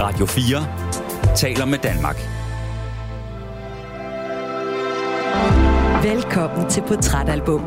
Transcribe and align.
Radio 0.00 0.26
4 0.26 1.36
taler 1.36 1.64
med 1.64 1.78
Danmark. 1.78 2.16
Velkommen 6.04 6.70
til 6.70 6.82
Portrætalbum. 6.88 7.60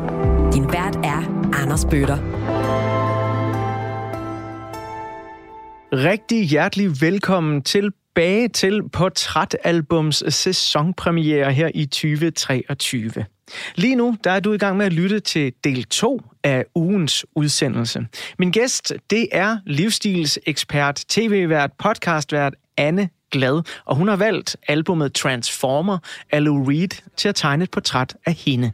Din 0.54 0.64
vært 0.72 0.96
er 0.96 1.22
Anders 1.62 1.84
Bøtter. 1.84 2.18
Rigtig 5.92 6.48
hjertelig 6.48 7.00
velkommen 7.00 7.62
tilbage 8.14 8.48
til 8.48 8.88
Portrætalbums 8.88 10.24
sæsonpremiere 10.28 11.52
her 11.52 11.70
i 11.74 11.86
2023. 11.86 13.12
Lige 13.74 13.96
nu 13.96 14.16
der 14.24 14.30
er 14.30 14.40
du 14.40 14.52
i 14.52 14.58
gang 14.58 14.76
med 14.76 14.86
at 14.86 14.92
lytte 14.92 15.20
til 15.20 15.52
del 15.64 15.84
2 15.84 16.22
af 16.44 16.64
ugens 16.74 17.26
udsendelse. 17.34 18.06
Min 18.38 18.50
gæst, 18.50 18.92
det 19.10 19.28
er 19.32 19.58
livsstilsekspert, 19.66 21.04
tv-vært, 21.08 21.70
podcastvært 21.78 22.54
Anne 22.76 23.08
Glad, 23.30 23.62
og 23.84 23.96
hun 23.96 24.08
har 24.08 24.16
valgt 24.16 24.56
albumet 24.68 25.14
Transformer 25.14 25.98
af 26.30 26.44
Lou 26.44 26.64
Reed 26.64 27.00
til 27.16 27.28
at 27.28 27.34
tegne 27.34 27.64
et 27.64 27.70
portræt 27.70 28.16
af 28.26 28.32
hende. 28.32 28.72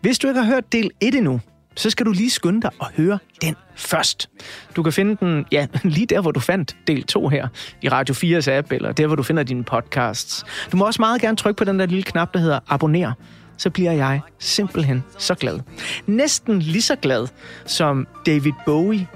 Hvis 0.00 0.18
du 0.18 0.28
ikke 0.28 0.40
har 0.40 0.46
hørt 0.46 0.72
del 0.72 0.90
1 1.00 1.14
endnu, 1.14 1.40
så 1.76 1.90
skal 1.90 2.06
du 2.06 2.12
lige 2.12 2.30
skynde 2.30 2.62
dig 2.62 2.70
og 2.78 2.86
høre 2.96 3.18
den 3.42 3.56
først. 3.76 4.30
Du 4.76 4.82
kan 4.82 4.92
finde 4.92 5.16
den, 5.20 5.46
ja, 5.52 5.66
lige 5.84 6.06
der, 6.06 6.20
hvor 6.20 6.30
du 6.30 6.40
fandt 6.40 6.76
del 6.86 7.02
2 7.02 7.28
her, 7.28 7.48
i 7.82 7.88
Radio 7.88 8.14
4's 8.14 8.50
app, 8.50 8.72
eller 8.72 8.92
der, 8.92 9.06
hvor 9.06 9.16
du 9.16 9.22
finder 9.22 9.42
dine 9.42 9.64
podcasts. 9.64 10.44
Du 10.72 10.76
må 10.76 10.86
også 10.86 11.02
meget 11.02 11.20
gerne 11.20 11.36
trykke 11.36 11.58
på 11.58 11.64
den 11.64 11.78
der 11.78 11.86
lille 11.86 12.02
knap, 12.02 12.34
der 12.34 12.40
hedder 12.40 12.58
abonner, 12.68 13.12
så 13.56 13.70
bliver 13.70 13.92
jeg 13.92 14.20
simpelthen 14.38 15.04
så 15.18 15.34
glad. 15.34 15.60
Næsten 16.06 16.58
lige 16.58 16.82
så 16.82 16.96
glad 16.96 17.26
som 17.66 18.06
David 18.26 18.52
Bowie, 18.66 19.06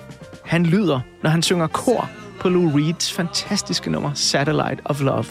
han 0.45 0.67
lyder, 0.67 1.01
når 1.23 1.31
han 1.31 1.43
synger 1.43 1.67
kor 1.67 2.11
på 2.41 2.48
Lou 2.48 2.70
Reeds 2.77 3.12
fantastiske 3.12 3.91
nummer 3.91 4.10
Satellite 4.15 4.83
of 4.84 5.01
Love. 5.01 5.25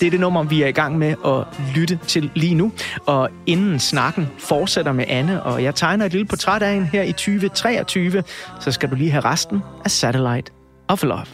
Det 0.00 0.06
er 0.06 0.10
det 0.10 0.20
nummer, 0.20 0.42
vi 0.42 0.62
er 0.62 0.66
i 0.66 0.72
gang 0.72 0.98
med 0.98 1.14
at 1.26 1.44
lytte 1.74 1.98
til 2.06 2.30
lige 2.34 2.54
nu. 2.54 2.72
Og 3.06 3.30
inden 3.46 3.78
snakken 3.78 4.28
fortsætter 4.38 4.92
med 4.92 5.04
Anne, 5.08 5.42
og 5.42 5.62
jeg 5.62 5.74
tegner 5.74 6.06
et 6.06 6.12
lille 6.12 6.26
portræt 6.26 6.62
af 6.62 6.74
hende 6.74 6.86
her 6.86 7.02
i 7.02 7.12
2023, 7.12 8.22
så 8.60 8.72
skal 8.72 8.90
du 8.90 8.94
lige 8.94 9.10
have 9.10 9.24
resten 9.24 9.62
af 9.84 9.90
Satellite 9.90 10.52
of 10.88 11.02
Love. 11.02 11.26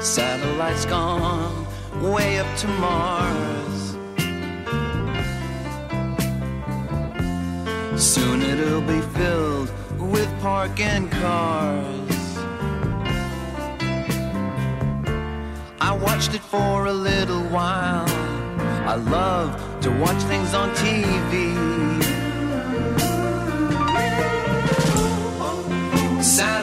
Satellites 0.00 0.86
gone 0.86 1.64
way 2.02 2.40
up 2.40 2.56
to 2.56 2.68
Mars. 2.68 3.96
Soon 7.96 8.42
it'll 8.42 8.80
be 8.80 9.00
filled 9.18 9.68
with 10.12 10.28
parking 10.42 11.08
cars. 11.10 12.03
I 15.86 15.92
watched 15.92 16.32
it 16.34 16.40
for 16.40 16.86
a 16.86 16.92
little 16.92 17.42
while. 17.56 18.08
I 18.88 18.94
love 18.94 19.50
to 19.82 19.90
watch 19.90 20.20
things 20.22 20.54
on 20.54 20.70
TV. 20.70 21.54
Satellite 26.22 26.53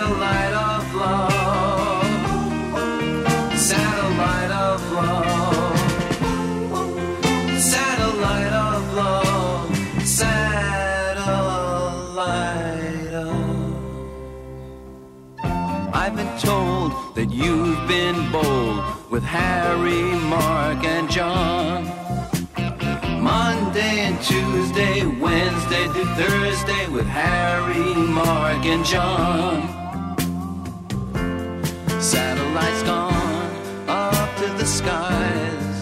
with 19.11 19.23
Harry, 19.23 20.03
Mark, 20.29 20.85
and 20.85 21.11
John. 21.11 21.83
Monday 23.21 23.99
and 24.07 24.17
Tuesday, 24.21 25.05
Wednesday 25.05 25.83
to 25.83 26.05
Thursday 26.15 26.87
with 26.87 27.05
Harry, 27.05 27.93
Mark, 27.93 28.65
and 28.65 28.85
John. 28.85 29.67
Satellites 31.99 32.83
gone 32.83 33.51
up 33.89 34.29
to 34.37 34.47
the 34.57 34.65
skies. 34.65 35.75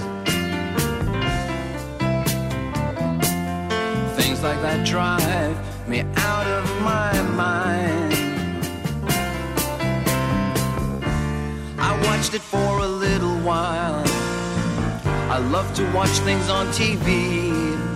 Things 4.19 4.41
like 4.41 4.59
that 4.63 4.83
drive 4.87 5.87
me 5.87 6.01
out 6.15 6.47
of 6.47 6.81
my 6.81 7.21
mind. 7.37 8.13
I 11.79 11.91
watched 12.07 12.33
it 12.33 12.41
for 12.41 12.79
a 12.79 12.98
while. 13.49 14.03
I 15.35 15.39
love 15.39 15.73
to 15.73 15.83
watch 15.91 16.15
things 16.19 16.49
on 16.49 16.67
TV. 16.67 17.88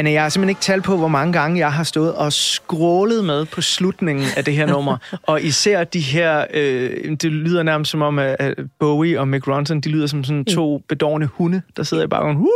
Anne, 0.00 0.10
jeg 0.12 0.22
har 0.22 0.28
simpelthen 0.28 0.50
ikke 0.50 0.60
talt 0.60 0.84
på, 0.84 0.96
hvor 0.96 1.08
mange 1.08 1.32
gange 1.32 1.58
jeg 1.58 1.72
har 1.72 1.84
stået 1.84 2.14
og 2.14 2.32
skrålet 2.32 3.24
med 3.24 3.46
på 3.46 3.60
slutningen 3.60 4.26
af 4.36 4.44
det 4.44 4.54
her 4.54 4.66
nummer. 4.66 4.96
og 5.22 5.42
især 5.42 5.84
de 5.84 6.00
her, 6.00 6.44
øh, 6.54 7.10
det 7.10 7.24
lyder 7.32 7.62
nærmest 7.62 7.90
som 7.90 8.02
om, 8.02 8.18
at 8.18 8.54
Bowie 8.78 9.20
og 9.20 9.28
Mick 9.28 9.48
Ronson, 9.48 9.80
de 9.80 9.88
lyder 9.88 10.06
som 10.06 10.24
sådan 10.24 10.44
to 10.44 10.78
bedårende 10.88 11.26
hunde, 11.26 11.62
der 11.76 11.82
sidder 11.82 12.04
i 12.04 12.06
baggrunden. 12.06 12.46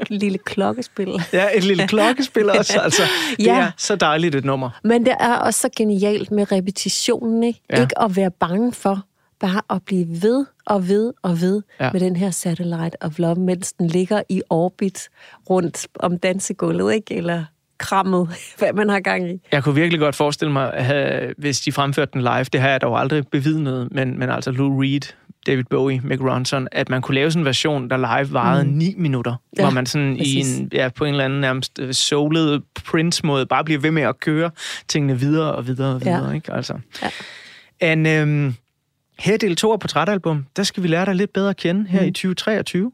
Et 0.00 0.10
lille 0.10 0.38
klokkespil. 0.38 1.08
Ja, 1.32 1.46
et 1.54 1.64
lille 1.64 1.86
klokkespil 1.88 2.50
også, 2.58 2.80
altså. 2.80 3.02
Det 3.36 3.46
Ja. 3.46 3.58
er 3.60 3.70
så 3.76 3.96
dejligt 3.96 4.34
et 4.34 4.44
nummer. 4.44 4.70
Men 4.84 5.04
det 5.06 5.14
er 5.20 5.34
også 5.36 5.60
så 5.60 5.68
genialt 5.76 6.30
med 6.30 6.52
repetitionen, 6.52 7.42
ikke? 7.42 7.60
Ja. 7.70 7.80
Ikke 7.82 8.02
at 8.02 8.16
være 8.16 8.30
bange 8.30 8.72
for 8.72 9.04
bare 9.40 9.60
at 9.70 9.82
blive 9.86 10.06
ved 10.22 10.46
og 10.66 10.88
ved 10.88 11.12
og 11.22 11.40
ved 11.40 11.62
Ja. 11.80 11.90
med 11.92 12.00
den 12.00 12.16
her 12.16 12.30
Satellite 12.30 13.02
of 13.02 13.18
Love, 13.18 13.34
mens 13.34 13.72
den 13.72 13.86
ligger 13.86 14.22
i 14.28 14.42
orbit 14.50 15.08
rundt 15.50 15.86
om 15.98 16.18
dansegulvet, 16.18 16.94
ikke? 16.94 17.14
Eller 17.14 17.44
krammet, 17.78 18.28
hvad 18.58 18.72
man 18.72 18.88
har 18.88 19.00
gang 19.00 19.30
i. 19.30 19.40
Jeg 19.52 19.64
kunne 19.64 19.74
virkelig 19.74 20.00
godt 20.00 20.14
forestille 20.16 20.52
mig, 20.52 20.72
at 20.74 21.34
hvis 21.38 21.60
de 21.60 21.72
fremførte 21.72 22.10
den 22.12 22.20
live, 22.20 22.44
det 22.44 22.60
har 22.60 22.68
jeg 22.68 22.80
dog 22.80 23.00
aldrig 23.00 23.28
bevidnet, 23.28 23.88
men, 23.92 24.18
men 24.18 24.30
altså 24.30 24.50
Lou 24.50 24.80
Reed, 24.80 25.12
David 25.46 25.64
Bowie, 25.70 26.00
Mick 26.04 26.22
Ronson, 26.22 26.68
at 26.72 26.88
man 26.88 27.02
kunne 27.02 27.14
lave 27.14 27.30
sådan 27.30 27.40
en 27.42 27.44
version, 27.46 27.90
der 27.90 27.96
live 27.96 28.32
varede 28.32 28.64
mm. 28.64 28.70
9 28.70 28.94
minutter, 28.98 29.34
ja, 29.58 29.62
hvor 29.62 29.70
man 29.70 29.86
sådan 29.86 30.16
præcis. 30.18 30.58
i 30.58 30.60
en, 30.62 30.68
ja, 30.72 30.88
på 30.88 31.04
en 31.04 31.10
eller 31.10 31.24
anden 31.24 31.40
nærmest 31.40 31.78
øh, 31.78 31.92
soulet 31.94 32.62
Prince-måde 32.86 33.46
bare 33.46 33.64
bliver 33.64 33.80
ved 33.80 33.90
med 33.90 34.02
at 34.02 34.20
køre 34.20 34.50
tingene 34.88 35.18
videre 35.18 35.52
og 35.54 35.66
videre 35.66 35.94
og 35.94 36.00
videre, 36.04 36.28
Ja. 36.28 36.34
ikke? 36.34 36.52
Altså. 36.52 36.74
Ja. 37.02 37.92
En, 37.92 38.06
øhm, 38.06 38.54
her 39.18 39.34
i 39.34 39.36
del 39.36 39.56
2 39.56 39.72
af 39.72 39.80
Portrætalbum, 39.80 40.46
der 40.56 40.62
skal 40.62 40.82
vi 40.82 40.88
lære 40.88 41.04
dig 41.04 41.14
lidt 41.14 41.32
bedre 41.32 41.50
at 41.50 41.56
kende 41.56 41.88
her 41.88 42.00
mm. 42.00 42.06
i 42.06 42.10
2023. 42.10 42.92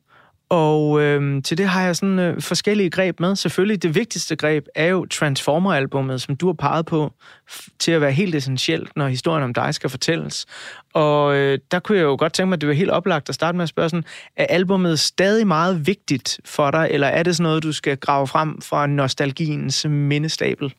Og 0.50 1.00
øh, 1.00 1.42
til 1.42 1.58
det 1.58 1.68
har 1.68 1.82
jeg 1.82 1.96
sådan 1.96 2.18
øh, 2.18 2.40
forskellige 2.42 2.90
greb 2.90 3.20
med. 3.20 3.36
Selvfølgelig 3.36 3.82
det 3.82 3.94
vigtigste 3.94 4.36
greb 4.36 4.66
er 4.74 4.86
jo 4.86 5.06
Transformer-albummet, 5.06 6.22
som 6.22 6.36
du 6.36 6.46
har 6.46 6.52
peget 6.52 6.86
på 6.86 7.12
til 7.78 7.92
at 7.92 8.00
være 8.00 8.12
helt 8.12 8.34
essentielt, 8.34 8.96
når 8.96 9.08
historien 9.08 9.44
om 9.44 9.54
dig 9.54 9.74
skal 9.74 9.90
fortælles. 9.90 10.46
Og 10.94 11.36
øh, 11.36 11.58
der 11.70 11.78
kunne 11.78 11.98
jeg 11.98 12.04
jo 12.04 12.16
godt 12.18 12.32
tænke 12.32 12.48
mig, 12.48 12.56
at 12.56 12.60
det 12.60 12.68
var 12.68 12.74
helt 12.74 12.90
oplagt 12.90 13.28
at 13.28 13.34
starte 13.34 13.56
med 13.56 13.62
at 13.62 13.68
spørge 13.68 13.88
sådan, 13.88 14.04
er 14.36 14.46
albummet 14.46 15.00
stadig 15.00 15.46
meget 15.46 15.86
vigtigt 15.86 16.40
for 16.44 16.70
dig, 16.70 16.88
eller 16.90 17.06
er 17.06 17.22
det 17.22 17.36
sådan 17.36 17.42
noget, 17.42 17.62
du 17.62 17.72
skal 17.72 17.96
grave 17.96 18.26
frem 18.26 18.60
fra 18.60 18.86
nostalgiens 18.86 19.86
mindestabel? 19.88 20.74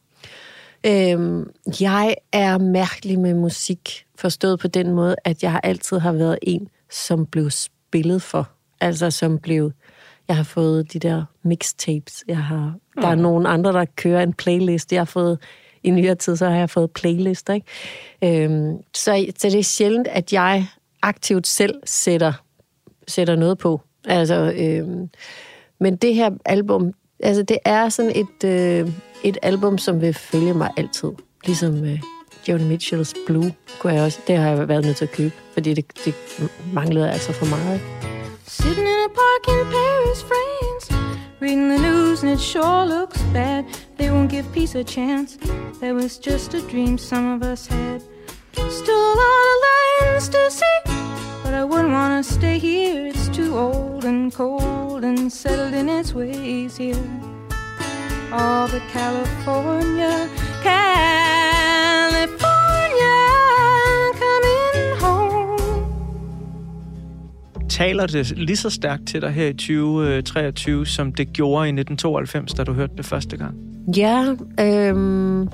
Øhm, 0.86 1.50
jeg 1.80 2.16
er 2.32 2.58
mærkelig 2.58 3.20
med 3.20 3.34
musik, 3.34 4.06
forstået 4.22 4.60
på 4.60 4.68
den 4.68 4.92
måde, 4.92 5.16
at 5.24 5.44
jeg 5.44 5.60
altid 5.64 6.00
har 6.00 6.12
været 6.12 6.40
en, 6.42 6.68
som 6.90 7.26
blev 7.26 7.50
spillet 7.50 8.22
for. 8.22 8.50
Altså 8.80 9.12
som 9.12 9.40
blev... 9.40 9.72
Jeg 10.28 10.36
har 10.36 10.44
fået 10.44 10.94
de 10.94 11.00
der 11.00 11.24
mixtapes. 11.44 12.24
Jeg 12.28 12.38
har, 12.38 12.76
der 12.96 13.08
er 13.08 13.16
nogle 13.16 13.50
andre, 13.50 13.74
der 13.74 13.86
kører 13.86 14.24
en 14.24 14.34
playlist. 14.34 14.92
Jeg 14.92 15.00
har 15.00 15.06
fået... 15.06 15.40
I 15.84 15.90
nyere 15.90 16.16
tid, 16.16 16.36
så 16.36 16.50
har 16.50 16.58
jeg 16.58 16.70
fået 16.70 16.92
playlister, 16.92 17.54
ikke? 17.54 18.44
Øhm, 18.44 18.78
så, 18.96 19.26
så 19.38 19.50
det 19.50 19.60
er 19.60 19.64
sjældent, 19.64 20.08
at 20.08 20.34
jeg 20.34 20.68
aktivt 21.02 21.48
selv 21.48 21.82
sætter, 21.86 22.34
sætter 23.08 23.36
noget 23.36 23.58
på. 23.58 23.82
Altså, 24.06 24.54
øhm, 24.58 25.10
men 25.80 25.96
det 25.96 26.16
her 26.16 26.30
album, 26.46 26.94
altså 27.20 27.44
det 27.44 27.58
er 27.66 27.90
sådan 27.90 28.12
et, 28.16 28.50
øh, 28.50 28.90
et 29.24 29.38
album, 29.42 29.78
som 29.78 30.02
vil 30.02 30.14
følge 30.14 30.54
mig 30.54 30.70
altid. 30.78 31.10
Ligesom 31.46 31.86
øh, 31.86 32.00
Joni 32.48 32.64
Mitchells 32.64 33.14
Blue, 33.28 33.54
kunne 33.80 33.94
jeg 33.94 34.04
også, 34.04 34.20
det 34.28 34.38
har 34.38 34.50
jeg 34.50 34.68
været 34.68 34.86
nødt 34.86 34.98
til 34.98 35.06
at 35.06 35.12
købe, 35.12 35.34
fordi 35.54 35.74
det, 35.74 35.86
det 36.06 36.14
manglede 36.74 37.12
altså 37.12 37.34
for 37.34 37.46
meget. 37.46 37.82
Sitting 38.48 38.88
in 38.88 39.00
a 39.06 39.12
park 39.22 39.44
in 39.48 39.66
Paris, 39.72 40.20
France, 40.32 40.94
reading 41.42 41.70
the 41.70 41.80
news, 41.90 42.24
and 42.24 42.32
it 42.32 42.40
sure 42.40 42.88
looks 42.88 43.24
bad. 43.34 43.64
They 43.98 44.10
won't 44.10 44.30
give 44.30 44.46
peace 44.54 44.76
a 44.76 44.84
chance. 44.84 45.38
That 45.82 45.94
was 45.96 46.20
just 46.30 46.54
a 46.54 46.62
dream 46.72 46.98
some 46.98 47.26
of 47.36 47.42
us 47.54 47.68
had. 47.68 48.02
Still 48.54 49.04
a 49.14 49.16
lot 49.24 49.44
of 49.52 49.58
lands 49.68 50.30
to 50.30 50.52
see, 50.52 50.80
but 51.44 51.54
I 51.54 51.64
wouldn't 51.64 51.94
want 51.94 52.26
to 52.26 52.34
stay 52.34 52.58
here. 52.60 53.08
It's 53.08 53.30
too 53.30 53.58
old 53.58 54.04
and 54.06 54.34
cold 54.34 55.04
and 55.04 55.32
settled 55.32 55.74
in 55.74 55.90
its 55.90 56.14
ways 56.14 56.78
here. 56.78 57.06
All 58.32 58.68
but 58.68 58.82
California, 58.94 60.30
California, 60.64 62.38
coming 64.22 65.02
home. 65.02 65.90
Taler 67.70 68.08
det 68.08 68.38
lige 68.38 68.58
så 68.58 68.70
stærkt 68.70 69.08
til 69.08 69.22
dig 69.22 69.32
her 69.32 69.48
i 69.48 69.54
2023, 69.54 70.86
som 70.86 71.14
det 71.14 71.34
gjorde 71.34 71.68
i 71.68 71.72
1992, 71.72 72.54
da 72.54 72.64
du 72.64 72.74
hørte 72.74 72.94
det 72.98 73.06
første 73.06 73.38
gang? 73.38 73.56
Ja, 73.98 74.36
øhm, 74.60 75.48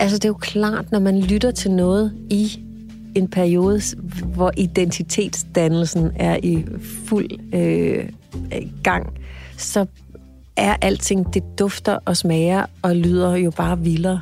altså 0.00 0.16
det 0.16 0.24
er 0.24 0.28
jo 0.28 0.38
klart, 0.40 0.92
når 0.92 0.98
man 0.98 1.20
lytter 1.20 1.50
til 1.50 1.70
noget 1.70 2.12
i 2.30 2.60
en 3.14 3.28
periode, 3.28 3.80
hvor 4.34 4.52
identitetsdannelsen 4.56 6.10
er 6.16 6.36
i 6.42 6.64
fuld 7.06 7.54
øh, 7.54 8.08
gang, 8.82 9.12
så 9.56 9.86
er 10.56 10.76
alting, 10.82 11.34
det 11.34 11.42
dufter 11.58 11.98
og 12.04 12.16
smager 12.16 12.66
og 12.82 12.96
lyder 12.96 13.36
jo 13.36 13.50
bare 13.50 13.78
vildere. 13.78 14.20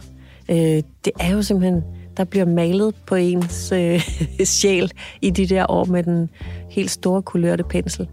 Øh, 0.50 0.82
det 1.04 1.12
er 1.20 1.32
jo 1.32 1.42
simpelthen, 1.42 1.82
der 2.16 2.24
bliver 2.24 2.44
malet 2.44 2.94
på 3.06 3.14
ens 3.14 3.72
øh, 3.72 4.00
sjæl 4.44 4.90
i 5.22 5.30
de 5.30 5.46
der 5.46 5.70
år 5.70 5.84
med 5.84 6.02
den 6.02 6.30
helt 6.70 6.90
store 6.90 7.22
kulørte 7.22 7.64
pensel. 7.64 8.08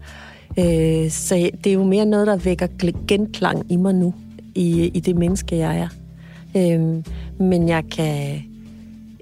Øh, 0.58 1.10
så 1.10 1.50
det 1.64 1.70
er 1.70 1.74
jo 1.74 1.84
mere 1.84 2.06
noget, 2.06 2.26
der 2.26 2.36
vækker 2.36 2.66
genklang 3.08 3.72
i 3.72 3.76
mig 3.76 3.94
nu, 3.94 4.14
i, 4.54 4.90
i 4.94 5.00
det 5.00 5.16
menneske, 5.16 5.56
jeg 5.56 5.78
er. 5.78 5.88
Øh, 6.56 7.04
men 7.48 7.68
jeg 7.68 7.84
kan, 7.90 8.44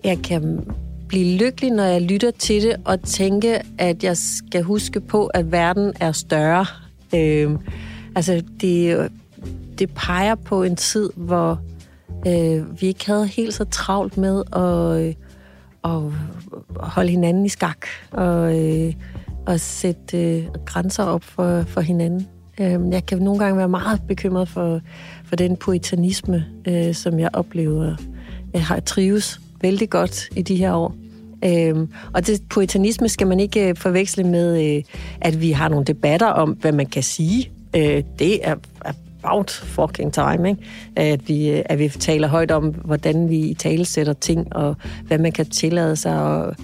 jeg 0.05 0.19
kan 0.19 0.61
blive 1.09 1.39
lykkelig, 1.39 1.71
når 1.71 1.85
jeg 1.85 2.03
lytter 2.03 2.31
til 2.31 2.63
det, 2.63 2.77
og 2.85 3.03
tænke, 3.03 3.61
at 3.79 4.05
jeg 4.05 4.17
skal 4.17 4.63
huske 4.63 5.01
på, 5.01 5.27
at 5.27 5.53
verden 5.53 5.93
er 6.01 6.13
større. 6.13 6.67
Øh, 7.15 7.51
altså, 8.15 8.43
det, 8.61 9.09
det 9.79 9.91
peger 9.95 10.35
på 10.35 10.63
en 10.63 10.77
tid, 10.77 11.11
hvor 11.17 11.61
øh, 12.27 12.81
vi 12.81 12.87
ikke 12.87 13.07
havde 13.07 13.27
helt 13.27 13.55
så 13.55 13.65
travlt 13.65 14.17
med 14.17 14.43
at, 14.53 15.07
øh, 15.07 15.15
at 15.85 16.13
holde 16.77 17.11
hinanden 17.11 17.47
i 17.47 17.49
skak 17.49 17.87
og, 18.11 18.67
øh, 18.67 18.95
og 19.47 19.61
sætte 19.61 20.37
øh, 20.37 20.47
grænser 20.65 21.05
op 21.05 21.25
for, 21.25 21.63
for 21.63 21.81
hinanden. 21.81 22.29
Øh, 22.61 22.81
jeg 22.91 23.07
kan 23.07 23.19
nogle 23.19 23.39
gange 23.39 23.59
være 23.59 23.69
meget 23.69 24.03
bekymret 24.09 24.49
for, 24.49 24.81
for 25.25 25.37
den 25.37 25.57
poetanisme, 25.57 26.45
øh, 26.69 26.95
som 26.95 27.19
jeg 27.19 27.31
oplever. 27.33 27.97
Jeg 28.53 28.67
har 28.67 28.81
trives 28.81 29.41
vældig 29.63 29.91
godt 29.91 30.29
i 30.37 30.43
de 30.43 30.57
her 30.57 30.75
år. 30.75 30.95
Øhm, 31.45 31.89
og 32.15 32.27
det 32.27 32.43
poetanisme 32.51 33.09
skal 33.09 33.27
man 33.27 33.41
ikke 33.41 33.69
øh, 33.69 33.77
forveksle 33.77 34.25
med, 34.25 34.77
øh, 34.77 34.83
at 35.21 35.41
vi 35.41 35.51
har 35.51 35.69
nogle 35.69 35.85
debatter 35.85 36.27
om, 36.27 36.51
hvad 36.51 36.73
man 36.73 36.87
kan 36.87 37.03
sige. 37.03 37.51
Øh, 37.77 38.03
det 38.19 38.49
er 38.49 38.55
about 39.27 39.51
fucking 39.51 40.13
time, 40.13 40.49
ikke? 40.49 40.63
At, 40.97 41.29
vi, 41.29 41.51
øh, 41.51 41.63
at 41.65 41.79
vi 41.79 41.89
taler 41.89 42.29
højt 42.29 42.51
om, 42.51 42.65
hvordan 42.65 43.31
vi 43.31 43.57
talesætter 43.59 44.13
ting, 44.13 44.57
og 44.57 44.77
hvad 45.07 45.19
man 45.19 45.33
kan 45.33 45.51
tillade 45.51 45.97
sig, 45.97 46.23
og 46.23 46.55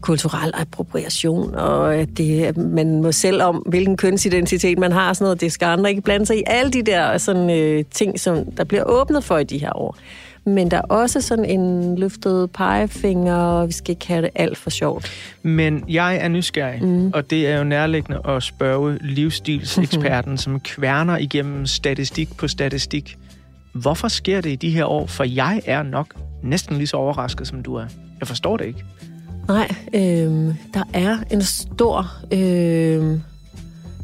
kulturel 0.00 0.52
appropriation, 0.54 1.54
og 1.54 1.94
at 1.94 2.08
det, 2.16 2.56
man 2.56 3.02
må 3.02 3.12
selv 3.12 3.42
om, 3.42 3.56
hvilken 3.56 3.96
kønsidentitet 3.96 4.78
man 4.78 4.92
har, 4.92 5.12
sådan 5.12 5.24
noget, 5.24 5.40
det 5.40 5.52
skal 5.52 5.66
andre 5.66 5.90
ikke 5.90 6.02
blande 6.02 6.26
sig 6.26 6.38
i. 6.38 6.42
Alle 6.46 6.70
de 6.70 6.82
der 6.82 7.18
sådan, 7.18 7.50
øh, 7.50 7.84
ting, 7.90 8.20
som 8.20 8.44
der 8.44 8.64
bliver 8.64 8.84
åbnet 8.86 9.24
for 9.24 9.38
i 9.38 9.44
de 9.44 9.58
her 9.58 9.76
år. 9.76 9.96
Men 10.44 10.70
der 10.70 10.76
er 10.76 10.82
også 10.82 11.20
sådan 11.20 11.44
en 11.44 11.98
løftet 11.98 12.50
pegefinger, 12.50 13.34
og 13.34 13.68
vi 13.68 13.72
skal 13.72 13.90
ikke 13.90 14.08
have 14.08 14.22
det 14.22 14.30
alt 14.34 14.58
for 14.58 14.70
sjovt. 14.70 15.10
Men 15.42 15.84
jeg 15.88 16.16
er 16.16 16.28
nysgerrig, 16.28 16.84
mm. 16.84 17.10
og 17.14 17.30
det 17.30 17.46
er 17.46 17.58
jo 17.58 17.64
nærliggende 17.64 18.20
at 18.24 18.42
spørge 18.42 18.98
livsstilseksperten, 19.00 20.38
som 20.44 20.60
kværner 20.60 21.16
igennem 21.16 21.66
statistik 21.66 22.36
på 22.36 22.48
statistik. 22.48 23.18
Hvorfor 23.72 24.08
sker 24.08 24.40
det 24.40 24.50
i 24.50 24.56
de 24.56 24.70
her 24.70 24.84
år? 24.84 25.06
For 25.06 25.24
jeg 25.24 25.62
er 25.64 25.82
nok 25.82 26.14
næsten 26.42 26.76
lige 26.76 26.86
så 26.86 26.96
overrasket, 26.96 27.46
som 27.46 27.62
du 27.62 27.74
er. 27.74 27.86
Jeg 28.20 28.28
forstår 28.28 28.56
det 28.56 28.66
ikke. 28.66 28.84
Nej, 29.48 29.74
øh, 29.94 30.54
der 30.74 30.82
er 30.92 31.18
en 31.30 31.42
stor... 31.42 32.06
Øh, 32.32 33.18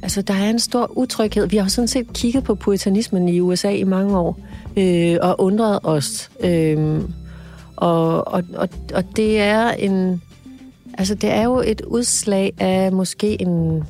altså, 0.03 0.23
der 0.23 0.35
er 0.35 0.51
en 0.51 0.59
stor 0.59 0.99
utryghed. 0.99 1.47
Vi 1.47 1.57
har 1.57 1.65
jo 1.65 1.69
sådan 1.69 1.89
set 1.89 2.13
kigget 2.13 2.45
på 2.45 2.55
puritanismen 2.55 3.29
i 3.29 3.41
USA 3.41 3.71
i 3.71 3.85
mange 3.85 4.19
år, 4.19 4.41
øh, 4.77 5.17
og 5.23 5.41
undret 5.41 5.81
os. 5.83 6.31
Øh, 6.41 7.01
og, 7.77 8.29
og, 8.29 8.43
og, 8.55 8.69
og 8.95 9.05
det 9.17 9.41
er 9.41 9.71
en... 9.71 10.23
Altså, 10.99 11.15
det 11.15 11.31
er 11.31 11.43
jo 11.43 11.63
et 11.67 11.81
udslag 11.81 12.53
af 12.59 12.93
måske 12.93 13.43
en, 13.43 13.85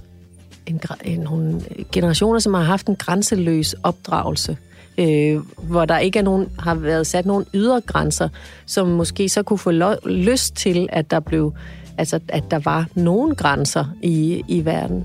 en, 0.66 0.80
en, 1.04 1.20
nogle 1.20 1.60
generationer, 1.92 2.38
som 2.38 2.54
har 2.54 2.62
haft 2.62 2.86
en 2.86 2.96
grænseløs 2.96 3.74
opdragelse 3.82 4.56
øh, 4.98 5.40
hvor 5.68 5.84
der 5.84 5.98
ikke 5.98 6.18
er 6.18 6.22
nogen, 6.22 6.48
har 6.58 6.74
været 6.74 7.06
sat 7.06 7.26
nogle 7.26 7.44
ydre 7.54 7.80
grænser, 7.80 8.28
som 8.66 8.88
måske 8.88 9.28
så 9.28 9.42
kunne 9.42 9.58
få 9.58 9.70
lo- 9.70 10.06
lyst 10.06 10.56
til, 10.56 10.88
at 10.92 11.10
der 11.10 11.20
blev, 11.20 11.52
altså 11.98 12.20
at 12.28 12.44
der 12.50 12.58
var 12.58 12.86
nogen 12.94 13.34
grænser 13.34 13.84
i, 14.02 14.42
i 14.48 14.64
verden. 14.64 15.04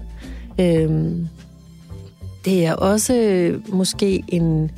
Øh, 0.59 1.11
det 2.45 2.65
er 2.65 2.73
også 2.73 3.13
måske 3.67 4.23
en, 4.27 4.71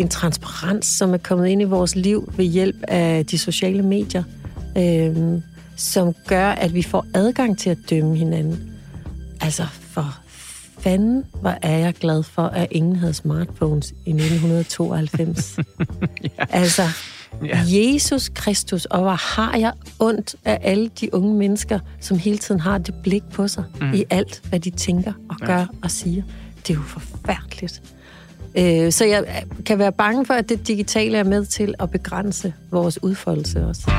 en 0.00 0.08
transparens, 0.08 0.86
som 0.86 1.14
er 1.14 1.18
kommet 1.18 1.48
ind 1.48 1.62
i 1.62 1.64
vores 1.64 1.96
liv 1.96 2.32
ved 2.36 2.44
hjælp 2.44 2.76
af 2.88 3.26
de 3.26 3.38
sociale 3.38 3.82
medier, 3.82 4.22
øh, 4.78 5.40
som 5.76 6.14
gør, 6.26 6.48
at 6.48 6.74
vi 6.74 6.82
får 6.82 7.06
adgang 7.14 7.58
til 7.58 7.70
at 7.70 7.78
dømme 7.90 8.16
hinanden. 8.16 8.72
Altså 9.40 9.66
for 9.80 10.18
fanden, 10.78 11.24
hvor 11.40 11.54
er 11.62 11.78
jeg 11.78 11.94
glad 11.94 12.22
for, 12.22 12.42
at 12.42 12.68
ingen 12.70 12.96
havde 12.96 13.14
smartphones 13.14 13.90
i 14.06 14.10
1992. 14.10 15.56
ja. 15.58 16.28
Altså, 16.50 16.82
ja. 17.44 17.64
Jesus 17.68 18.28
Kristus, 18.28 18.84
og 18.84 19.00
hvor 19.00 19.36
har 19.36 19.56
jeg 19.56 19.72
ondt 19.98 20.34
af 20.44 20.58
alle 20.62 20.90
de 21.00 21.14
unge 21.14 21.34
mennesker, 21.34 21.78
som 22.00 22.18
hele 22.18 22.38
tiden 22.38 22.60
har 22.60 22.78
det 22.78 22.94
blik 23.02 23.22
på 23.32 23.48
sig 23.48 23.64
mm. 23.80 23.94
i 23.94 24.04
alt, 24.10 24.42
hvad 24.48 24.60
de 24.60 24.70
tænker 24.70 25.12
og 25.30 25.36
gør 25.36 25.58
ja. 25.58 25.66
og 25.82 25.90
siger. 25.90 26.22
Det 26.66 26.70
er 26.70 26.74
jo 26.74 26.84
forfærdeligt. 26.86 27.82
Øh, 28.58 28.92
så 28.92 29.04
jeg 29.04 29.44
kan 29.66 29.78
være 29.78 29.92
bange 29.92 30.26
for, 30.26 30.34
at 30.34 30.48
det 30.48 30.68
digitale 30.68 31.18
er 31.18 31.24
med 31.24 31.44
til 31.44 31.74
at 31.78 31.90
begrænse 31.90 32.54
vores 32.70 33.02
udfoldelse 33.02 33.66
også. 33.66 33.90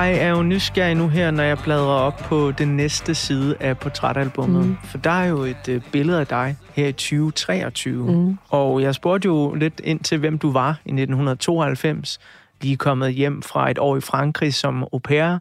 Jeg 0.00 0.18
er 0.18 0.28
jo 0.28 0.42
nysgerrig 0.42 0.94
nu 0.94 1.08
her, 1.08 1.30
når 1.30 1.42
jeg 1.42 1.58
bladrer 1.58 1.86
op 1.86 2.16
på 2.18 2.52
den 2.52 2.76
næste 2.76 3.14
side 3.14 3.56
af 3.60 3.78
portrætalbummet. 3.78 4.66
Mm. 4.66 4.76
For 4.84 4.98
der 4.98 5.10
er 5.10 5.24
jo 5.24 5.42
et 5.42 5.68
øh, 5.68 5.82
billede 5.92 6.20
af 6.20 6.26
dig 6.26 6.56
her 6.74 6.86
i 6.86 6.92
2023. 6.92 8.12
Mm. 8.12 8.38
Og 8.48 8.82
jeg 8.82 8.94
spurgte 8.94 9.26
jo 9.26 9.54
lidt 9.54 9.80
ind 9.84 10.00
til, 10.00 10.18
hvem 10.18 10.38
du 10.38 10.52
var 10.52 10.70
i 10.70 10.90
1992. 10.90 12.18
Lige 12.60 12.76
kommet 12.76 13.14
hjem 13.14 13.42
fra 13.42 13.70
et 13.70 13.78
år 13.78 13.96
i 13.96 14.00
Frankrig 14.00 14.54
som 14.54 14.82
au 14.82 14.98
pair. 14.98 15.38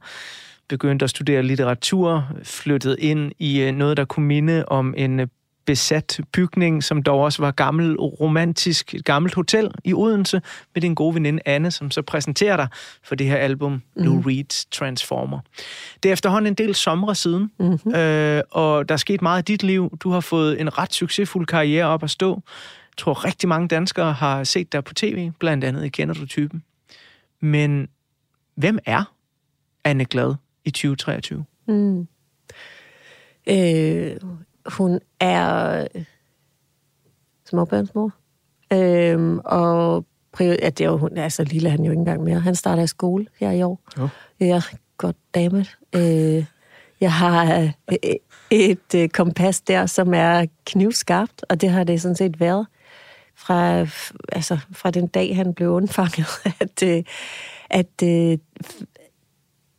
Begyndte 0.69 1.03
at 1.03 1.09
studere 1.09 1.43
litteratur. 1.43 2.27
Flyttede 2.43 2.99
ind 2.99 3.31
i 3.39 3.61
øh, 3.61 3.71
noget, 3.71 3.97
der 3.97 4.05
kunne 4.05 4.25
minde 4.25 4.65
om 4.67 4.93
en 4.97 5.19
øh, 5.19 5.27
besat 5.69 6.19
bygning, 6.31 6.83
som 6.83 7.03
dog 7.03 7.21
også 7.21 7.41
var 7.41 7.51
gammel 7.51 7.95
romantisk, 7.95 8.95
et 8.95 9.05
gammelt 9.05 9.35
hotel 9.35 9.71
i 9.83 9.93
Odense, 9.93 10.41
med 10.73 10.81
din 10.81 10.95
gode 10.95 11.13
veninde 11.13 11.41
Anne, 11.45 11.71
som 11.71 11.91
så 11.91 12.01
præsenterer 12.01 12.57
dig 12.57 12.67
for 13.03 13.15
det 13.15 13.27
her 13.27 13.35
album, 13.35 13.71
mm. 13.71 14.03
Lou 14.03 14.21
Reed's 14.21 14.67
Transformer. 14.71 15.39
Det 16.03 16.09
er 16.09 16.13
efterhånden 16.13 16.47
en 16.47 16.53
del 16.53 16.75
somre 16.75 17.15
siden, 17.15 17.51
mm-hmm. 17.59 17.95
øh, 17.95 18.41
og 18.51 18.89
der 18.89 18.93
er 18.93 18.97
sket 18.97 19.21
meget 19.21 19.49
i 19.49 19.51
dit 19.51 19.63
liv. 19.63 19.97
Du 19.99 20.11
har 20.11 20.19
fået 20.19 20.61
en 20.61 20.77
ret 20.77 20.93
succesfuld 20.93 21.45
karriere 21.45 21.85
op 21.85 22.03
at 22.03 22.09
stå. 22.09 22.29
Jeg 22.35 22.97
tror, 22.97 23.25
rigtig 23.25 23.49
mange 23.49 23.67
danskere 23.67 24.13
har 24.13 24.43
set 24.43 24.73
dig 24.73 24.83
på 24.83 24.93
tv, 24.93 25.31
blandt 25.39 25.63
andet 25.63 25.85
i 25.85 25.89
Kender 25.89 26.13
du 26.13 26.25
typen. 26.25 26.63
Men 27.41 27.87
hvem 28.55 28.79
er 28.85 29.13
Anne 29.83 30.05
Glad 30.05 30.35
i 30.65 30.71
2023? 30.71 31.45
Mm. 31.67 32.07
Øh, 33.49 34.15
hun 34.77 34.99
er 35.19 35.87
småbørnsmor. 37.49 38.11
Øhm, 38.73 39.39
og 39.45 40.05
ja, 40.39 40.69
det 40.69 40.81
er 40.81 40.85
jo, 40.85 40.97
hun 40.97 41.17
er 41.17 41.29
så 41.29 41.43
lille, 41.43 41.69
han 41.69 41.83
jo 41.83 41.91
ikke 41.91 41.99
engang 41.99 42.23
mere. 42.23 42.39
Han 42.39 42.55
starter 42.55 42.83
i 42.83 42.87
skole 42.87 43.25
her 43.39 43.51
i 43.51 43.63
år. 43.63 43.79
Jo. 43.97 44.09
Ja, 44.39 44.61
godt 44.97 45.15
damet. 45.35 45.77
Øh, 45.95 46.45
jeg 47.01 47.13
har 47.13 47.61
øh, 47.61 47.97
et, 48.51 48.95
øh, 48.95 49.09
kompas 49.09 49.61
der, 49.61 49.85
som 49.85 50.13
er 50.13 50.45
knivskarpt, 50.65 51.45
og 51.49 51.61
det 51.61 51.69
har 51.69 51.83
det 51.83 52.01
sådan 52.01 52.15
set 52.15 52.39
været 52.39 52.67
fra, 53.35 53.79
altså, 54.31 54.57
fra 54.71 54.91
den 54.91 55.07
dag, 55.07 55.35
han 55.35 55.53
blev 55.53 55.69
undfanget, 55.69 56.27
at, 56.61 56.83
øh, 56.83 57.03
at 57.69 57.99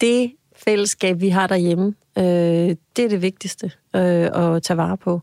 det 0.01 0.33
fællesskab, 0.57 1.21
vi 1.21 1.29
har 1.29 1.47
derhjemme, 1.47 1.95
øh, 2.19 2.77
det 2.97 3.05
er 3.05 3.09
det 3.09 3.23
vigtigste 3.23 3.73
øh, 3.97 4.55
at 4.55 4.63
tage 4.63 4.77
vare 4.77 4.97
på. 4.97 5.21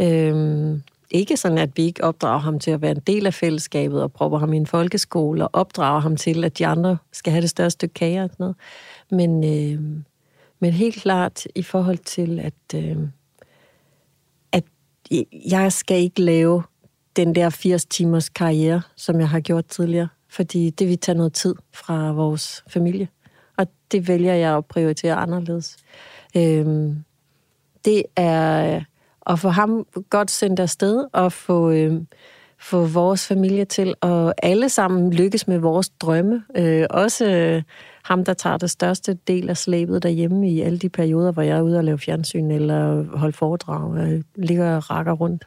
Øh, 0.00 0.78
ikke 1.10 1.36
sådan, 1.36 1.58
at 1.58 1.76
vi 1.76 1.82
ikke 1.82 2.04
opdrager 2.04 2.38
ham 2.38 2.58
til 2.58 2.70
at 2.70 2.82
være 2.82 2.90
en 2.90 3.02
del 3.06 3.26
af 3.26 3.34
fællesskabet 3.34 4.02
og 4.02 4.12
propper 4.12 4.38
ham 4.38 4.52
i 4.52 4.56
en 4.56 4.66
folkeskole 4.66 5.48
og 5.48 5.50
opdrager 5.52 6.00
ham 6.00 6.16
til, 6.16 6.44
at 6.44 6.58
de 6.58 6.66
andre 6.66 6.96
skal 7.12 7.30
have 7.30 7.42
det 7.42 7.50
største 7.50 7.74
stykke 7.74 7.94
kage 7.94 8.22
og 8.22 8.30
sådan 8.32 8.36
noget. 8.44 8.56
Men, 9.10 9.44
øh, 9.44 10.02
men 10.60 10.72
helt 10.72 10.94
klart 10.94 11.46
i 11.54 11.62
forhold 11.62 11.98
til, 11.98 12.40
at, 12.40 12.84
øh, 12.84 12.96
at 14.52 14.64
jeg 15.50 15.72
skal 15.72 15.98
ikke 15.98 16.22
lave 16.22 16.62
den 17.16 17.34
der 17.34 17.50
80 17.50 17.86
timers 17.86 18.28
karriere, 18.28 18.82
som 18.96 19.20
jeg 19.20 19.28
har 19.28 19.40
gjort 19.40 19.66
tidligere, 19.66 20.08
fordi 20.28 20.70
det 20.70 20.88
vil 20.88 20.98
tage 20.98 21.16
noget 21.16 21.32
tid 21.32 21.54
fra 21.72 22.12
vores 22.12 22.64
familie 22.68 23.08
og 23.58 23.66
det 23.92 24.08
vælger 24.08 24.34
jeg 24.34 24.56
at 24.56 24.66
prioritere 24.66 25.14
anderledes. 25.14 25.76
Øhm, 26.36 27.04
det 27.84 28.02
er 28.16 28.76
øh, 28.76 28.82
at 29.26 29.38
få 29.38 29.48
ham 29.48 29.86
godt 30.10 30.30
sendt 30.30 30.60
afsted, 30.60 31.06
og 31.12 31.32
få, 31.32 31.70
øhm, 31.70 32.06
få 32.58 32.84
vores 32.84 33.26
familie 33.26 33.64
til 33.64 33.94
at 34.02 34.32
alle 34.42 34.68
sammen 34.68 35.12
lykkes 35.12 35.48
med 35.48 35.58
vores 35.58 35.88
drømme. 35.88 36.42
Øh, 36.56 36.86
også 36.90 37.26
øh, 37.26 37.62
ham, 38.04 38.24
der 38.24 38.34
tager 38.34 38.56
det 38.56 38.70
største 38.70 39.14
del 39.14 39.50
af 39.50 39.56
slæbet 39.56 40.02
derhjemme 40.02 40.50
i 40.50 40.60
alle 40.60 40.78
de 40.78 40.88
perioder, 40.88 41.32
hvor 41.32 41.42
jeg 41.42 41.58
er 41.58 41.62
ude 41.62 41.78
og 41.78 41.84
lave 41.84 41.98
fjernsyn 41.98 42.50
eller 42.50 43.04
holde 43.16 43.36
foredrag, 43.36 43.96
øh, 43.96 44.22
ligger 44.36 44.76
og 44.76 44.90
rakker 44.90 45.12
rundt 45.12 45.46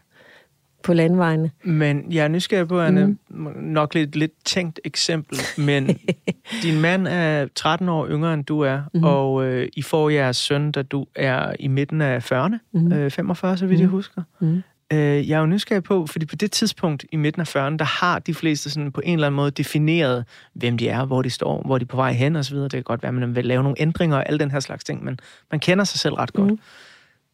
på 0.83 0.93
landvejene. 0.93 1.51
Men 1.63 2.05
jeg 2.11 2.23
er 2.23 2.27
nysgerrig 2.27 2.67
på, 2.67 2.81
Anne, 2.81 3.05
mm. 3.05 3.17
nok 3.55 3.93
lidt, 3.93 4.15
lidt 4.15 4.31
tænkt 4.45 4.79
eksempel, 4.83 5.37
men 5.57 5.99
din 6.63 6.81
mand 6.81 7.07
er 7.07 7.47
13 7.55 7.89
år 7.89 8.07
yngre, 8.07 8.33
end 8.33 8.45
du 8.45 8.59
er, 8.59 8.81
mm. 8.93 9.03
og 9.03 9.45
øh, 9.45 9.67
I 9.73 9.81
får 9.81 10.09
jeres 10.09 10.37
søn, 10.37 10.71
da 10.71 10.81
du 10.81 11.05
er 11.15 11.53
i 11.59 11.67
midten 11.67 12.01
af 12.01 12.31
40'erne, 12.31 12.57
mm. 12.73 12.93
øh, 12.93 13.11
45, 13.11 13.57
så 13.57 13.65
vidt 13.65 13.79
mm. 13.79 13.81
jeg 13.81 13.89
husker. 13.89 14.21
Mm. 14.39 14.61
Øh, 14.93 15.29
jeg 15.29 15.35
er 15.35 15.39
jo 15.39 15.45
nysgerrig 15.45 15.83
på, 15.83 16.05
fordi 16.05 16.25
på 16.25 16.35
det 16.35 16.51
tidspunkt 16.51 17.05
i 17.11 17.15
midten 17.15 17.41
af 17.41 17.55
40'erne, 17.55 17.77
der 17.77 17.83
har 17.83 18.19
de 18.19 18.33
fleste 18.33 18.69
sådan 18.69 18.91
på 18.91 19.01
en 19.03 19.13
eller 19.13 19.27
anden 19.27 19.35
måde 19.35 19.51
defineret, 19.51 20.25
hvem 20.53 20.77
de 20.77 20.89
er, 20.89 21.05
hvor 21.05 21.21
de 21.21 21.29
står, 21.29 21.61
hvor 21.65 21.77
de 21.77 21.83
er 21.83 21.87
på 21.87 21.95
vej 21.95 22.11
hen 22.11 22.35
osv. 22.35 22.57
Det 22.57 22.71
kan 22.71 22.83
godt 22.83 23.03
være, 23.03 23.09
at 23.09 23.13
man 23.13 23.35
vil 23.35 23.45
lave 23.45 23.63
nogle 23.63 23.81
ændringer 23.81 24.17
og 24.17 24.27
alle 24.27 24.39
den 24.39 24.51
her 24.51 24.59
slags 24.59 24.83
ting, 24.83 25.03
men 25.03 25.19
man 25.51 25.59
kender 25.59 25.83
sig 25.83 25.99
selv 25.99 26.13
ret 26.13 26.33
godt. 26.33 26.51
Mm. 26.51 26.59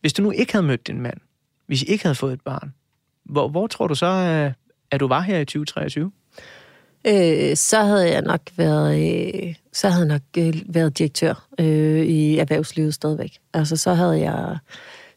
Hvis 0.02 0.14
du 0.14 0.24
nu 0.24 0.32
ikke 0.32 0.54
havde 0.54 0.66
mødt 0.66 0.88
din 0.88 1.02
mand, 1.02 1.18
hvis 1.68 1.82
I 1.82 1.86
ikke 1.86 2.04
havde 2.04 2.16
fået 2.16 2.34
et 2.34 2.42
barn, 2.42 2.74
hvor, 3.30 3.48
hvor 3.48 3.68
tror 3.68 3.88
du 3.88 3.96
så, 3.96 4.06
øh, 4.06 4.54
at 4.92 5.00
du 5.00 5.08
var 5.08 5.22
her 5.22 5.40
i 5.40 5.46
2023? 5.46 6.12
Øh, 7.08 7.56
så 7.56 7.84
havde 7.84 8.12
jeg 8.12 8.22
nok 8.22 8.42
været, 8.58 9.00
øh, 9.46 9.56
så 9.74 9.90
havde 9.90 10.06
jeg 10.08 10.20
nok 10.20 10.46
øh, 10.46 10.62
været 10.76 10.98
direktør 10.98 11.48
øh, 11.60 12.06
i 12.06 12.38
erhvervslivet 12.38 12.94
stadigvæk. 12.94 13.38
Altså 13.54 13.78
så 13.78 13.94
havde 13.94 14.20
jeg, 14.20 14.58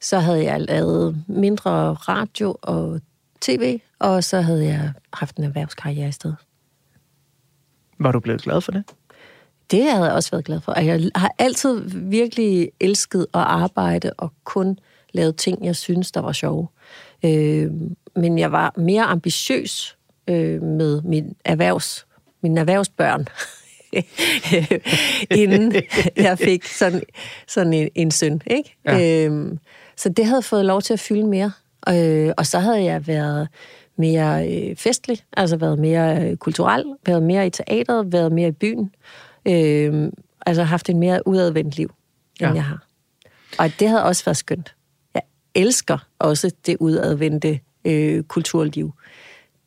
så 0.01 0.19
havde 0.19 0.45
jeg 0.45 0.61
lavet 0.61 1.25
mindre 1.27 1.93
radio 1.93 2.57
og 2.63 3.01
tv, 3.41 3.81
og 3.99 4.25
så 4.25 4.41
havde 4.41 4.65
jeg 4.65 4.93
haft 5.13 5.37
en 5.37 5.45
erhvervskarriere 5.45 6.09
i 6.09 6.13
stedet. 6.13 6.37
Var 7.99 8.13
du 8.13 8.21
blevet 8.21 8.43
glad 8.43 8.61
for 8.61 8.73
det? 8.73 8.85
Det 9.71 9.83
havde 9.83 10.05
jeg 10.05 10.13
også 10.13 10.31
været 10.31 10.45
glad 10.45 10.61
for. 10.61 10.81
Jeg 10.81 11.11
har 11.15 11.31
altid 11.39 11.81
virkelig 11.95 12.71
elsket 12.81 13.23
at 13.23 13.41
arbejde 13.41 14.13
og 14.19 14.33
kun 14.45 14.79
lavet 15.13 15.37
ting, 15.37 15.65
jeg 15.65 15.77
synes, 15.77 16.13
der 16.13 16.21
var 16.21 16.33
sjove. 16.33 16.69
Øh, 17.25 17.71
men 18.17 18.39
jeg 18.39 18.53
var 18.53 18.75
mere 18.77 19.03
ambitiøs 19.03 19.97
øh, 20.29 20.63
med 20.63 21.03
min 21.03 21.37
erhvervs, 21.45 22.07
mine 22.43 22.61
erhvervsbørn, 22.61 23.27
inden 25.41 25.83
jeg 26.17 26.39
fik 26.39 26.65
sådan, 26.65 27.03
sådan 27.49 27.73
en, 27.73 27.89
en 27.95 28.11
søn. 28.11 28.43
Ikke? 28.47 28.77
Ja. 28.85 29.25
Øhm, 29.27 29.59
så 29.97 30.09
det 30.09 30.27
havde 30.27 30.43
fået 30.43 30.65
lov 30.65 30.83
til 30.83 30.93
at 30.93 31.01
fylde 31.01 31.27
mere. 31.27 31.53
Øh, 31.89 32.33
og 32.37 32.47
så 32.47 32.59
havde 32.59 32.85
jeg 32.85 33.07
været 33.07 33.49
mere 33.97 34.49
øh, 34.49 34.77
festlig, 34.77 35.19
altså 35.37 35.57
været 35.57 35.79
mere 35.79 36.31
øh, 36.31 36.37
kulturel, 36.37 36.85
været 37.07 37.23
mere 37.23 37.47
i 37.47 37.51
teateret, 37.51 38.13
været 38.13 38.33
mere 38.33 38.49
i 38.49 38.53
byen. 38.53 38.95
Øh, 39.47 40.13
altså 40.47 40.63
haft 40.63 40.89
en 40.89 40.99
mere 40.99 41.27
udadvendt 41.27 41.77
liv, 41.77 41.95
end 42.41 42.49
ja. 42.49 42.55
jeg 42.55 42.65
har. 42.65 42.87
Og 43.59 43.71
det 43.81 43.89
havde 43.89 44.05
også 44.05 44.25
været 44.25 44.37
skønt. 44.37 44.75
Jeg 45.15 45.23
elsker 45.55 45.99
også 46.19 46.51
det 46.67 46.77
udadvendte 46.81 47.61
øh, 47.85 48.23
kulturliv. 48.23 48.93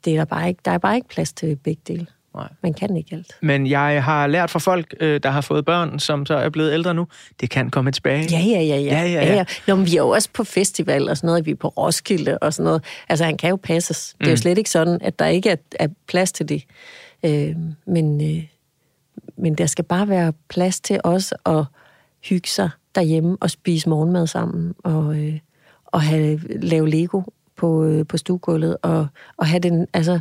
Det 0.05 0.13
er 0.13 0.17
der, 0.17 0.25
bare 0.25 0.47
ikke, 0.47 0.61
der 0.65 0.71
er 0.71 0.77
bare 0.77 0.95
ikke 0.95 1.07
plads 1.07 1.33
til 1.33 1.55
begge 1.55 1.81
dele. 1.87 2.07
Nej. 2.35 2.47
Man 2.63 2.73
kan 2.73 2.97
ikke 2.97 3.15
alt. 3.15 3.35
Men 3.41 3.67
jeg 3.67 4.03
har 4.03 4.27
lært 4.27 4.49
fra 4.49 4.59
folk, 4.59 4.95
øh, 4.99 5.19
der 5.23 5.29
har 5.29 5.41
fået 5.41 5.65
børn, 5.65 5.99
som 5.99 6.25
så 6.25 6.33
er 6.33 6.49
blevet 6.49 6.73
ældre 6.73 6.93
nu, 6.93 7.07
det 7.41 7.49
kan 7.49 7.69
komme 7.69 7.91
tilbage. 7.91 8.27
Ja, 8.31 8.39
ja, 8.39 8.61
ja. 8.61 8.77
ja. 8.77 9.01
ja, 9.01 9.07
ja, 9.07 9.25
ja. 9.25 9.35
ja. 9.35 9.45
Nå, 9.67 9.75
men 9.75 9.85
vi 9.85 9.91
er 9.91 10.01
jo 10.01 10.09
også 10.09 10.29
på 10.33 10.43
festival 10.43 11.09
og 11.09 11.17
sådan 11.17 11.27
noget, 11.27 11.45
vi 11.45 11.51
er 11.51 11.55
på 11.55 11.67
Roskilde 11.67 12.37
og 12.37 12.53
sådan 12.53 12.63
noget. 12.63 12.83
Altså, 13.09 13.25
han 13.25 13.37
kan 13.37 13.49
jo 13.49 13.55
passes. 13.55 14.15
Det 14.17 14.27
er 14.27 14.31
jo 14.31 14.33
mm. 14.33 14.37
slet 14.37 14.57
ikke 14.57 14.69
sådan, 14.69 14.97
at 15.01 15.19
der 15.19 15.25
ikke 15.25 15.49
er, 15.49 15.55
er 15.79 15.87
plads 16.07 16.31
til 16.31 16.49
det. 16.49 16.63
Øh, 17.25 17.55
men, 17.85 18.37
øh, 18.37 18.43
men 19.37 19.55
der 19.55 19.65
skal 19.65 19.85
bare 19.85 20.09
være 20.09 20.33
plads 20.49 20.79
til 20.79 20.99
os 21.03 21.33
at 21.45 21.65
hygge 22.29 22.49
sig 22.49 22.69
derhjemme 22.95 23.37
og 23.41 23.49
spise 23.49 23.89
morgenmad 23.89 24.27
sammen 24.27 24.73
og, 24.83 25.17
øh, 25.19 25.39
og 25.85 26.01
have, 26.01 26.39
lave 26.61 26.89
Lego 26.89 27.21
på, 27.55 27.83
øh, 27.83 28.07
på 28.07 28.17
stuegulvet 28.17 28.77
og, 28.81 29.07
og 29.37 29.47
have, 29.47 29.59
den, 29.59 29.87
altså, 29.93 30.19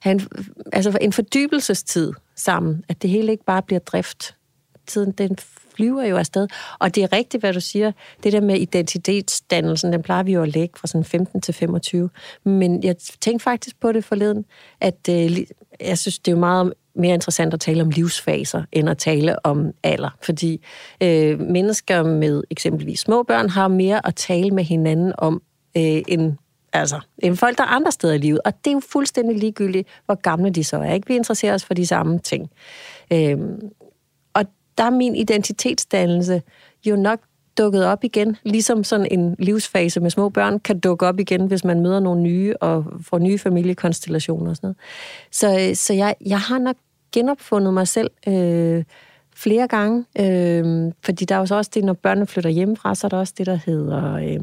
have 0.00 0.12
en, 0.12 0.28
altså 0.72 0.98
en 1.00 1.12
fordybelsestid 1.12 2.12
sammen, 2.34 2.84
at 2.88 3.02
det 3.02 3.10
hele 3.10 3.32
ikke 3.32 3.44
bare 3.44 3.62
bliver 3.62 3.80
drift. 3.80 4.36
Tiden, 4.86 5.12
den 5.12 5.36
flyver 5.76 6.04
jo 6.04 6.16
afsted. 6.16 6.48
Og 6.78 6.94
det 6.94 7.02
er 7.02 7.12
rigtigt, 7.12 7.42
hvad 7.42 7.52
du 7.52 7.60
siger. 7.60 7.92
Det 8.22 8.32
der 8.32 8.40
med 8.40 8.58
identitetsdannelsen, 8.58 9.92
den 9.92 10.02
plejer 10.02 10.22
vi 10.22 10.32
jo 10.32 10.42
at 10.42 10.48
lægge 10.48 10.78
fra 10.78 10.86
sådan 10.86 11.04
15 11.04 11.40
til 11.40 11.54
25. 11.54 12.10
Men 12.44 12.82
jeg 12.82 12.96
tænkte 13.20 13.42
faktisk 13.42 13.80
på 13.80 13.92
det 13.92 14.04
forleden, 14.04 14.44
at 14.80 15.08
øh, 15.10 15.38
jeg 15.80 15.98
synes, 15.98 16.18
det 16.18 16.32
er 16.32 16.36
jo 16.36 16.40
meget 16.40 16.72
mere 16.94 17.14
interessant 17.14 17.54
at 17.54 17.60
tale 17.60 17.82
om 17.82 17.90
livsfaser, 17.90 18.62
end 18.72 18.88
at 18.88 18.98
tale 18.98 19.46
om 19.46 19.72
alder. 19.82 20.16
Fordi 20.22 20.64
øh, 21.00 21.40
mennesker 21.40 22.02
med 22.02 22.42
eksempelvis 22.50 23.00
små 23.00 23.22
børn 23.22 23.48
har 23.48 23.68
mere 23.68 24.06
at 24.06 24.14
tale 24.14 24.50
med 24.50 24.64
hinanden 24.64 25.12
om, 25.18 25.42
øh, 25.76 26.02
end 26.08 26.32
Altså, 26.80 27.00
end 27.18 27.36
folk, 27.36 27.58
der 27.58 27.64
er 27.64 27.68
andre 27.68 27.92
steder 27.92 28.14
i 28.14 28.18
livet. 28.18 28.40
Og 28.44 28.52
det 28.64 28.70
er 28.70 28.74
jo 28.74 28.80
fuldstændig 28.92 29.38
ligegyldigt, 29.38 29.88
hvor 30.04 30.14
gamle 30.14 30.50
de 30.50 30.64
så 30.64 30.76
er. 30.76 30.92
Ikke? 30.92 31.08
Vi 31.08 31.16
interesserer 31.16 31.54
os 31.54 31.64
for 31.64 31.74
de 31.74 31.86
samme 31.86 32.18
ting. 32.18 32.50
Øhm, 33.12 33.60
og 34.34 34.44
der 34.78 34.84
er 34.84 34.90
min 34.90 35.16
identitetsdannelse 35.16 36.42
jo 36.86 36.96
nok 36.96 37.20
dukket 37.58 37.84
op 37.84 38.04
igen, 38.04 38.36
ligesom 38.42 38.84
sådan 38.84 39.06
en 39.10 39.36
livsfase 39.38 40.00
med 40.00 40.10
små 40.10 40.28
børn 40.28 40.60
kan 40.60 40.80
dukke 40.80 41.06
op 41.06 41.20
igen, 41.20 41.46
hvis 41.46 41.64
man 41.64 41.80
møder 41.80 42.00
nogle 42.00 42.22
nye 42.22 42.54
og 42.60 42.84
får 43.00 43.18
nye 43.18 43.38
familiekonstellationer 43.38 44.50
og 44.50 44.56
sådan 44.56 44.66
noget. 44.66 44.76
Så, 45.30 45.68
øh, 45.68 45.76
så 45.76 45.94
jeg, 45.94 46.14
jeg 46.26 46.40
har 46.40 46.58
nok 46.58 46.76
genopfundet 47.12 47.74
mig 47.74 47.88
selv 47.88 48.10
øh, 48.28 48.84
flere 49.34 49.68
gange. 49.68 50.04
Øh, 50.20 50.92
fordi 51.04 51.24
der 51.24 51.34
er 51.34 51.38
jo 51.38 51.46
så 51.46 51.54
også 51.54 51.70
det, 51.74 51.84
når 51.84 51.92
børnene 51.92 52.26
flytter 52.26 52.50
hjemmefra, 52.50 52.94
så 52.94 53.06
er 53.06 53.08
der 53.08 53.16
også 53.16 53.34
det, 53.38 53.46
der 53.46 53.58
hedder 53.66 54.14
øh, 54.14 54.40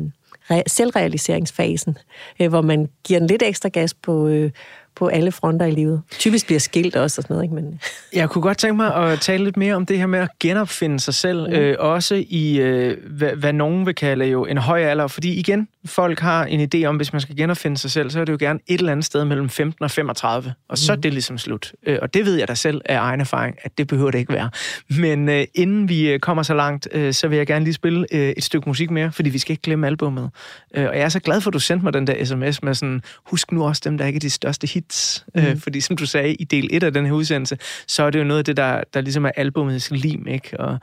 re- 0.52 0.64
selvrealiseringsfasen, 0.68 1.98
øh, 2.40 2.50
hvor 2.50 2.62
man 2.62 2.90
giver 3.04 3.20
en 3.20 3.28
lidt 3.28 3.44
ekstra 3.44 3.70
gas 3.70 3.94
på, 3.94 4.28
øh, 4.28 4.52
på 4.96 5.08
alle 5.08 5.32
fronter 5.32 5.66
i 5.66 5.72
livet. 5.72 6.02
Typisk 6.20 6.46
bliver 6.46 6.60
skilt 6.60 6.96
også 6.96 7.20
og 7.20 7.24
sådan 7.24 7.34
noget, 7.34 7.44
ikke? 7.44 7.56
Men... 7.56 7.80
Jeg 8.14 8.30
kunne 8.30 8.42
godt 8.42 8.58
tænke 8.58 8.76
mig 8.76 8.96
at 8.96 9.20
tale 9.20 9.44
lidt 9.44 9.58
mere 9.58 9.76
om 9.76 9.86
det 9.86 9.98
her 9.98 10.06
med 10.06 10.20
at 10.20 10.30
genopfinde 10.40 11.00
sig 11.00 11.14
selv, 11.14 11.48
mm. 11.48 11.54
øh, 11.54 11.76
også 11.80 12.24
i, 12.28 12.60
øh, 12.60 12.98
hvad, 13.10 13.30
hvad 13.30 13.54
nogen 13.54 13.86
vil 13.86 13.96
kalde 13.96 14.26
jo 14.26 14.46
en 14.46 14.58
høj 14.58 14.82
alder. 14.82 15.08
Fordi 15.08 15.34
igen, 15.34 15.68
folk 15.86 16.20
har 16.20 16.46
en 16.46 16.70
idé 16.74 16.86
om, 16.86 16.96
hvis 16.96 17.14
man 17.14 17.22
skal 17.22 17.36
genopfinde 17.36 17.78
sig 17.78 17.92
selv, 17.92 18.10
så 18.10 18.20
er 18.20 18.26
det 18.26 18.34
jo 18.34 18.38
gerne 18.40 18.60
et 18.68 18.80
eller 18.80 18.92
andet 18.92 19.06
sted 19.06 19.26
mellem 19.26 19.50
15 19.50 19.84
og 19.84 19.92
35, 19.92 20.54
og 20.70 20.78
så 20.78 20.94
mm. 20.94 20.98
er 20.98 21.02
det 21.02 21.14
ligesom 21.14 21.38
slut. 21.38 21.74
Øh, 21.86 21.98
og 22.02 22.14
det 22.14 22.26
ved 22.26 22.36
jeg 22.36 22.48
da 22.48 22.56
selv 22.56 22.82
af 22.86 22.98
egen 22.98 23.22
erfaring, 23.22 23.56
at 23.64 23.78
det 23.78 23.88
behøver 23.88 24.12
det 24.12 24.20
ikke 24.20 24.34
være. 24.34 24.50
Men 24.90 25.30
øh, 25.30 25.46
inden 25.56 25.90
vi 25.90 26.10
øh, 26.10 26.20
kommer 26.20 26.44
så 26.44 26.54
langt, 26.54 26.88
øh, 26.92 27.14
så 27.14 27.28
vil 27.28 27.38
jeg 27.38 27.48
gerne 27.48 27.66
lige 27.66 27.74
spille 27.74 28.06
øh, 28.12 28.30
et 28.38 28.44
stykke 28.44 28.70
musik 28.70 28.92
mere, 28.92 29.12
fordi 29.12 29.30
vi 29.30 29.38
skal 29.38 29.52
ikke 29.52 29.64
glemme 29.64 29.88
albummet. 29.88 30.30
Øh, 30.76 30.90
og 30.90 30.98
jeg 30.98 31.04
er 31.04 31.10
så 31.10 31.20
glad 31.20 31.42
for, 31.42 31.50
at 31.50 31.54
du 31.54 31.60
sendte 31.60 31.84
mig 31.84 31.94
den 31.94 32.08
der 32.08 32.26
sms 32.26 32.64
med 32.64 32.74
sådan, 32.74 33.02
husk 33.26 33.52
nu 33.52 33.64
også 33.66 33.82
dem, 33.86 33.98
der 33.98 34.06
ikke 34.06 34.18
er 34.18 34.20
de 34.20 34.30
største 34.30 34.68
hits. 34.84 35.25
Mm. 35.36 35.42
Øh, 35.42 35.58
fordi 35.60 35.82
som 35.82 35.98
du 35.98 36.06
sagde 36.06 36.34
i 36.34 36.44
del 36.44 36.70
1 36.72 36.84
af 36.84 36.94
den 36.94 37.06
her 37.06 37.13
udsendelse, 37.13 37.58
så 37.88 38.04
er 38.04 38.10
det 38.10 38.20
jo 38.20 38.24
noget 38.24 38.40
af 38.40 38.46
det, 38.46 38.58
der, 38.58 38.82
der 38.94 39.02
ligesom 39.02 39.25
er 39.25 39.32
albumets 39.38 39.92
lim, 39.92 40.28
ikke? 40.28 40.60
Og 40.60 40.78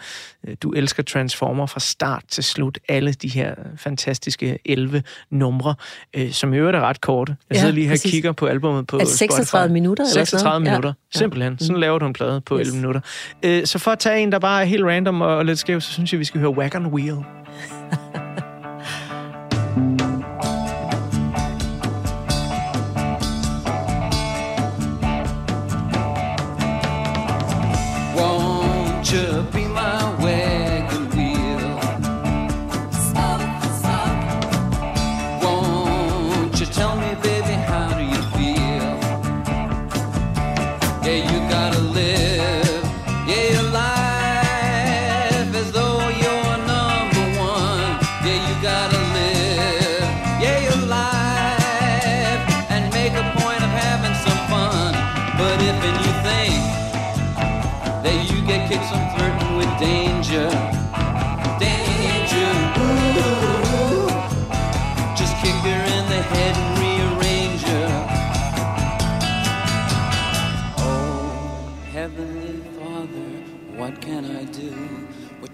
øh, 0.49 0.57
du 0.63 0.71
elsker 0.73 1.03
Transformer 1.03 1.67
fra 1.67 1.81
start 1.81 2.23
til 2.31 2.45
slut. 2.45 2.79
Alle 2.89 3.13
de 3.13 3.29
her 3.29 3.55
fantastiske 3.77 4.59
11 4.65 5.03
numre, 5.31 5.75
øh, 6.17 6.33
som 6.33 6.55
i 6.55 6.57
øvrigt 6.57 6.77
er 6.77 6.81
ret 6.81 7.01
korte. 7.01 7.37
Jeg 7.51 7.57
sidder 7.59 7.69
Ja, 7.69 7.75
lige 7.75 7.87
her 7.87 7.93
og 8.05 8.11
kigger 8.11 8.33
på 8.33 8.47
albumet 8.47 8.87
på 8.87 8.97
Er 8.97 9.01
det 9.01 9.09
36 9.09 9.47
Spotify. 9.47 9.73
minutter 9.73 10.05
eller 10.05 10.13
sådan 10.13 10.27
36 10.27 10.65
noget? 10.65 10.73
minutter, 10.73 10.93
Ja. 11.15 11.19
simpelthen. 11.19 11.59
Sådan 11.59 11.77
laver 11.81 11.99
du 11.99 12.07
en 12.07 12.13
plade 12.13 12.41
på 12.41 12.59
Yes. 12.59 12.61
11 12.69 12.77
minutter. 12.77 13.01
Øh, 13.43 13.67
så 13.67 13.79
for 13.79 13.91
at 13.91 13.99
tage 13.99 14.21
en, 14.23 14.33
der 14.33 14.39
bare 14.39 14.61
er 14.61 14.65
helt 14.67 14.85
random 14.85 15.21
og, 15.21 15.37
og 15.37 15.45
lidt 15.45 15.59
skæv, 15.59 15.81
så 15.81 15.93
synes 15.93 16.13
jeg, 16.13 16.21
vi 16.21 16.25
skal 16.25 16.41
høre 16.41 16.51
Wagon 16.51 16.87
Wheel. 16.87 17.17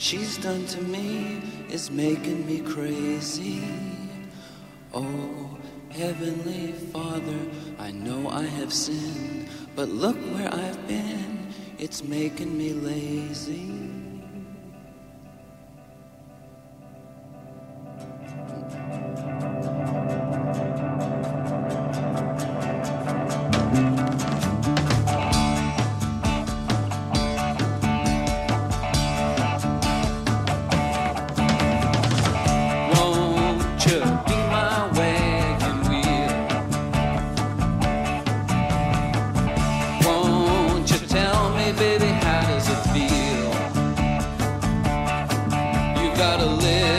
she's 0.06 0.38
done 0.38 0.64
to 0.66 0.80
me 0.82 1.42
is 1.68 1.90
making 1.90 2.46
me 2.46 2.60
crazy. 2.60 3.60
Oh, 4.94 5.58
Heavenly 5.90 6.70
Father, 6.92 7.40
I 7.76 7.90
know 7.90 8.28
I 8.28 8.44
have 8.44 8.72
sinned, 8.72 9.48
but 9.74 9.88
look 9.88 10.16
where 10.32 10.54
I've 10.54 10.86
been. 10.86 11.48
It's 11.78 12.04
making 12.04 12.56
me 12.56 12.72
lazy. 12.72 14.05
Gotta 46.16 46.46
live, 46.46 46.95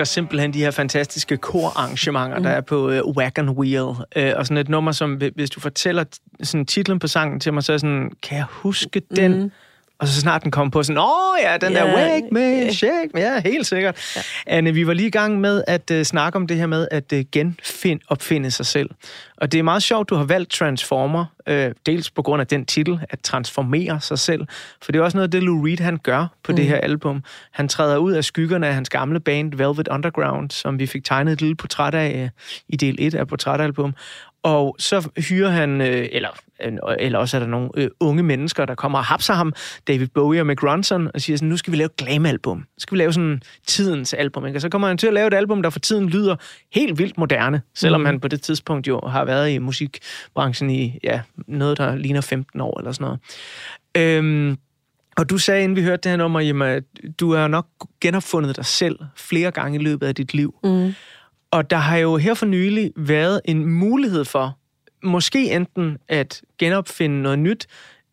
elsker 0.00 0.14
simpelthen 0.14 0.54
de 0.54 0.58
her 0.58 0.70
fantastiske 0.70 1.36
korarrangementer, 1.36 2.36
mm. 2.38 2.42
der 2.42 2.50
er 2.50 2.60
på 2.60 2.88
uh, 2.88 3.16
Wagon 3.16 3.48
Wheel. 3.48 3.94
Øh, 4.16 4.32
og 4.36 4.46
sådan 4.46 4.56
et 4.56 4.68
nummer, 4.68 4.92
som 4.92 5.20
hvis 5.34 5.50
du 5.50 5.60
fortæller 5.60 6.04
sådan 6.42 6.66
titlen 6.66 6.98
på 6.98 7.06
sangen 7.06 7.40
til 7.40 7.52
mig, 7.54 7.62
så 7.62 7.72
er 7.72 7.78
sådan, 7.78 8.10
kan 8.22 8.38
jeg 8.38 8.46
huske 8.48 9.02
den? 9.16 9.42
Mm. 9.42 9.50
Og 10.00 10.08
så 10.08 10.20
snart 10.20 10.42
den 10.42 10.50
kom 10.50 10.70
på 10.70 10.82
sådan, 10.82 11.02
åh 11.02 11.06
ja, 11.42 11.56
den 11.56 11.74
der 11.74 11.86
Ja, 11.86 11.94
wake 11.94 12.26
me, 12.32 12.74
shake 12.74 13.08
me, 13.14 13.20
ja, 13.20 13.40
helt 13.40 13.66
sikkert. 13.66 14.16
Ja. 14.16 14.22
Anne, 14.46 14.72
vi 14.72 14.86
var 14.86 14.92
lige 14.92 15.08
i 15.08 15.10
gang 15.10 15.40
med 15.40 15.64
at 15.66 15.90
uh, 15.90 16.02
snakke 16.02 16.36
om 16.36 16.46
det 16.46 16.56
her 16.56 16.66
med 16.66 16.88
at 16.90 17.12
uh, 17.12 17.18
genfind, 17.32 18.00
opfinde 18.08 18.50
sig 18.50 18.66
selv. 18.66 18.90
Og 19.36 19.52
det 19.52 19.58
er 19.58 19.62
meget 19.62 19.82
sjovt, 19.82 20.10
du 20.10 20.14
har 20.14 20.24
valgt 20.24 20.50
Transformer, 20.50 21.24
øh, 21.46 21.70
dels 21.86 22.10
på 22.10 22.22
grund 22.22 22.40
af 22.40 22.46
den 22.46 22.64
titel, 22.64 23.00
at 23.10 23.20
transformere 23.20 24.00
sig 24.00 24.18
selv. 24.18 24.46
For 24.82 24.92
det 24.92 24.98
er 24.98 25.02
også 25.02 25.16
noget 25.16 25.28
af 25.28 25.30
det, 25.30 25.42
Lou 25.42 25.64
Reed 25.64 25.78
han 25.80 25.96
gør 25.96 26.26
på 26.44 26.52
mm. 26.52 26.56
det 26.56 26.66
her 26.66 26.76
album. 26.76 27.24
Han 27.50 27.68
træder 27.68 27.96
ud 27.96 28.12
af 28.12 28.24
skyggerne 28.24 28.66
af 28.66 28.74
hans 28.74 28.88
gamle 28.88 29.20
band 29.20 29.54
Velvet 29.54 29.88
Underground, 29.88 30.50
som 30.50 30.78
vi 30.78 30.86
fik 30.86 31.04
tegnet 31.04 31.32
et 31.32 31.40
lille 31.40 31.56
portræt 31.56 31.94
af 31.94 32.22
øh, 32.22 32.28
i 32.68 32.76
del 32.76 32.96
1 32.98 33.14
af 33.14 33.28
portrætalbum. 33.28 33.94
Og 34.42 34.76
så 34.78 35.10
hyrer 35.16 35.50
han, 35.50 35.80
øh, 35.80 36.08
eller, 36.12 36.28
øh, 36.64 36.72
eller 36.98 37.18
også 37.18 37.36
er 37.36 37.38
der 37.38 37.46
nogle 37.46 37.70
øh, 37.76 37.88
unge 38.00 38.22
mennesker, 38.22 38.64
der 38.64 38.74
kommer 38.74 38.98
og 38.98 39.04
hapser 39.04 39.34
ham, 39.34 39.52
David 39.88 40.06
Bowie 40.06 40.40
og 40.40 40.46
Mick 40.46 40.62
Ronson, 40.62 41.10
og 41.14 41.20
siger 41.20 41.36
sådan, 41.36 41.48
nu 41.48 41.56
skal 41.56 41.72
vi 41.72 41.76
lave 41.76 41.86
et 41.86 41.96
glam-album. 41.96 42.56
Nu 42.56 42.64
skal 42.78 42.94
vi 42.94 42.98
lave 42.98 43.12
sådan 43.12 43.42
tidens 43.66 44.14
album. 44.14 44.46
Ikke? 44.46 44.56
Og 44.56 44.60
så 44.60 44.68
kommer 44.68 44.88
han 44.88 44.98
til 44.98 45.06
at 45.06 45.12
lave 45.12 45.26
et 45.26 45.34
album, 45.34 45.62
der 45.62 45.70
for 45.70 45.80
tiden 45.80 46.08
lyder 46.08 46.36
helt 46.72 46.98
vildt 46.98 47.18
moderne, 47.18 47.62
selvom 47.74 48.00
mm. 48.00 48.06
han 48.06 48.20
på 48.20 48.28
det 48.28 48.42
tidspunkt 48.42 48.88
jo 48.88 49.00
har 49.00 49.24
været 49.24 49.50
i 49.50 49.58
musikbranchen 49.58 50.70
i 50.70 50.98
ja, 51.04 51.20
noget, 51.46 51.78
der 51.78 51.96
ligner 51.96 52.20
15 52.20 52.60
år 52.60 52.78
eller 52.78 52.92
sådan 52.92 53.04
noget. 53.04 53.20
Øhm, 53.96 54.58
og 55.16 55.30
du 55.30 55.38
sagde, 55.38 55.62
inden 55.62 55.76
vi 55.76 55.82
hørte 55.82 56.00
det 56.02 56.10
her 56.10 56.16
nummer, 56.16 56.40
jamen, 56.40 56.68
at 56.68 56.82
du 57.20 57.34
har 57.34 57.48
nok 57.48 57.66
genopfundet 58.00 58.56
dig 58.56 58.64
selv 58.64 58.98
flere 59.16 59.50
gange 59.50 59.78
i 59.78 59.82
løbet 59.82 60.06
af 60.06 60.14
dit 60.14 60.34
liv. 60.34 60.54
Mm. 60.64 60.94
Og 61.50 61.70
der 61.70 61.76
har 61.76 61.96
jo 61.96 62.16
her 62.16 62.34
for 62.34 62.46
nylig 62.46 62.92
været 62.96 63.40
en 63.44 63.66
mulighed 63.66 64.24
for, 64.24 64.58
måske 65.02 65.50
enten 65.50 65.98
at 66.08 66.42
genopfinde 66.58 67.22
noget 67.22 67.38
nyt, 67.38 67.66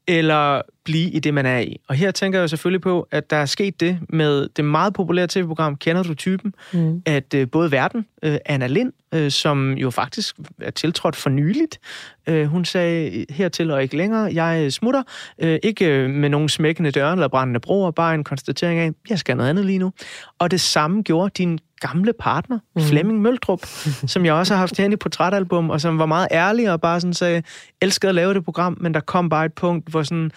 eller 0.07 0.61
blive 0.87 1.09
i 1.09 1.19
det, 1.19 1.33
man 1.33 1.45
er 1.45 1.59
i. 1.59 1.79
Og 1.87 1.95
her 1.95 2.11
tænker 2.11 2.39
jeg 2.39 2.49
selvfølgelig 2.49 2.81
på, 2.81 3.07
at 3.11 3.29
der 3.29 3.37
er 3.37 3.45
sket 3.45 3.79
det 3.79 3.99
med 4.09 4.49
det 4.55 4.65
meget 4.65 4.93
populære 4.93 5.27
tv-program 5.27 5.75
Kender 5.75 6.03
du 6.03 6.13
typen? 6.13 6.53
Mm. 6.73 7.01
At 7.05 7.33
øh, 7.33 7.49
både 7.51 7.71
verden, 7.71 8.05
øh, 8.23 8.37
Anna 8.45 8.67
Lind, 8.67 8.93
øh, 9.13 9.31
som 9.31 9.73
jo 9.73 9.89
faktisk 9.89 10.35
er 10.61 10.71
tiltrådt 10.71 11.15
for 11.15 11.29
nyligt, 11.29 11.79
øh, 12.27 12.45
hun 12.45 12.65
sagde 12.65 13.25
hertil 13.29 13.71
og 13.71 13.83
ikke 13.83 13.97
længere, 13.97 14.33
jeg 14.33 14.73
smutter, 14.73 15.03
øh, 15.39 15.59
ikke 15.63 15.85
øh, 15.85 16.09
med 16.09 16.29
nogen 16.29 16.49
smækkende 16.49 16.91
døre 16.91 17.11
eller 17.11 17.27
brændende 17.27 17.59
broer, 17.59 17.91
bare 17.91 18.15
en 18.15 18.23
konstatering 18.23 18.79
af, 18.79 18.91
jeg 19.09 19.19
skal 19.19 19.37
noget 19.37 19.49
andet 19.49 19.65
lige 19.65 19.79
nu. 19.79 19.91
Og 20.39 20.51
det 20.51 20.61
samme 20.61 21.01
gjorde 21.01 21.31
din 21.37 21.59
gamle 21.79 22.13
partner, 22.19 22.59
mm. 22.75 22.81
Flemming 22.81 23.21
Møldrup, 23.21 23.65
som 24.13 24.25
jeg 24.25 24.33
også 24.33 24.53
har 24.53 24.59
haft 24.59 24.77
herinde 24.77 24.93
i 24.93 24.97
portrætalbum, 24.97 25.69
og 25.69 25.81
som 25.81 25.99
var 25.99 26.05
meget 26.05 26.27
ærlig 26.31 26.71
og 26.71 26.81
bare 26.81 27.01
sådan 27.01 27.13
sagde, 27.13 27.43
elskede 27.81 28.09
at 28.09 28.15
lave 28.15 28.33
det 28.33 28.45
program, 28.45 28.77
men 28.81 28.93
der 28.93 28.99
kom 28.99 29.29
bare 29.29 29.45
et 29.45 29.53
punkt, 29.53 29.89
hvor 29.89 30.03
sådan, 30.03 30.31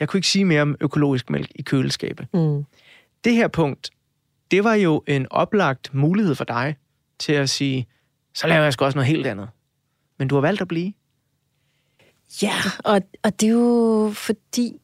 jeg 0.00 0.08
kunne 0.08 0.18
ikke 0.18 0.28
sige 0.28 0.44
mere 0.44 0.62
om 0.62 0.76
økologisk 0.80 1.30
mælk 1.30 1.50
i 1.54 1.62
køleskabet. 1.62 2.26
Mm. 2.34 2.64
Det 3.24 3.34
her 3.34 3.48
punkt, 3.48 3.90
det 4.50 4.64
var 4.64 4.74
jo 4.74 5.02
en 5.06 5.26
oplagt 5.30 5.94
mulighed 5.94 6.34
for 6.34 6.44
dig 6.44 6.76
til 7.18 7.32
at 7.32 7.50
sige, 7.50 7.86
så 8.34 8.46
laver 8.46 8.62
jeg 8.62 8.72
sgu 8.72 8.84
også 8.84 8.98
noget 8.98 9.08
helt 9.08 9.26
andet. 9.26 9.48
Men 10.18 10.28
du 10.28 10.34
har 10.34 10.42
valgt 10.42 10.60
at 10.60 10.68
blive. 10.68 10.92
Ja, 12.42 12.54
og, 12.84 13.02
og 13.22 13.40
det 13.40 13.46
er 13.46 13.52
jo 13.52 14.10
fordi, 14.14 14.80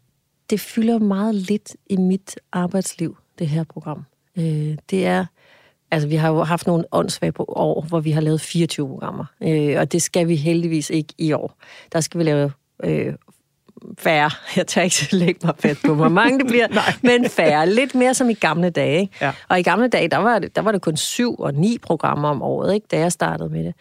det 0.50 0.60
fylder 0.60 0.98
meget 0.98 1.34
lidt 1.34 1.76
i 1.86 1.96
mit 1.96 2.38
arbejdsliv, 2.52 3.16
det 3.38 3.48
her 3.48 3.64
program. 3.64 4.04
Øh, 4.36 4.76
det 4.90 5.06
er, 5.06 5.26
altså 5.90 6.08
vi 6.08 6.16
har 6.16 6.28
jo 6.28 6.42
haft 6.42 6.66
nogle 6.66 6.84
åndssvage 6.92 7.32
på 7.32 7.44
år, 7.48 7.82
hvor 7.88 8.00
vi 8.00 8.10
har 8.10 8.20
lavet 8.20 8.40
24 8.40 8.88
programmer, 8.88 9.24
øh, 9.42 9.78
og 9.78 9.92
det 9.92 10.02
skal 10.02 10.28
vi 10.28 10.36
heldigvis 10.36 10.90
ikke 10.90 11.14
i 11.18 11.32
år. 11.32 11.56
Der 11.92 12.00
skal 12.00 12.18
vi 12.18 12.24
lave 12.24 12.52
øh, 12.84 13.14
færre. 13.98 14.30
Jeg 14.56 14.66
tager 14.66 14.84
ikke 14.84 15.08
lægge 15.24 15.46
mig 15.46 15.54
fat 15.58 15.76
på, 15.86 15.94
hvor 15.94 16.08
mange 16.08 16.38
det 16.38 16.46
bliver, 16.46 16.66
men 17.02 17.28
færre. 17.30 17.68
Lidt 17.70 17.94
mere 17.94 18.14
som 18.14 18.30
i 18.30 18.34
gamle 18.34 18.70
dage. 18.70 19.00
Ikke? 19.00 19.14
Ja. 19.20 19.32
Og 19.48 19.58
i 19.60 19.62
gamle 19.62 19.88
dage, 19.88 20.08
der 20.08 20.16
var, 20.18 20.38
det, 20.38 20.56
der 20.56 20.62
var 20.62 20.72
det 20.72 20.82
kun 20.82 20.96
syv 20.96 21.34
og 21.38 21.54
ni 21.54 21.78
programmer 21.82 22.28
om 22.28 22.42
året, 22.42 22.74
ikke, 22.74 22.86
da 22.90 22.98
jeg 22.98 23.12
startede 23.12 23.48
med 23.48 23.64
det. 23.64 23.74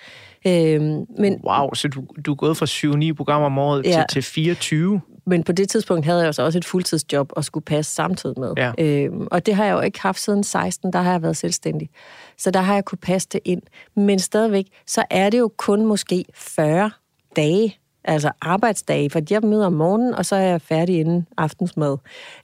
Øhm, 0.48 1.06
men, 1.20 1.40
Wow, 1.46 1.74
så 1.74 1.88
du, 1.88 2.04
du 2.26 2.32
er 2.32 2.36
gået 2.36 2.58
fra 2.58 2.66
7-9 3.10 3.14
programmer 3.14 3.46
om 3.46 3.58
året 3.58 3.86
Ja. 3.86 3.92
til, 3.92 4.24
til 4.24 4.24
24. 4.24 5.02
men 5.26 5.44
på 5.44 5.52
det 5.52 5.70
tidspunkt 5.70 6.06
havde 6.06 6.20
jeg 6.20 6.28
jo 6.28 6.32
så 6.32 6.44
også 6.44 6.58
et 6.58 6.66
fuldtidsjob 6.66 7.32
og 7.36 7.46
skulle 7.46 7.64
passe 7.64 7.96
samtidig 7.96 8.40
med. 8.40 8.54
Ja. 8.58 8.72
Øhm, 8.80 9.28
og 9.32 9.46
det 9.46 9.56
har 9.56 9.66
jeg 9.66 9.74
jo 9.74 9.80
ikke 9.80 10.02
haft 10.02 10.20
siden 10.20 10.44
16, 10.44 10.94
der 10.94 11.02
har 11.02 11.12
jeg 11.12 11.22
været 11.22 11.38
selvstændig. 11.38 11.90
Så 12.38 12.52
der 12.52 12.60
har 12.62 12.74
jeg 12.74 12.86
kunne 12.86 12.98
passe 13.02 13.28
det 13.32 13.40
ind. 13.46 13.62
Men 13.96 14.20
stadigvæk, 14.20 14.66
så 14.88 15.04
er 15.10 15.30
det 15.30 15.40
jo 15.40 15.52
kun 15.58 15.86
måske 15.86 16.26
40 16.36 16.92
dage, 17.36 17.78
altså 18.04 18.32
arbejdsdage, 18.42 19.10
for 19.10 19.22
jeg 19.30 19.42
møder 19.44 19.66
om 19.66 19.74
morgenen, 19.74 20.16
og 20.16 20.26
så 20.26 20.36
er 20.36 20.42
jeg 20.42 20.62
færdig 20.62 21.00
inden 21.00 21.28
aftensmad. 21.38 21.98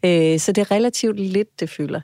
Øh, 0.05 0.39
så 0.39 0.51
det 0.51 0.61
er 0.61 0.71
relativt 0.71 1.19
lidt, 1.19 1.59
det 1.59 1.69
fylder. 1.69 2.01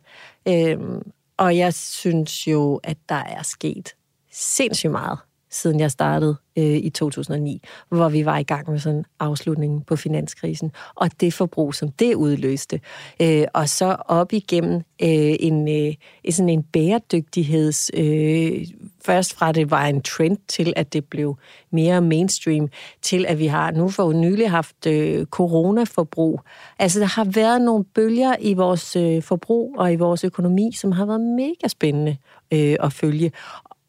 Øhm, 0.48 1.02
og 1.38 1.58
jeg 1.58 1.74
synes 1.74 2.48
jo, 2.48 2.80
at 2.84 2.98
der 3.10 3.16
er 3.16 3.44
sket 3.44 3.96
sindssygt 4.32 4.92
meget, 4.92 5.20
siden 5.54 5.80
jeg 5.80 5.92
startede 5.92 6.36
øh, 6.58 6.64
i 6.64 6.90
2009, 6.90 7.62
hvor 7.90 8.10
vi 8.10 8.26
var 8.26 8.38
i 8.38 8.44
gang 8.44 8.72
med 8.72 8.80
sådan 8.80 9.06
afslutningen 9.20 9.82
på 9.82 9.96
finanskrisen, 9.96 10.72
og 10.96 11.10
det 11.22 11.34
forbrug, 11.34 11.76
som 11.76 11.92
det 11.92 12.16
udløste. 12.16 12.82
Øh, 13.22 13.46
og 13.54 13.70
så 13.70 13.96
op 14.06 14.34
igennem 14.34 14.76
øh, 14.76 15.36
en, 15.40 15.68
øh, 15.70 15.94
sådan 16.34 16.50
en 16.50 16.64
bæredygtigheds... 16.64 17.92
Øh, 17.94 18.68
først 19.06 19.34
fra 19.34 19.52
det 19.52 19.72
var 19.72 19.86
en 19.86 20.02
trend 20.02 20.38
til, 20.48 20.74
at 20.76 20.94
det 20.94 21.06
blev 21.06 21.38
mere 21.72 22.02
mainstream, 22.02 22.70
til 23.02 23.26
at 23.26 23.40
vi 23.40 23.48
har 23.48 23.72
nu 23.72 23.90
for 23.90 24.14
nylig 24.14 24.52
haft 24.52 24.88
øh, 24.88 25.26
coronaforbrug. 25.26 26.42
Altså, 26.80 27.00
der 27.00 27.06
har 27.06 27.24
været 27.24 27.62
nogle 27.62 27.84
bølger 27.84 28.36
i 28.40 28.54
vores 28.54 28.96
øh, 28.96 29.24
forbrug 29.24 29.76
og 29.78 29.94
i 29.94 29.96
vores 29.96 30.24
økonomi, 30.24 30.72
som 30.72 30.92
har 30.92 31.06
været 31.06 31.22
mega 31.22 31.68
spændende 31.68 32.18
øh, 32.54 32.76
at 32.80 32.94
følge. 32.94 33.32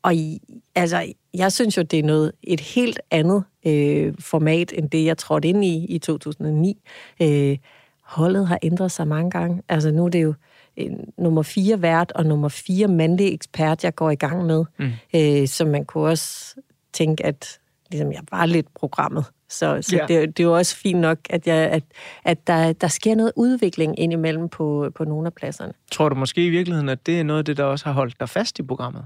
Og 0.05 0.14
i, 0.14 0.40
altså, 0.75 1.12
jeg 1.35 1.53
synes 1.53 1.77
jo, 1.77 1.83
det 1.83 1.99
er 1.99 2.03
noget 2.03 2.33
et 2.43 2.61
helt 2.61 3.01
andet 3.11 3.45
øh, 3.67 4.14
format, 4.19 4.73
end 4.73 4.90
det, 4.90 5.05
jeg 5.05 5.19
trådte 5.19 5.49
ind 5.49 5.64
i 5.64 5.87
i 5.88 5.99
2009. 5.99 6.83
Øh, 7.23 7.57
holdet 8.03 8.49
har 8.49 8.59
ændret 8.62 8.93
sig 8.93 9.09
mange 9.09 9.31
gange. 9.31 9.62
Altså, 9.69 9.90
nu 9.90 10.05
er 10.05 10.09
det 10.09 10.23
jo 10.23 10.35
en, 10.77 11.12
nummer 11.19 11.43
fire 11.43 11.83
vært 11.83 12.12
og 12.12 12.27
nummer 12.27 12.49
fire 12.49 12.88
mandlige 12.88 13.33
ekspert, 13.33 13.85
jeg 13.85 13.95
går 13.95 14.11
i 14.11 14.14
gang 14.14 14.47
med. 14.47 14.64
Mm. 14.79 14.93
Øh, 15.14 15.49
så 15.49 15.64
man 15.64 15.85
kunne 15.85 16.09
også 16.09 16.55
tænke, 16.93 17.27
at 17.27 17.59
ligesom, 17.90 18.12
jeg 18.12 18.23
var 18.31 18.47
lidt 18.47 18.67
programmet. 18.75 19.25
Så, 19.49 19.79
så 19.83 19.97
ja. 19.97 20.07
det, 20.07 20.37
det 20.37 20.43
er 20.43 20.49
jo 20.49 20.57
også 20.57 20.77
fint 20.77 21.01
nok, 21.01 21.19
at, 21.31 21.47
jeg, 21.47 21.57
at, 21.57 21.83
at 22.25 22.47
der, 22.47 22.73
der 22.73 22.88
sker 22.88 23.14
noget 23.14 23.33
udvikling 23.37 23.99
indimellem 23.99 24.49
på, 24.49 24.90
på 24.95 25.05
nogle 25.05 25.27
af 25.27 25.33
pladserne. 25.33 25.73
Tror 25.93 26.09
du 26.09 26.14
måske 26.14 26.47
i 26.47 26.51
virkeligheden, 26.51 26.88
at 26.88 27.07
det 27.07 27.21
er 27.21 27.25
noget 27.25 27.38
af 27.38 27.45
det, 27.45 27.57
der 27.57 27.64
også 27.64 27.85
har 27.85 27.93
holdt 27.93 28.21
dig 28.21 28.29
fast 28.29 28.59
i 28.59 28.62
programmet? 28.62 29.05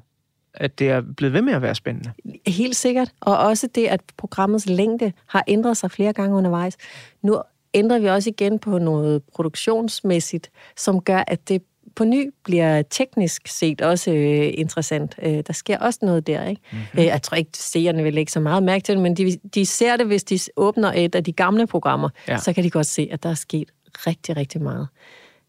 At 0.61 0.79
det 0.79 0.89
er 0.91 1.03
blevet 1.17 1.33
ved 1.35 1.43
med 1.43 1.53
at 1.53 1.63
være 1.63 1.75
spændende? 1.75 2.11
Helt 2.47 2.77
sikkert. 2.77 3.13
Og 3.21 3.39
også 3.39 3.69
det, 3.75 3.87
at 3.87 4.01
programmets 4.17 4.67
længde 4.67 5.13
har 5.27 5.45
ændret 5.49 5.77
sig 5.77 5.91
flere 5.91 6.13
gange 6.13 6.37
undervejs. 6.37 6.77
Nu 7.23 7.43
ændrer 7.75 7.99
vi 7.99 8.07
også 8.07 8.31
igen 8.31 8.59
på 8.59 8.79
noget 8.79 9.23
produktionsmæssigt, 9.35 10.51
som 10.77 11.01
gør, 11.01 11.25
at 11.27 11.49
det 11.49 11.63
på 11.97 12.05
ny 12.05 12.31
bliver 12.45 12.83
teknisk 12.83 13.49
set 13.49 13.81
også 13.81 14.11
øh, 14.11 14.51
interessant. 14.55 15.15
Øh, 15.23 15.43
der 15.47 15.53
sker 15.53 15.79
også 15.79 15.99
noget 16.03 16.27
der, 16.27 16.45
ikke? 16.45 16.63
Mm-hmm. 16.73 17.01
Øh, 17.01 17.05
jeg 17.07 17.23
tror 17.23 17.37
ikke, 17.37 17.51
seerne 17.55 18.03
vil 18.03 18.15
lægge 18.15 18.33
så 18.33 18.41
meget 18.41 18.63
mærke 18.63 18.83
til 18.83 18.95
det, 18.95 19.03
men 19.03 19.17
de, 19.17 19.39
de 19.55 19.67
ser 19.67 19.97
det, 19.97 20.07
hvis 20.07 20.25
de 20.25 20.39
åbner 20.57 20.93
et 20.93 21.15
af 21.15 21.25
de 21.25 21.33
gamle 21.33 21.67
programmer, 21.67 22.09
Ja. 22.29 22.39
så 22.39 22.53
kan 22.53 22.65
de 22.65 22.71
godt 22.71 22.87
se, 22.87 23.09
at 23.13 23.23
der 23.23 23.29
er 23.31 23.35
sket 23.35 23.71
rigtig, 24.07 24.37
rigtig 24.37 24.63
meget. 24.63 24.89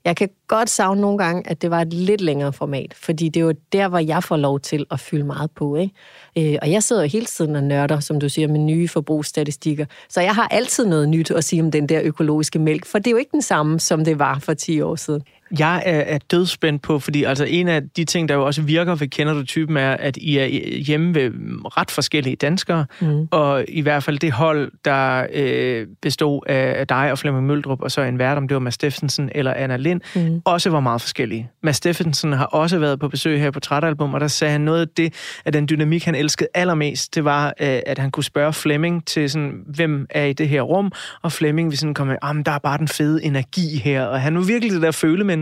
Jeg 0.05 0.15
kan 0.15 0.29
godt 0.47 0.69
savne 0.69 1.01
nogle 1.01 1.17
gange, 1.17 1.49
at 1.49 1.61
det 1.61 1.71
var 1.71 1.81
et 1.81 1.93
lidt 1.93 2.21
længere 2.21 2.53
format, 2.53 2.93
fordi 2.93 3.29
det 3.29 3.39
er 3.39 3.45
jo 3.45 3.53
der, 3.73 3.87
hvor 3.87 3.99
jeg 3.99 4.23
får 4.23 4.37
lov 4.37 4.59
til 4.59 4.85
at 4.91 4.99
fylde 4.99 5.23
meget 5.23 5.51
på. 5.51 5.75
Ikke? 5.75 6.53
Øh, 6.53 6.57
og 6.61 6.71
jeg 6.71 6.83
sidder 6.83 7.01
jo 7.01 7.07
hele 7.07 7.25
tiden 7.25 7.55
og 7.55 7.63
nørder, 7.63 7.99
som 7.99 8.19
du 8.19 8.29
siger, 8.29 8.47
med 8.47 8.59
nye 8.59 8.87
forbrugsstatistikker. 8.87 9.85
Så 10.09 10.21
jeg 10.21 10.35
har 10.35 10.47
altid 10.47 10.85
noget 10.85 11.09
nyt 11.09 11.31
at 11.31 11.43
sige 11.43 11.61
om 11.61 11.71
den 11.71 11.89
der 11.89 12.01
økologiske 12.03 12.59
mælk, 12.59 12.85
for 12.85 12.99
det 12.99 13.07
er 13.07 13.11
jo 13.11 13.17
ikke 13.17 13.31
den 13.31 13.41
samme, 13.41 13.79
som 13.79 14.05
det 14.05 14.19
var 14.19 14.39
for 14.39 14.53
10 14.53 14.81
år 14.81 14.95
siden. 14.95 15.21
Jeg 15.59 15.83
er, 15.85 15.99
er 15.99 16.17
dødspændt 16.31 16.81
på, 16.81 16.99
fordi 16.99 17.23
altså 17.23 17.43
en 17.43 17.67
af 17.67 17.81
de 17.97 18.05
ting, 18.05 18.29
der 18.29 18.35
jo 18.35 18.45
også 18.45 18.61
virker 18.61 18.95
ved 18.95 19.07
Kender 19.07 19.33
du 19.33 19.45
typen, 19.45 19.77
er, 19.77 19.91
at 19.91 20.17
I 20.17 20.37
er 20.37 20.45
hjemme 20.77 21.15
ved 21.15 21.31
ret 21.77 21.91
forskellige 21.91 22.35
danskere, 22.35 22.85
mm. 23.01 23.27
og 23.31 23.65
i 23.67 23.81
hvert 23.81 24.03
fald 24.03 24.19
det 24.19 24.31
hold, 24.31 24.71
der 24.85 25.27
øh, 25.33 25.87
bestod 26.01 26.41
af 26.47 26.87
dig 26.87 27.11
og 27.11 27.19
Flemming 27.19 27.47
Møldrup, 27.47 27.81
og 27.81 27.91
så 27.91 28.01
en 28.01 28.19
vært, 28.19 28.37
om 28.37 28.47
det 28.47 28.55
var 28.55 28.59
Mads 28.59 28.73
Steffensen 28.73 29.29
eller 29.35 29.53
Anna 29.53 29.77
Lind, 29.77 30.01
mm. 30.15 30.41
også 30.45 30.69
var 30.69 30.79
meget 30.79 31.01
forskellige. 31.01 31.49
Mads 31.63 31.75
Steffensen 31.75 32.33
har 32.33 32.45
også 32.45 32.79
været 32.79 32.99
på 32.99 33.07
besøg 33.07 33.39
her 33.39 33.51
på 33.51 33.59
Trætalbum, 33.59 34.13
og 34.13 34.19
der 34.19 34.27
sagde 34.27 34.51
han 34.51 34.61
noget 34.61 34.81
af 34.81 34.87
det, 34.97 35.13
at 35.45 35.53
den 35.53 35.69
dynamik, 35.69 36.05
han 36.05 36.15
elskede 36.15 36.49
allermest, 36.53 37.15
det 37.15 37.25
var, 37.25 37.47
øh, 37.47 37.79
at 37.85 37.97
han 37.97 38.11
kunne 38.11 38.23
spørge 38.23 38.53
Flemming 38.53 39.05
til 39.05 39.29
sådan, 39.29 39.53
hvem 39.75 40.07
er 40.09 40.25
i 40.25 40.33
det 40.33 40.49
her 40.49 40.61
rum, 40.61 40.91
og 41.21 41.31
Flemming 41.31 41.69
vil 41.69 41.77
sådan 41.77 41.93
komme 41.93 42.11
med, 42.11 42.17
ah, 42.21 42.45
der 42.45 42.51
er 42.51 42.59
bare 42.59 42.77
den 42.77 42.87
fede 42.87 43.23
energi 43.23 43.77
her, 43.83 44.05
og 44.05 44.21
han 44.21 44.35
var 44.35 44.41
virkelig 44.41 44.73
det 44.73 44.81
der 44.81 44.91
følemenneske, 44.91 45.38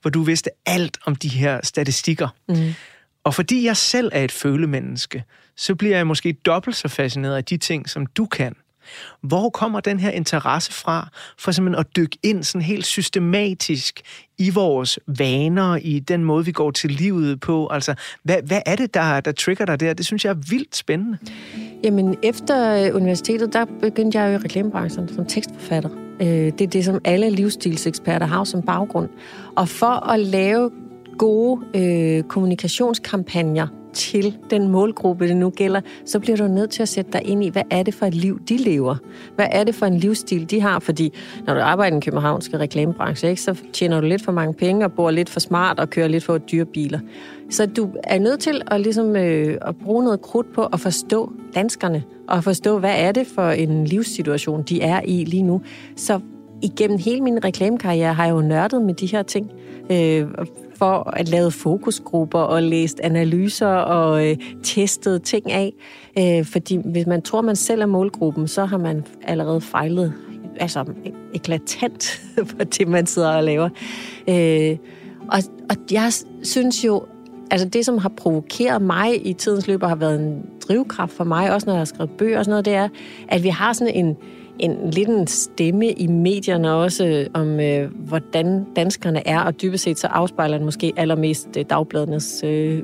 hvor 0.00 0.10
du 0.10 0.22
vidste 0.22 0.50
alt 0.66 0.98
om 1.06 1.16
de 1.16 1.28
her 1.28 1.60
statistikker. 1.62 2.28
Mm. 2.48 2.74
Og 3.24 3.34
fordi 3.34 3.64
jeg 3.64 3.76
selv 3.76 4.10
er 4.12 4.24
et 4.24 4.32
følemenneske, 4.32 5.24
så 5.56 5.74
bliver 5.74 5.96
jeg 5.96 6.06
måske 6.06 6.32
dobbelt 6.32 6.76
så 6.76 6.88
fascineret 6.88 7.36
af 7.36 7.44
de 7.44 7.56
ting, 7.56 7.88
som 7.88 8.06
du 8.06 8.26
kan. 8.26 8.54
Hvor 9.22 9.50
kommer 9.50 9.80
den 9.80 10.00
her 10.00 10.10
interesse 10.10 10.72
fra, 10.72 11.08
for 11.38 11.52
simpelthen 11.52 11.80
at 11.80 11.96
dykke 11.96 12.18
ind 12.22 12.44
sådan 12.44 12.62
helt 12.62 12.86
systematisk 12.86 14.00
i 14.38 14.50
vores 14.50 14.98
vaner, 15.06 15.76
i 15.76 15.98
den 15.98 16.24
måde, 16.24 16.44
vi 16.44 16.52
går 16.52 16.70
til 16.70 16.90
livet 16.90 17.40
på? 17.40 17.68
Altså, 17.70 17.94
hvad, 18.22 18.42
hvad 18.42 18.60
er 18.66 18.76
det, 18.76 18.94
der, 18.94 19.20
der 19.20 19.32
trigger 19.32 19.64
dig 19.64 19.80
der? 19.80 19.94
Det 19.94 20.06
synes 20.06 20.24
jeg 20.24 20.30
er 20.30 20.50
vildt 20.50 20.76
spændende. 20.76 21.18
Jamen, 21.84 22.16
efter 22.22 22.92
universitetet, 22.92 23.52
der 23.52 23.64
begyndte 23.80 24.18
jeg 24.18 24.28
jo 24.28 24.38
i 24.38 24.44
reklamebranchen 24.44 25.14
som 25.14 25.26
tekstforfatter. 25.26 26.07
Øh, 26.20 26.28
det 26.28 26.60
er 26.60 26.66
det, 26.66 26.84
som 26.84 27.00
alle 27.04 27.30
livsstilseksperter 27.30 28.26
har 28.26 28.44
som 28.44 28.62
baggrund. 28.62 29.08
Og 29.56 29.68
for 29.68 30.10
at 30.10 30.20
lave 30.20 30.70
gode 31.18 31.60
øh, 31.74 32.22
kommunikationskampagner 32.22 33.66
til 33.98 34.36
den 34.50 34.68
målgruppe, 34.68 35.28
det 35.28 35.36
nu 35.36 35.50
gælder, 35.50 35.80
så 36.04 36.20
bliver 36.20 36.36
du 36.36 36.48
nødt 36.48 36.70
til 36.70 36.82
at 36.82 36.88
sætte 36.88 37.12
dig 37.12 37.22
ind 37.24 37.44
i, 37.44 37.48
hvad 37.48 37.62
er 37.70 37.82
det 37.82 37.94
for 37.94 38.06
et 38.06 38.14
liv, 38.14 38.40
de 38.48 38.56
lever? 38.56 38.96
Hvad 39.34 39.46
er 39.50 39.64
det 39.64 39.74
for 39.74 39.86
en 39.86 39.98
livsstil, 39.98 40.50
de 40.50 40.60
har? 40.60 40.78
Fordi 40.78 41.12
når 41.46 41.54
du 41.54 41.60
arbejder 41.60 41.90
i 41.90 41.94
den 41.94 42.00
københavnske 42.00 42.58
reklamebranche, 42.58 43.30
ikke, 43.30 43.42
så 43.42 43.54
tjener 43.72 44.00
du 44.00 44.06
lidt 44.06 44.22
for 44.22 44.32
mange 44.32 44.54
penge 44.54 44.84
og 44.84 44.92
bor 44.92 45.10
lidt 45.10 45.30
for 45.30 45.40
smart 45.40 45.80
og 45.80 45.90
kører 45.90 46.08
lidt 46.08 46.24
for 46.24 46.38
dyre 46.38 46.64
biler. 46.64 46.98
Så 47.50 47.66
du 47.66 47.90
er 48.04 48.18
nødt 48.18 48.40
til 48.40 48.62
at, 48.66 48.80
ligesom, 48.80 49.16
øh, 49.16 49.58
at 49.62 49.76
bruge 49.76 50.04
noget 50.04 50.20
krudt 50.20 50.52
på 50.54 50.64
at 50.64 50.80
forstå 50.80 51.32
danskerne, 51.54 52.02
og 52.28 52.44
forstå, 52.44 52.78
hvad 52.78 52.94
er 52.96 53.12
det 53.12 53.26
for 53.26 53.50
en 53.50 53.84
livssituation, 53.84 54.62
de 54.62 54.82
er 54.82 55.00
i 55.04 55.24
lige 55.24 55.42
nu. 55.42 55.60
Så 55.96 56.20
igennem 56.62 56.98
hele 56.98 57.20
min 57.20 57.44
reklamekarriere 57.44 58.14
har 58.14 58.24
jeg 58.24 58.32
jo 58.32 58.40
nørdet 58.40 58.82
med 58.82 58.94
de 58.94 59.06
her 59.06 59.22
ting, 59.22 59.50
øh, 59.90 60.26
for 60.78 61.10
at 61.16 61.28
lave 61.28 61.50
fokusgrupper 61.50 62.38
og 62.38 62.62
læst 62.62 63.00
analyser 63.00 63.66
og 63.66 64.26
øh, 64.26 64.36
testet 64.62 65.22
ting 65.22 65.52
af. 65.52 65.72
Øh, 66.18 66.44
fordi 66.44 66.78
hvis 66.84 67.06
man 67.06 67.22
tror, 67.22 67.40
man 67.40 67.56
selv 67.56 67.82
er 67.82 67.86
målgruppen, 67.86 68.48
så 68.48 68.64
har 68.64 68.78
man 68.78 69.04
allerede 69.22 69.60
fejlet 69.60 70.12
altså 70.60 70.84
eklatant 71.34 72.22
for 72.50 72.64
det, 72.64 72.88
man 72.88 73.06
sidder 73.06 73.36
og 73.36 73.44
laver. 73.44 73.68
Øh, 74.28 74.76
og, 75.32 75.38
og 75.70 75.76
jeg 75.90 76.12
synes 76.42 76.84
jo, 76.84 77.04
altså 77.50 77.68
det, 77.68 77.84
som 77.84 77.98
har 77.98 78.12
provokeret 78.16 78.82
mig 78.82 79.26
i 79.26 79.32
tidens 79.32 79.66
løb, 79.66 79.82
og 79.82 79.88
har 79.88 79.96
været 79.96 80.20
en 80.20 80.42
drivkraft 80.68 81.12
for 81.12 81.24
mig, 81.24 81.52
også 81.52 81.66
når 81.66 81.72
jeg 81.72 81.80
har 81.80 81.84
skrevet 81.84 82.10
bøger 82.10 82.38
og 82.38 82.44
sådan 82.44 82.52
noget, 82.52 82.64
det 82.64 82.74
er, 82.74 82.88
at 83.28 83.42
vi 83.42 83.48
har 83.48 83.72
sådan 83.72 83.94
en, 83.94 84.16
en 84.58 84.90
lidt 84.90 85.08
en 85.08 85.26
stemme 85.26 85.92
i 85.92 86.06
medierne 86.06 86.72
også 86.72 87.28
om, 87.34 87.60
øh, 87.60 87.90
hvordan 87.94 88.66
danskerne 88.76 89.28
er, 89.28 89.40
og 89.40 89.62
dybest 89.62 89.84
set 89.84 89.98
så 89.98 90.06
afspejler 90.06 90.56
den 90.56 90.64
måske 90.64 90.92
allermest 90.96 91.48
øh, 91.58 91.64
dagbladernes 91.70 92.44
øh, 92.44 92.82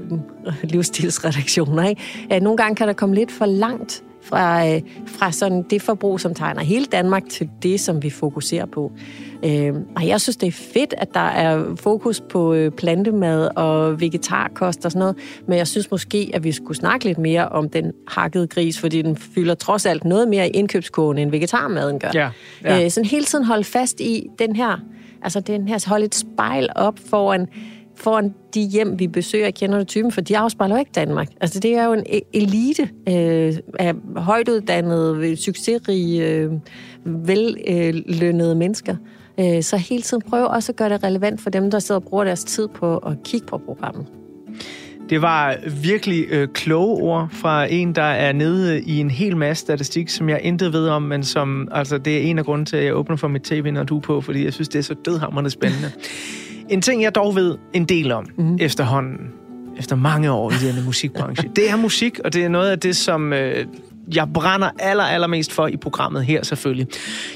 livsstilsredaktioner. 0.62 1.88
Ikke? 1.88 2.40
Nogle 2.40 2.56
gange 2.56 2.76
kan 2.76 2.88
der 2.88 2.94
komme 2.94 3.14
lidt 3.14 3.32
for 3.32 3.46
langt 3.46 4.04
fra, 4.24 4.68
øh, 4.68 4.80
fra 5.06 5.32
sådan 5.32 5.62
det 5.70 5.82
forbrug, 5.82 6.20
som 6.20 6.34
tegner 6.34 6.62
hele 6.62 6.84
Danmark, 6.84 7.28
til 7.28 7.48
det, 7.62 7.80
som 7.80 8.02
vi 8.02 8.10
fokuserer 8.10 8.66
på. 8.66 8.92
Øh, 9.44 9.74
og 9.96 10.06
jeg 10.06 10.20
synes, 10.20 10.36
det 10.36 10.46
er 10.46 10.52
fedt, 10.52 10.94
at 10.98 11.14
der 11.14 11.20
er 11.20 11.74
fokus 11.76 12.20
på 12.20 12.54
øh, 12.54 12.70
plantemad 12.70 13.48
og 13.56 14.00
vegetarkost 14.00 14.84
og 14.84 14.92
sådan 14.92 14.98
noget, 14.98 15.16
men 15.48 15.58
jeg 15.58 15.66
synes 15.66 15.90
måske, 15.90 16.30
at 16.34 16.44
vi 16.44 16.52
skulle 16.52 16.76
snakke 16.76 17.04
lidt 17.04 17.18
mere 17.18 17.48
om 17.48 17.68
den 17.68 17.92
hakkede 18.08 18.46
gris, 18.46 18.78
fordi 18.78 19.02
den 19.02 19.16
fylder 19.16 19.54
trods 19.54 19.86
alt 19.86 20.04
noget 20.04 20.28
mere 20.28 20.48
i 20.48 20.50
indkøbskogen, 20.50 21.18
end 21.18 21.30
vegetarmaden 21.30 21.98
gør. 21.98 22.10
Ja, 22.14 22.30
ja. 22.64 22.84
Øh, 22.84 22.90
sådan 22.90 23.08
hele 23.08 23.24
tiden 23.24 23.44
holde 23.44 23.64
fast 23.64 24.00
i 24.00 24.26
den 24.38 24.56
her, 24.56 24.80
altså 25.22 25.40
den 25.40 25.68
her, 25.68 25.88
holde 25.88 26.04
et 26.04 26.14
spejl 26.14 26.68
op 26.76 26.98
foran 27.10 27.46
foran 27.96 28.34
de 28.54 28.60
hjem, 28.60 28.98
vi 28.98 29.06
besøger, 29.06 29.50
kender 29.50 29.78
du 29.78 29.84
typen, 29.84 30.12
for 30.12 30.20
de 30.20 30.38
afspejler 30.38 30.74
jo 30.74 30.78
ikke 30.78 30.92
Danmark. 30.94 31.28
Altså, 31.40 31.60
det 31.60 31.74
er 31.74 31.84
jo 31.84 31.92
en 31.92 32.04
e- 32.08 32.30
elite 32.32 32.82
øh, 33.08 33.56
af 33.78 33.94
højtuddannede, 34.16 35.36
succesrige, 35.36 36.28
øh, 36.28 36.52
vellønnede 37.04 38.50
øh, 38.50 38.56
mennesker. 38.56 38.96
Øh, 39.40 39.62
så 39.62 39.76
hele 39.76 40.02
tiden 40.02 40.22
prøv 40.28 40.46
også 40.46 40.72
at 40.72 40.76
gøre 40.76 40.88
det 40.88 41.04
relevant 41.04 41.40
for 41.40 41.50
dem, 41.50 41.70
der 41.70 41.78
sidder 41.78 42.00
og 42.00 42.06
bruger 42.06 42.24
deres 42.24 42.44
tid 42.44 42.68
på 42.68 42.96
at 42.96 43.16
kigge 43.24 43.46
på 43.46 43.58
programmet. 43.58 44.06
Det 45.10 45.22
var 45.22 45.56
virkelig 45.82 46.26
øh, 46.30 46.48
kloge 46.48 47.02
ord 47.02 47.28
fra 47.30 47.72
en, 47.72 47.94
der 47.94 48.02
er 48.02 48.32
nede 48.32 48.82
i 48.82 48.98
en 48.98 49.10
hel 49.10 49.36
masse 49.36 49.60
statistik, 49.60 50.08
som 50.08 50.28
jeg 50.28 50.40
intet 50.42 50.72
ved 50.72 50.88
om, 50.88 51.02
men 51.02 51.24
som, 51.24 51.68
altså, 51.72 51.98
det 51.98 52.16
er 52.16 52.20
en 52.20 52.38
af 52.38 52.44
grunden 52.44 52.66
til, 52.66 52.76
at 52.76 52.84
jeg 52.84 52.94
åbner 52.94 53.16
for 53.16 53.28
mit 53.28 53.42
tv, 53.42 53.70
når 53.70 53.82
du 53.82 53.96
er 53.96 54.00
på, 54.00 54.20
fordi 54.20 54.44
jeg 54.44 54.52
synes, 54.52 54.68
det 54.68 54.78
er 54.78 54.82
så 54.82 54.94
dødhammerende 54.94 55.50
spændende. 55.50 55.90
En 56.68 56.82
ting, 56.82 57.02
jeg 57.02 57.14
dog 57.14 57.36
ved 57.36 57.58
en 57.72 57.84
del 57.84 58.12
om 58.12 58.26
mm. 58.38 58.56
efterhånden, 58.60 59.18
efter 59.78 59.96
mange 59.96 60.30
år 60.30 60.50
i 60.50 60.54
denne 60.66 60.82
musikbranche, 60.84 61.50
det 61.56 61.70
er 61.70 61.76
musik, 61.76 62.18
og 62.24 62.32
det 62.32 62.44
er 62.44 62.48
noget 62.48 62.70
af 62.70 62.78
det, 62.78 62.96
som 62.96 63.32
øh, 63.32 63.66
jeg 64.14 64.28
brænder 64.34 64.70
aller, 64.78 65.04
allermest 65.04 65.52
for 65.52 65.66
i 65.66 65.76
programmet 65.76 66.24
her 66.24 66.42
selvfølgelig. 66.42 66.86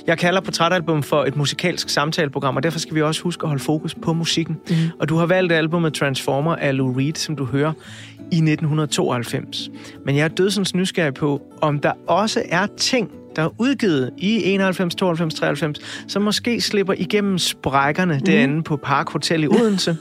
Jeg 0.07 0.19
kalder 0.19 0.41
Portrætalbum 0.41 1.03
for 1.03 1.25
et 1.25 1.37
musikalsk 1.37 1.88
samtaleprogram, 1.88 2.57
og 2.57 2.62
derfor 2.62 2.79
skal 2.79 2.95
vi 2.95 3.03
også 3.03 3.23
huske 3.23 3.43
at 3.43 3.49
holde 3.49 3.62
fokus 3.62 3.95
på 3.95 4.12
musikken. 4.12 4.57
Mm. 4.71 4.77
Og 5.01 5.09
du 5.09 5.17
har 5.17 5.27
valgt 5.27 5.53
albumet 5.53 5.95
Transformer 5.95 6.57
af 6.57 6.77
Lou 6.77 6.93
Reed, 6.93 7.14
som 7.14 7.37
du 7.37 7.45
hører 7.45 7.73
i 8.19 8.37
1992. 8.37 9.71
Men 10.05 10.17
jeg 10.17 10.25
er 10.25 10.29
dødsens 10.29 10.75
nysgerrig 10.75 11.14
på, 11.14 11.43
om 11.61 11.79
der 11.79 11.93
også 12.07 12.43
er 12.49 12.67
ting, 12.77 13.11
der 13.38 13.44
er 13.44 13.51
udgivet 13.59 14.11
i 14.16 14.42
91, 14.44 14.94
92, 14.94 15.35
93, 15.35 15.79
som 16.09 16.22
måske 16.22 16.61
slipper 16.61 16.94
igennem 16.96 17.38
sprækkerne 17.38 18.14
mm. 18.14 18.20
derinde 18.20 18.62
på 18.62 18.77
Park 18.77 19.11
Hotel 19.11 19.44
i 19.44 19.48
Odense, 19.61 19.96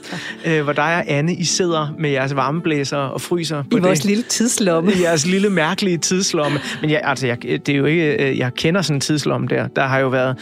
øh, 0.46 0.62
hvor 0.62 0.72
der 0.72 0.82
er 0.82 1.02
Anne, 1.06 1.34
I 1.34 1.44
sidder 1.44 1.94
med 1.98 2.10
jeres 2.10 2.36
varmeblæser 2.36 2.96
og 2.96 3.20
fryser. 3.20 3.64
På 3.70 3.76
I 3.76 3.80
vores 3.80 4.04
lille 4.04 4.22
tidslomme. 4.22 4.92
I 4.92 5.02
jeres 5.04 5.26
lille 5.26 5.50
mærkelige 5.50 5.98
tidslomme. 5.98 6.58
Men 6.80 6.90
jeg, 6.90 7.00
altså, 7.04 7.26
jeg, 7.26 7.42
det 7.42 7.68
er 7.68 7.76
jo 7.76 7.84
ikke, 7.84 8.30
øh, 8.30 8.38
jeg 8.38 8.54
kender 8.54 8.82
sådan 8.82 8.96
en 8.96 9.00
tidslomme 9.00 9.46
der. 9.46 9.68
Der 9.68 9.82
har 9.82 9.98
jo 9.98 10.08
været 10.08 10.36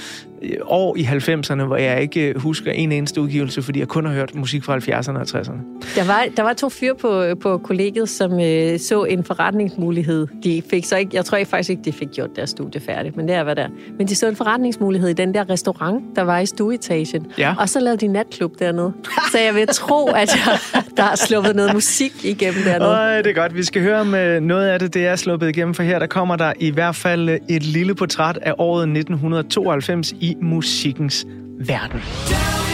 år 0.62 0.96
i 0.96 1.02
90'erne, 1.02 1.62
hvor 1.62 1.76
jeg 1.76 2.02
ikke 2.02 2.34
husker 2.36 2.72
en 2.72 2.92
eneste 2.92 3.20
udgivelse, 3.20 3.62
fordi 3.62 3.78
jeg 3.78 3.88
kun 3.88 4.06
har 4.06 4.12
hørt 4.12 4.34
musik 4.34 4.64
fra 4.64 4.76
70'erne 4.76 5.18
og 5.18 5.22
60'erne. 5.22 5.96
Der 5.96 6.06
var, 6.06 6.24
der 6.36 6.42
var 6.42 6.52
to 6.52 6.68
fyre 6.68 6.94
på, 6.94 7.24
på 7.40 7.58
kollegiet, 7.58 8.08
som 8.08 8.40
øh, 8.40 8.78
så 8.78 9.04
en 9.04 9.24
forretningsmulighed. 9.24 10.26
De 10.44 10.62
fik 10.70 10.84
så 10.84 10.96
ikke, 10.96 11.10
jeg 11.14 11.24
tror 11.24 11.38
ikke 11.38 11.50
faktisk 11.50 11.70
ikke, 11.70 11.82
de 11.84 11.92
fik 11.92 12.08
gjort 12.12 12.30
deres 12.36 12.50
studie 12.50 12.80
færdigt, 12.80 13.16
men 13.16 13.28
det 13.28 13.34
er 13.34 13.44
hvad 13.44 13.56
der. 13.56 13.68
Men 13.98 14.08
de 14.08 14.14
så 14.14 14.28
en 14.28 14.36
forretningsmulighed 14.36 15.08
i 15.08 15.12
den 15.12 15.34
der 15.34 15.50
restaurant, 15.50 16.04
der 16.16 16.22
var 16.22 16.38
i 16.38 16.46
stueetagen. 16.46 17.26
Ja. 17.38 17.54
Og 17.58 17.68
så 17.68 17.80
lavede 17.80 18.06
de 18.06 18.12
natklub 18.12 18.52
dernede. 18.58 18.92
Så 19.32 19.38
jeg 19.38 19.54
vil 19.54 19.66
tro, 19.66 20.06
at 20.06 20.30
jeg, 20.34 20.82
der 20.96 21.02
er 21.02 21.16
sluppet 21.16 21.56
noget 21.56 21.74
musik 21.74 22.24
igennem 22.24 22.62
dernede. 22.64 22.90
Øj, 22.90 23.22
det 23.22 23.26
er 23.26 23.34
godt. 23.34 23.54
Vi 23.54 23.64
skal 23.64 23.82
høre 23.82 24.00
om 24.00 24.14
øh, 24.14 24.40
noget 24.40 24.68
af 24.68 24.78
det, 24.78 24.94
det 24.94 25.06
er 25.06 25.16
sluppet 25.16 25.48
igennem, 25.48 25.74
for 25.74 25.82
her 25.82 25.98
der 25.98 26.06
kommer 26.06 26.36
der 26.36 26.52
i 26.58 26.70
hvert 26.70 26.96
fald 26.96 27.28
øh, 27.28 27.38
et 27.48 27.62
lille 27.62 27.94
portræt 27.94 28.38
af 28.42 28.52
året 28.58 28.82
1992 28.82 30.12
i 30.12 30.35
musikkens 30.40 31.24
verden. 31.58 32.00
But 32.28 32.65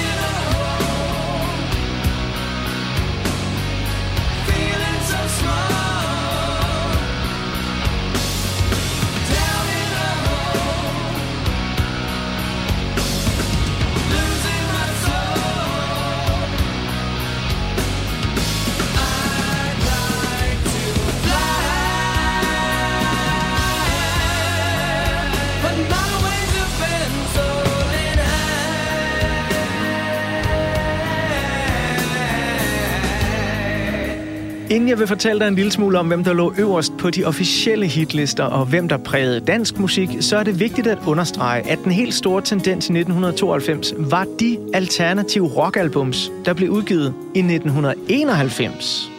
Inden 34.73 34.89
jeg 34.89 34.99
vil 34.99 35.07
fortælle 35.07 35.41
dig 35.41 35.49
en 35.49 35.55
lille 35.55 35.73
smule 35.73 35.99
om, 35.99 36.07
hvem 36.07 36.25
der 36.25 36.33
lå 36.33 36.55
øverst 36.59 36.93
på 36.99 37.11
de 37.11 37.25
officielle 37.25 37.87
hitlister 37.87 38.45
og 38.45 38.67
hvem 38.67 38.89
der 38.89 38.97
prægede 38.97 39.41
dansk 39.41 39.79
musik, 39.79 40.09
så 40.21 40.37
er 40.37 40.43
det 40.43 40.61
vigtigt 40.61 40.87
at 40.87 40.99
understrege, 41.07 41.71
at 41.71 41.79
den 41.85 41.93
helt 41.93 42.15
store 42.15 42.43
tendens 42.43 42.89
i 42.89 42.93
1992 42.93 43.95
var 43.99 44.27
de 44.41 44.59
alternative 44.75 45.49
rockalbums, 45.49 46.31
der 46.45 46.55
blev 46.55 46.71
udgivet 46.71 47.15
i 47.35 47.39
1991. 47.39 49.11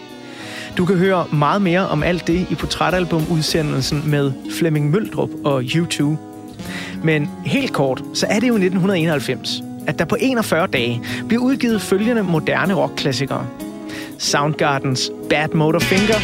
Du 0.78 0.86
kan 0.86 0.96
høre 0.96 1.26
meget 1.34 1.62
mere 1.62 1.88
om 1.88 2.04
alt 2.04 2.28
det 2.28 2.48
i 2.52 2.56
portrætalbumudsendelsen 2.56 4.04
med 4.08 4.32
Flemming 4.52 4.92
Møldrup 4.92 5.30
og 5.46 5.62
U2. 5.62 6.04
Men 7.04 7.30
helt 7.46 7.74
kort, 7.74 8.04
så 8.14 8.26
er 8.30 8.40
det 8.40 8.48
jo 8.48 8.54
i 8.54 8.66
1991, 8.66 9.62
at 9.88 10.00
der 10.00 10.06
på 10.06 10.18
41 10.20 10.68
dage 10.68 11.02
bliver 11.28 11.44
udgivet 11.44 11.82
følgende 11.82 12.24
moderne 12.24 12.74
rockklassikere. 12.74 13.48
Soundgardens 14.24 15.12
Bad 15.28 15.54
Motor 15.54 15.82
Finger, 15.82 16.20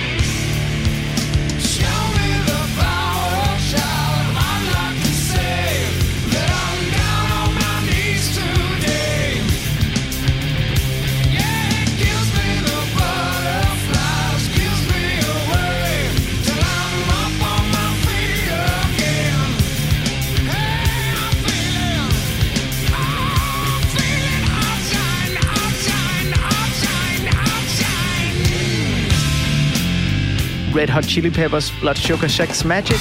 Red 30.79 30.89
Hot 30.91 31.03
Chili 31.03 31.29
Peppers 31.29 31.71
Blood 31.81 31.97
Sugar 31.97 32.29
Sex 32.29 32.63
Magic. 32.63 32.95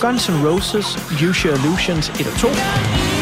Guns 0.00 0.28
N' 0.28 0.42
Roses, 0.44 0.96
Use 1.20 1.44
Your 1.44 1.54
Illusions 1.56 2.08
1 2.10 2.26
og 2.26 2.38
2. 2.38 3.17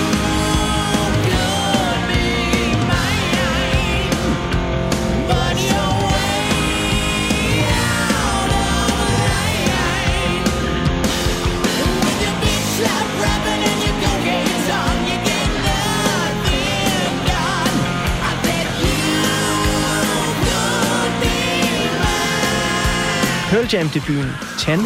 Pearl 23.66 23.80
Jam 23.80 23.90
debuten 23.90 24.32
Tan. 24.58 24.80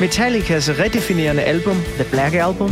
Metallicas 0.00 0.68
redefinerende 0.68 1.44
album, 1.44 1.76
The 1.98 2.04
Black 2.10 2.34
Album. 2.34 2.70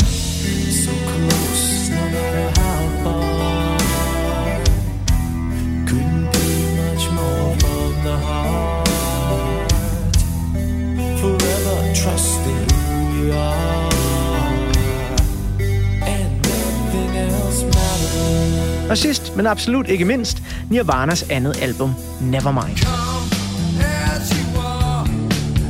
Og 18.98 19.02
sidst, 19.02 19.36
men 19.36 19.46
absolut 19.46 19.88
ikke 19.88 20.04
mindst, 20.04 20.42
Nirvanas 20.70 21.22
andet 21.30 21.62
album, 21.62 21.94
Nevermind. 22.20 22.78
As 22.78 24.30
you 24.30 24.60
are, 24.60 25.08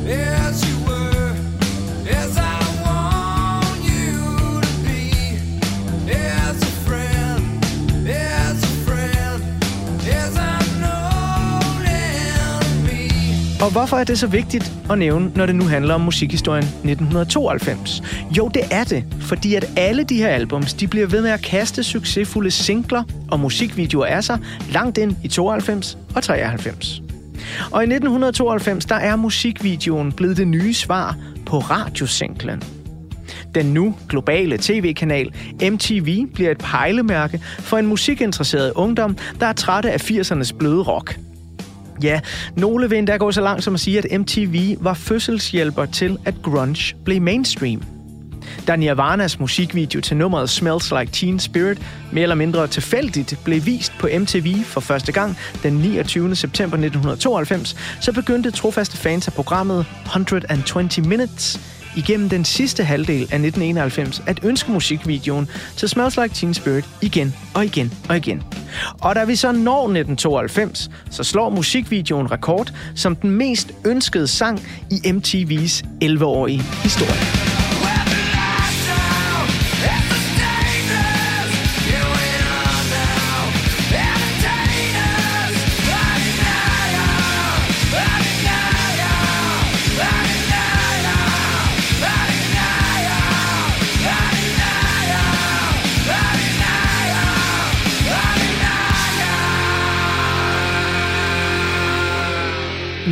as 0.09 0.63
you 0.63 0.77
were, 0.87 1.31
as 2.09 2.37
I 2.37 2.59
want 2.85 3.77
you 3.85 4.61
to 4.61 4.71
be, 4.85 5.01
as 6.11 6.63
friend, 6.87 7.43
as 8.09 8.65
friend, 8.85 9.43
as 10.11 10.39
Og 13.61 13.71
hvorfor 13.71 13.97
er 13.97 14.03
det 14.03 14.19
så 14.19 14.27
vigtigt 14.27 14.73
at 14.89 14.97
nævne, 14.99 15.31
når 15.35 15.45
det 15.45 15.55
nu 15.55 15.65
handler 15.65 15.93
om 15.93 16.01
musikhistorien 16.01 16.63
1992? 16.63 18.01
Jo, 18.37 18.47
det 18.53 18.61
er 18.71 18.83
det, 18.83 19.03
fordi 19.29 19.55
at 19.55 19.65
alle 19.77 20.03
de 20.03 20.17
her 20.17 20.27
albums, 20.27 20.73
de 20.73 20.87
bliver 20.87 21.07
ved 21.07 21.21
med 21.21 21.29
at 21.31 21.41
kaste 21.41 21.83
succesfulde 21.83 22.51
singler 22.51 23.03
og 23.31 23.39
musikvideoer 23.39 24.05
af 24.05 24.23
sig 24.23 24.39
langt 24.71 24.97
ind 24.97 25.15
i 25.23 25.27
92 25.27 25.97
og 26.15 26.23
93. 26.23 27.01
Og 27.71 27.81
i 27.81 27.85
1992, 27.85 28.85
der 28.85 28.95
er 28.95 29.15
musikvideoen 29.15 30.11
blevet 30.11 30.37
det 30.37 30.47
nye 30.47 30.73
svar 30.73 31.17
på 31.45 31.59
radiosinglen. 31.59 32.63
Den 33.55 33.65
nu 33.65 33.95
globale 34.09 34.57
tv-kanal 34.57 35.33
MTV 35.71 36.27
bliver 36.33 36.51
et 36.51 36.57
pejlemærke 36.57 37.41
for 37.59 37.77
en 37.77 37.85
musikinteresseret 37.85 38.73
ungdom, 38.75 39.17
der 39.39 39.45
er 39.45 39.53
trætte 39.53 39.91
af 39.91 40.11
80'ernes 40.11 40.57
bløde 40.57 40.81
rock. 40.81 41.19
Ja, 42.03 42.19
nogle 42.57 42.89
vil 42.89 42.97
endda 42.97 43.17
gå 43.17 43.31
så 43.31 43.41
langt 43.41 43.63
som 43.63 43.73
at 43.73 43.79
sige, 43.79 43.97
at 43.97 44.19
MTV 44.19 44.77
var 44.79 44.93
fødselshjælper 44.93 45.85
til, 45.85 46.17
at 46.25 46.35
grunge 46.43 46.95
blev 47.05 47.21
mainstream. 47.21 47.98
Da 48.67 48.75
Nirvanas 48.75 49.39
musikvideo 49.39 50.01
til 50.01 50.17
nummeret 50.17 50.49
Smells 50.49 50.91
Like 50.91 51.11
Teen 51.11 51.39
Spirit 51.39 51.81
mere 52.11 52.23
eller 52.23 52.35
mindre 52.35 52.67
tilfældigt 52.67 53.39
blev 53.43 53.65
vist 53.65 53.93
på 53.99 54.09
MTV 54.19 54.63
for 54.63 54.79
første 54.79 55.11
gang 55.11 55.37
den 55.63 55.73
29. 55.73 56.35
september 56.35 56.77
1992, 56.77 57.75
så 58.01 58.13
begyndte 58.13 58.51
trofaste 58.51 58.97
fans 58.97 59.27
af 59.27 59.33
programmet 59.33 59.85
120 60.05 61.05
Minutes 61.05 61.59
igennem 61.95 62.29
den 62.29 62.45
sidste 62.45 62.83
halvdel 62.83 63.21
af 63.21 63.21
1991 63.21 64.23
at 64.27 64.39
ønske 64.43 64.71
musikvideoen 64.71 65.49
til 65.77 65.89
Smells 65.89 66.17
Like 66.17 66.35
Teen 66.35 66.53
Spirit 66.53 66.85
igen 67.01 67.35
og 67.53 67.65
igen 67.65 67.93
og 68.09 68.17
igen. 68.17 68.43
Og 69.01 69.15
da 69.15 69.23
vi 69.23 69.35
så 69.35 69.51
når 69.51 69.83
1992, 69.83 70.89
så 71.09 71.23
slår 71.23 71.49
musikvideoen 71.49 72.31
rekord 72.31 72.73
som 72.95 73.15
den 73.15 73.29
mest 73.29 73.71
ønskede 73.85 74.27
sang 74.27 74.61
i 74.91 74.95
MTV's 74.95 75.83
11-årige 76.03 76.61
historie. 76.61 77.38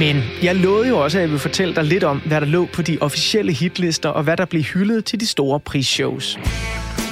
Men 0.07 0.23
jeg 0.43 0.55
lovede 0.55 0.87
jo 0.87 0.97
også, 0.97 1.17
at 1.17 1.21
jeg 1.21 1.29
ville 1.29 1.39
fortælle 1.39 1.75
dig 1.75 1.83
lidt 1.83 2.03
om, 2.03 2.21
hvad 2.25 2.41
der 2.41 2.47
lå 2.47 2.65
på 2.73 2.81
de 2.81 2.97
officielle 3.01 3.51
hitlister, 3.51 4.09
og 4.09 4.23
hvad 4.23 4.37
der 4.37 4.45
blev 4.45 4.63
hyldet 4.63 5.05
til 5.05 5.19
de 5.19 5.27
store 5.27 5.59
prisshows. 5.59 6.39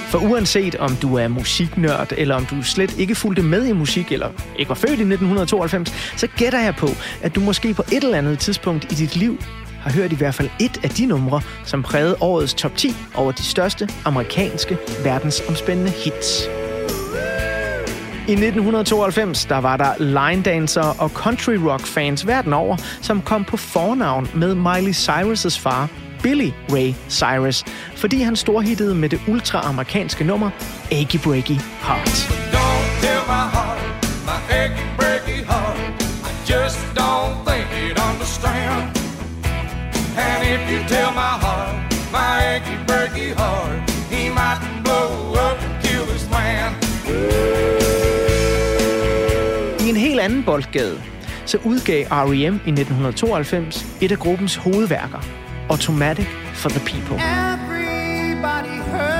For 0.09 0.17
uanset 0.17 0.75
om 0.75 0.95
du 0.95 1.15
er 1.15 1.27
musiknørd, 1.27 2.13
eller 2.17 2.35
om 2.35 2.45
du 2.45 2.63
slet 2.63 2.99
ikke 2.99 3.15
fulgte 3.15 3.41
med 3.41 3.65
i 3.65 3.71
musik, 3.71 4.11
eller 4.11 4.29
ikke 4.59 4.69
var 4.69 4.75
født 4.75 4.89
i 4.89 4.93
1992, 4.93 5.93
så 6.17 6.27
gætter 6.27 6.59
jeg 6.59 6.75
på, 6.75 6.87
at 7.21 7.35
du 7.35 7.39
måske 7.39 7.73
på 7.73 7.83
et 7.91 8.03
eller 8.03 8.17
andet 8.17 8.39
tidspunkt 8.39 8.91
i 8.91 8.95
dit 8.95 9.15
liv 9.15 9.39
har 9.81 9.91
hørt 9.91 10.11
i 10.11 10.15
hvert 10.15 10.35
fald 10.35 10.49
et 10.59 10.79
af 10.83 10.89
de 10.89 11.05
numre, 11.05 11.41
som 11.65 11.83
prægede 11.83 12.15
årets 12.21 12.53
top 12.53 12.75
10 12.75 12.93
over 13.15 13.31
de 13.31 13.43
største 13.43 13.89
amerikanske 14.05 14.77
verdensomspændende 15.03 15.91
hits. 15.91 16.49
I 18.27 18.31
1992 18.31 19.45
der 19.45 19.57
var 19.57 19.77
der 19.77 19.93
line 19.99 20.43
dancer 20.43 20.81
og 20.99 21.09
country 21.09 21.55
rock 21.55 21.81
fans 21.81 22.27
verden 22.27 22.53
over, 22.53 22.77
som 23.01 23.21
kom 23.21 23.43
på 23.43 23.57
fornavn 23.57 24.29
med 24.33 24.55
Miley 24.55 24.93
Cyrus' 24.93 25.59
far, 25.59 25.89
Billy 26.23 26.51
Ray 26.69 26.93
Cyrus, 27.09 27.63
fordi 27.95 28.21
han 28.21 28.35
storhittede 28.35 28.95
med 28.95 29.09
det 29.09 29.21
ultraamerikanske 29.27 30.23
nummer 30.23 30.49
Achy 30.91 31.19
Breaky 31.23 31.59
Heart. 31.81 32.15
Don't 32.57 33.01
tell 33.05 33.23
my 33.27 33.45
heart, 33.55 33.83
my 34.29 34.39
achy 34.61 34.85
breaky 34.99 35.39
heart. 35.51 35.77
I 36.29 36.33
just 36.53 36.79
don't 37.01 37.35
think 37.47 37.67
it 37.83 37.99
understand. 38.09 38.83
And 40.25 40.39
if 40.53 40.61
you 40.71 40.79
tell 40.95 41.11
my 41.23 41.35
heart, 41.45 41.75
my 42.11 42.33
achy 42.53 42.77
breaky 42.89 43.29
heart, 43.39 43.74
anden 50.25 50.43
boldgade, 50.43 51.01
så 51.45 51.57
udgav 51.65 52.05
R.E.M. 52.11 52.53
i 52.65 52.71
1992 52.71 53.85
et 54.01 54.11
af 54.11 54.17
gruppens 54.19 54.55
hovedværker, 54.55 55.19
Automatic 55.69 56.27
for 56.53 56.69
the 56.69 56.79
People. 56.79 57.15
Everybody 57.15 58.77
hurts 58.91 59.13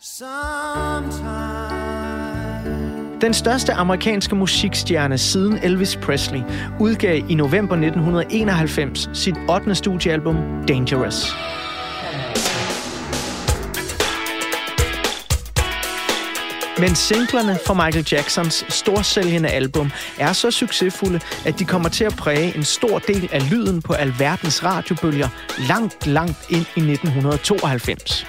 sometime. 0.00 1.54
Den 3.20 3.34
største 3.34 3.72
amerikanske 3.72 4.34
musikstjerne 4.34 5.18
siden 5.18 5.58
Elvis 5.62 5.96
Presley 5.96 6.40
udgav 6.80 7.22
i 7.28 7.34
november 7.34 7.74
1991 7.74 9.10
sit 9.12 9.36
8. 9.48 9.74
studiealbum 9.74 10.36
Dangerous. 10.68 11.34
Men 16.84 16.94
singlerne 16.94 17.58
fra 17.66 17.74
Michael 17.74 18.06
Jacksons 18.12 18.64
storsælgende 18.68 19.48
album 19.48 19.90
er 20.18 20.32
så 20.32 20.50
succesfulde, 20.50 21.20
at 21.46 21.58
de 21.58 21.64
kommer 21.64 21.88
til 21.88 22.04
at 22.04 22.16
præge 22.16 22.56
en 22.56 22.64
stor 22.64 22.98
del 22.98 23.28
af 23.32 23.50
lyden 23.50 23.82
på 23.82 23.92
alverdens 23.92 24.64
radiobølger 24.64 25.28
langt, 25.68 26.06
langt 26.06 26.38
ind 26.48 26.66
i 26.76 26.92
1992. 26.92 28.26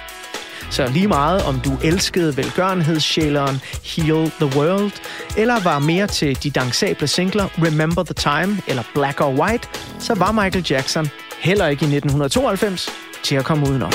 Så 0.70 0.88
lige 0.88 1.08
meget 1.08 1.42
om 1.42 1.60
du 1.60 1.78
elskede 1.84 2.36
velgørenhedssjæleren 2.36 3.60
Heal 3.84 4.30
the 4.40 4.58
World, 4.58 4.92
eller 5.36 5.60
var 5.60 5.78
mere 5.78 6.06
til 6.06 6.42
de 6.42 6.50
dansable 6.50 7.06
singler 7.06 7.48
Remember 7.58 8.02
the 8.02 8.14
Time 8.14 8.62
eller 8.66 8.82
Black 8.94 9.20
or 9.20 9.30
White, 9.40 9.68
så 10.00 10.14
var 10.14 10.32
Michael 10.32 10.66
Jackson 10.70 11.08
heller 11.38 11.66
ikke 11.66 11.82
i 11.82 11.96
1992 11.96 12.88
til 13.22 13.36
at 13.36 13.44
komme 13.44 13.68
udenom. 13.68 13.92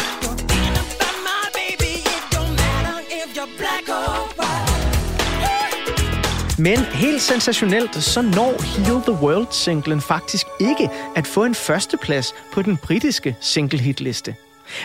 Men 6.62 6.78
helt 6.78 7.22
sensationelt, 7.22 7.96
så 7.96 8.22
når 8.22 8.62
Heal 8.64 9.02
the 9.02 9.12
World-singlen 9.12 10.02
faktisk 10.02 10.48
ikke 10.60 10.90
at 11.16 11.28
få 11.28 11.44
en 11.44 11.56
førsteplads 11.56 12.36
på 12.54 12.62
den 12.62 12.78
britiske 12.78 13.36
single-hitliste. 13.40 14.36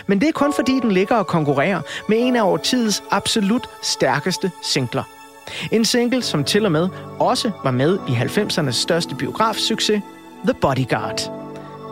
Men 0.07 0.21
det 0.21 0.27
er 0.27 0.31
kun 0.31 0.53
fordi, 0.53 0.79
den 0.79 0.91
ligger 0.91 1.15
og 1.15 1.27
konkurrerer 1.27 1.81
med 2.09 2.17
en 2.19 2.35
af 2.35 2.41
årtidets 2.41 3.03
absolut 3.11 3.69
stærkeste 3.81 4.51
singler. 4.63 5.03
En 5.71 5.85
single, 5.85 6.21
som 6.21 6.43
til 6.43 6.65
og 6.65 6.71
med 6.71 6.89
også 7.19 7.51
var 7.63 7.71
med 7.71 7.99
i 8.09 8.11
90'ernes 8.11 8.71
største 8.71 9.15
biografsucces, 9.15 10.01
The 10.43 10.53
Bodyguard. 10.61 11.19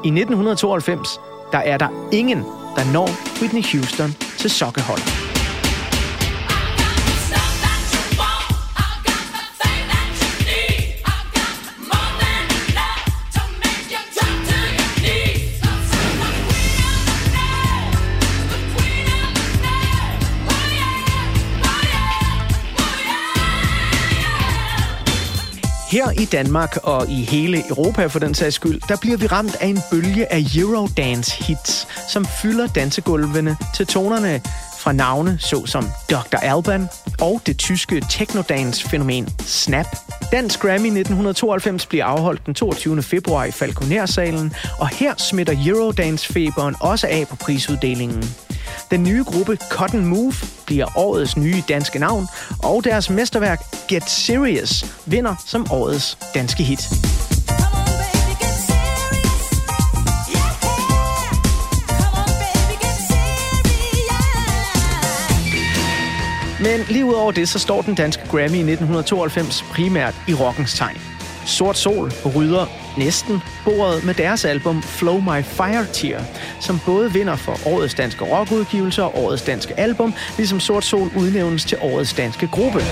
I 0.04 0.08
1992, 0.08 1.20
der 1.52 1.60
er 1.60 1.78
der 1.78 2.10
ingen, 2.12 2.40
der 2.76 2.94
når 2.94 3.10
Whitney 3.42 3.64
Houston 3.72 4.16
til 4.38 4.50
sokkeholder. 4.50 5.25
Her 25.96 26.12
i 26.12 26.26
Danmark 26.26 26.78
og 26.84 27.10
i 27.10 27.24
hele 27.24 27.68
Europa 27.70 28.06
for 28.06 28.20
den 28.20 28.34
sags 28.34 28.56
skyld, 28.56 28.82
der 28.90 28.98
bliver 29.02 29.18
vi 29.18 29.28
ramt 29.28 29.56
af 29.62 29.68
en 29.68 29.80
bølge 29.92 30.34
af 30.34 30.42
Eurodance 30.58 31.44
hits, 31.44 31.88
som 32.10 32.26
fylder 32.42 32.68
dansegulvene 32.68 33.58
til 33.76 33.88
tonerne 33.88 34.42
fra 34.80 34.92
navne 34.92 35.38
såsom 35.40 35.86
Dr. 36.12 36.38
Alban 36.42 36.88
og 37.22 37.42
det 37.46 37.58
tyske 37.58 38.04
technodance-fænomen 38.10 39.30
Snap. 39.40 39.86
Dansk 40.32 40.60
Grammy 40.60 40.88
1992 40.88 41.86
bliver 41.86 42.06
afholdt 42.06 42.46
den 42.46 42.54
22. 42.54 43.02
februar 43.02 43.46
i 43.46 43.52
Falconer-salen, 43.52 44.54
og 44.80 44.88
her 44.88 45.14
smitter 45.18 45.54
Eurodance-feberen 45.68 46.76
også 46.80 47.08
af 47.08 47.28
på 47.28 47.36
prisuddelingen. 47.36 48.24
Den 48.92 49.04
nye 49.04 49.24
gruppe 49.24 49.58
Cotton 49.70 50.06
Move 50.06 50.34
bliver 50.66 50.98
årets 50.98 51.38
nye 51.38 51.64
danske 51.70 52.00
navn, 52.00 52.28
og 52.64 52.84
deres 52.84 53.10
mesterværk 53.10 53.60
Get 53.88 54.10
Serious 54.10 54.86
vinder 55.06 55.36
som 55.46 55.68
årets 55.72 56.18
danske 56.36 56.64
hit. 56.64 56.90
Men 66.60 66.86
lige 66.90 67.06
udover 67.06 67.32
det, 67.32 67.50
så 67.50 67.60
står 67.60 67.82
den 67.82 67.96
danske 67.96 68.24
Grammy 68.28 68.56
i 68.56 68.72
1992 68.72 69.66
primært 69.74 70.16
i 70.28 70.34
rockens 70.34 70.74
tegn. 70.74 71.15
Sort 71.46 71.78
Sol 71.78 72.12
rydder 72.36 72.66
næsten 72.98 73.42
bordet 73.66 74.04
med 74.04 74.14
deres 74.14 74.46
album 74.46 74.82
Flow 74.82 75.20
My 75.20 75.44
Fire 75.44 75.86
Tear, 75.94 76.24
som 76.60 76.80
både 76.86 77.14
vinder 77.14 77.36
for 77.36 77.60
årets 77.66 77.94
danske 77.94 78.26
rockudgivelse 78.26 79.04
og 79.04 79.24
årets 79.24 79.42
danske 79.42 79.80
album, 79.80 80.14
ligesom 80.38 80.60
Sort 80.60 80.86
Sol 80.86 81.12
udnævnes 81.16 81.66
til 81.66 81.78
årets 81.82 82.14
danske 82.14 82.48
gruppe. 82.48 82.80
Det 82.80 82.88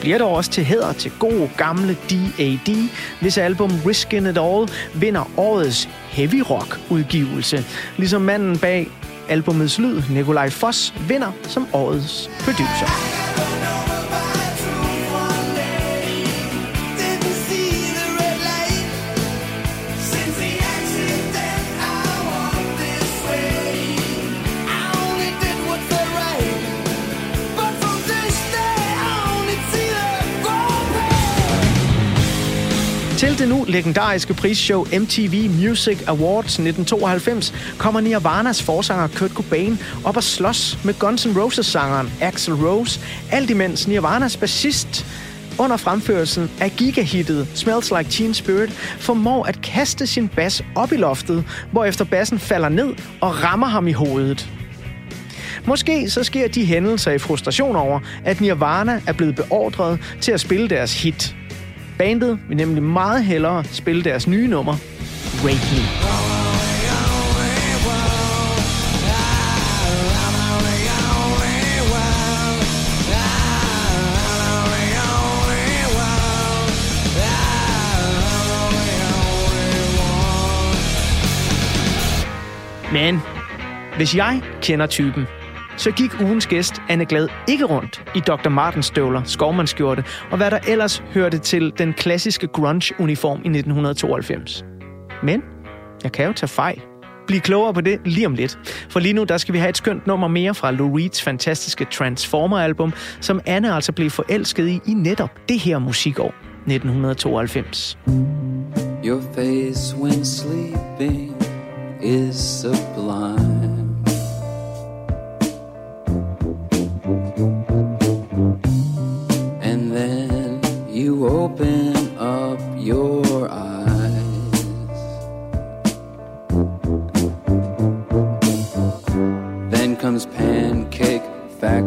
bliver 0.00 0.18
dog 0.18 0.30
også 0.30 0.50
til 0.50 0.64
hæder 0.64 0.92
til 0.92 1.12
god 1.18 1.48
gamle 1.56 1.96
D.A.D., 2.10 2.90
hvis 3.20 3.38
album 3.38 3.70
Riskin' 3.70 4.28
It 4.28 4.38
All 4.38 4.68
vinder 4.94 5.30
årets 5.36 5.88
heavy 6.08 6.42
rock 6.50 6.80
udgivelse, 6.90 7.64
ligesom 7.96 8.22
manden 8.22 8.58
bag 8.58 8.88
albumets 9.28 9.78
lyd, 9.78 10.02
Nikolaj 10.10 10.50
Foss, 10.50 10.94
vinder 11.08 11.32
som 11.42 11.66
årets 11.72 12.30
producer. 12.44 13.09
Til 33.20 33.38
det 33.38 33.48
nu 33.48 33.64
legendariske 33.68 34.34
prisshow 34.34 34.84
MTV 34.84 35.50
Music 35.50 35.98
Awards 36.06 36.58
1992 36.58 37.54
kommer 37.78 38.00
Nirvanas 38.00 38.62
forsanger 38.62 39.08
Kurt 39.16 39.30
Cobain 39.30 39.78
op 40.04 40.16
og 40.16 40.22
slås 40.22 40.78
med 40.84 40.94
Guns 40.98 41.26
N' 41.26 41.38
Roses-sangeren 41.38 42.12
Axl 42.20 42.52
Rose, 42.52 43.00
alt 43.32 43.50
imens 43.50 43.88
Nirvanas 43.88 44.36
bassist 44.36 45.06
under 45.58 45.76
fremførelsen 45.76 46.50
af 46.60 46.70
gigahittet 46.76 47.48
Smells 47.54 47.92
Like 47.98 48.10
Teen 48.10 48.34
Spirit 48.34 48.70
formår 48.98 49.44
at 49.44 49.62
kaste 49.62 50.06
sin 50.06 50.28
bas 50.28 50.64
op 50.74 50.92
i 50.92 50.96
loftet, 50.96 51.44
hvorefter 51.72 52.04
bassen 52.04 52.38
falder 52.38 52.68
ned 52.68 52.94
og 53.20 53.44
rammer 53.44 53.66
ham 53.66 53.88
i 53.88 53.92
hovedet. 53.92 54.48
Måske 55.66 56.10
så 56.10 56.24
sker 56.24 56.48
de 56.48 56.64
hændelser 56.64 57.10
i 57.10 57.18
frustration 57.18 57.76
over, 57.76 58.00
at 58.24 58.40
Nirvana 58.40 59.02
er 59.06 59.12
blevet 59.12 59.36
beordret 59.36 60.00
til 60.20 60.32
at 60.32 60.40
spille 60.40 60.68
deres 60.68 61.02
hit. 61.02 61.36
Bandet 62.00 62.38
vil 62.48 62.56
nemlig 62.56 62.82
meget 62.82 63.24
hellere 63.24 63.64
spille 63.64 64.04
deres 64.04 64.26
nye 64.26 64.48
nummer, 64.48 64.76
Wake 65.44 65.60
Me. 65.72 65.82
Men 82.92 83.20
hvis 83.96 84.16
jeg 84.16 84.42
kender 84.62 84.86
typen, 84.86 85.26
så 85.80 85.90
gik 85.90 86.20
ugens 86.20 86.46
gæst 86.46 86.74
Anne 86.88 87.04
Glad 87.04 87.28
ikke 87.48 87.64
rundt 87.64 88.04
i 88.14 88.20
Dr. 88.20 88.48
Martens 88.48 88.86
støvler, 88.86 89.22
skovmandskjorte 89.24 90.04
og 90.30 90.36
hvad 90.36 90.50
der 90.50 90.58
ellers 90.68 91.02
hørte 91.14 91.38
til 91.38 91.72
den 91.78 91.92
klassiske 91.92 92.46
grunge-uniform 92.46 93.36
i 93.36 93.48
1992. 93.48 94.64
Men 95.22 95.42
jeg 96.02 96.12
kan 96.12 96.26
jo 96.26 96.32
tage 96.32 96.48
fejl. 96.48 96.80
Bliv 97.26 97.40
klogere 97.40 97.74
på 97.74 97.80
det 97.80 98.00
lige 98.04 98.26
om 98.26 98.34
lidt. 98.34 98.58
For 98.90 99.00
lige 99.00 99.12
nu, 99.12 99.24
der 99.24 99.36
skal 99.36 99.54
vi 99.54 99.58
have 99.58 99.68
et 99.68 99.76
skønt 99.76 100.06
nummer 100.06 100.28
mere 100.28 100.54
fra 100.54 100.70
Lou 100.70 100.96
Reeds 100.96 101.22
fantastiske 101.22 101.84
Transformer-album, 101.84 102.92
som 103.20 103.40
Anne 103.46 103.74
altså 103.74 103.92
blev 103.92 104.10
forelsket 104.10 104.68
i 104.68 104.80
i 104.86 104.94
netop 104.94 105.30
det 105.48 105.58
her 105.58 105.78
musikår, 105.78 106.34
1992. 106.66 107.98
Your 109.04 109.22
face 109.34 109.96
when 109.96 110.24
sleeping 110.24 111.36
is 112.02 112.36
sublime. 112.36 113.49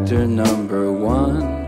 Factor 0.04 0.26
number 0.26 0.92
one. 0.92 1.66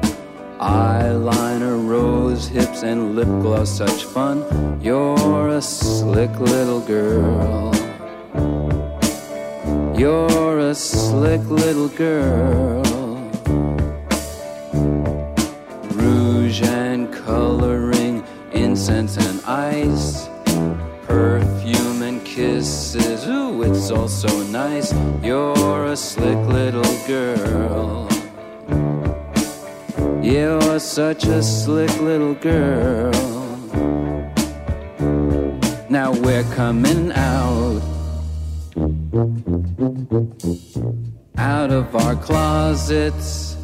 Eyeliner, 0.60 1.88
rose 1.88 2.46
hips, 2.46 2.82
and 2.82 3.16
lip 3.16 3.28
gloss, 3.40 3.70
such 3.70 4.04
fun. 4.04 4.44
You're 4.82 5.48
a 5.48 5.62
slick 5.62 6.38
little 6.38 6.80
girl. 6.80 7.72
You're 9.98 10.58
a 10.58 10.74
slick 10.74 11.40
little 11.48 11.88
girl. 11.88 12.82
Rouge 15.94 16.60
and 16.60 17.10
coloring, 17.10 18.22
incense 18.52 19.16
and 19.16 19.40
ice. 19.46 20.28
Perfume 21.06 22.02
and 22.02 22.22
kisses, 22.22 23.26
ooh, 23.26 23.62
it's 23.62 23.90
all 23.90 24.08
so 24.08 24.28
nice. 24.48 24.92
You're 25.22 25.86
a 25.86 25.96
slick 25.96 26.36
little 26.48 27.06
girl. 27.06 28.15
You're 30.26 30.80
such 30.80 31.24
a 31.26 31.40
slick 31.40 32.00
little 32.00 32.34
girl. 32.34 33.12
Now 35.88 36.10
we're 36.10 36.42
coming 36.56 37.12
out. 37.12 37.80
Out 41.38 41.70
of 41.70 41.94
our 41.94 42.16
closets. 42.16 43.56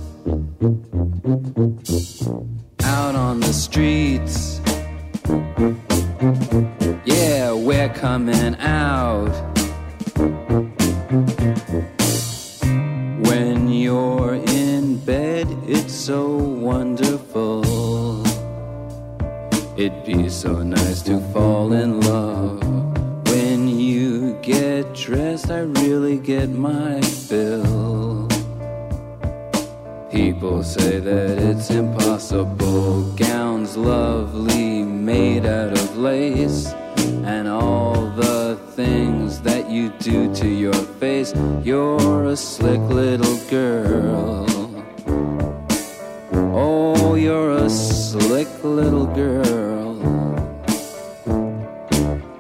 out 2.85 3.17
on 3.17 3.41
the 3.41 3.53
streets. 3.53 4.61
Yeah, 7.05 7.55
we're 7.55 7.89
coming 7.89 8.55
out. 8.61 9.35
When 13.27 13.69
you're 13.69 14.35
in 14.35 14.62
bed, 15.05 15.49
it's 15.67 15.95
so 15.95 16.27
wonderful. 16.37 17.63
It'd 19.77 20.05
be 20.05 20.29
so 20.29 20.63
nice 20.63 21.03
to 21.03 21.21
fall 21.33 21.73
in 21.73 22.01
love. 22.01 22.63
When 23.29 23.69
you 23.69 24.39
get 24.43 24.95
dressed, 24.95 25.51
I 25.51 25.61
really 25.61 26.19
get 26.19 26.51
my 26.51 27.01
fill. 27.01 28.29
People 30.11 30.63
say 30.63 31.01
that 31.01 31.39
it's 31.39 31.71
impossible. 31.71 33.03
Gowns 33.17 33.77
lovely, 33.77 34.83
made 34.83 35.47
out 35.47 35.73
of 35.73 35.97
lace. 35.97 36.75
And 37.25 37.49
all 37.49 38.11
the 38.11 38.59
things 38.77 39.41
that 39.41 39.71
you 39.71 39.89
do 39.99 40.33
to 40.35 40.49
your 40.49 40.75
face. 41.01 41.33
You're 41.63 42.27
a 42.27 42.37
slick 42.37 42.81
little 42.81 43.39
girl. 43.49 44.62
Oh, 46.35 47.15
you're 47.15 47.51
a 47.51 47.69
slick 47.69 48.49
little 48.65 49.07
girl. 49.07 49.97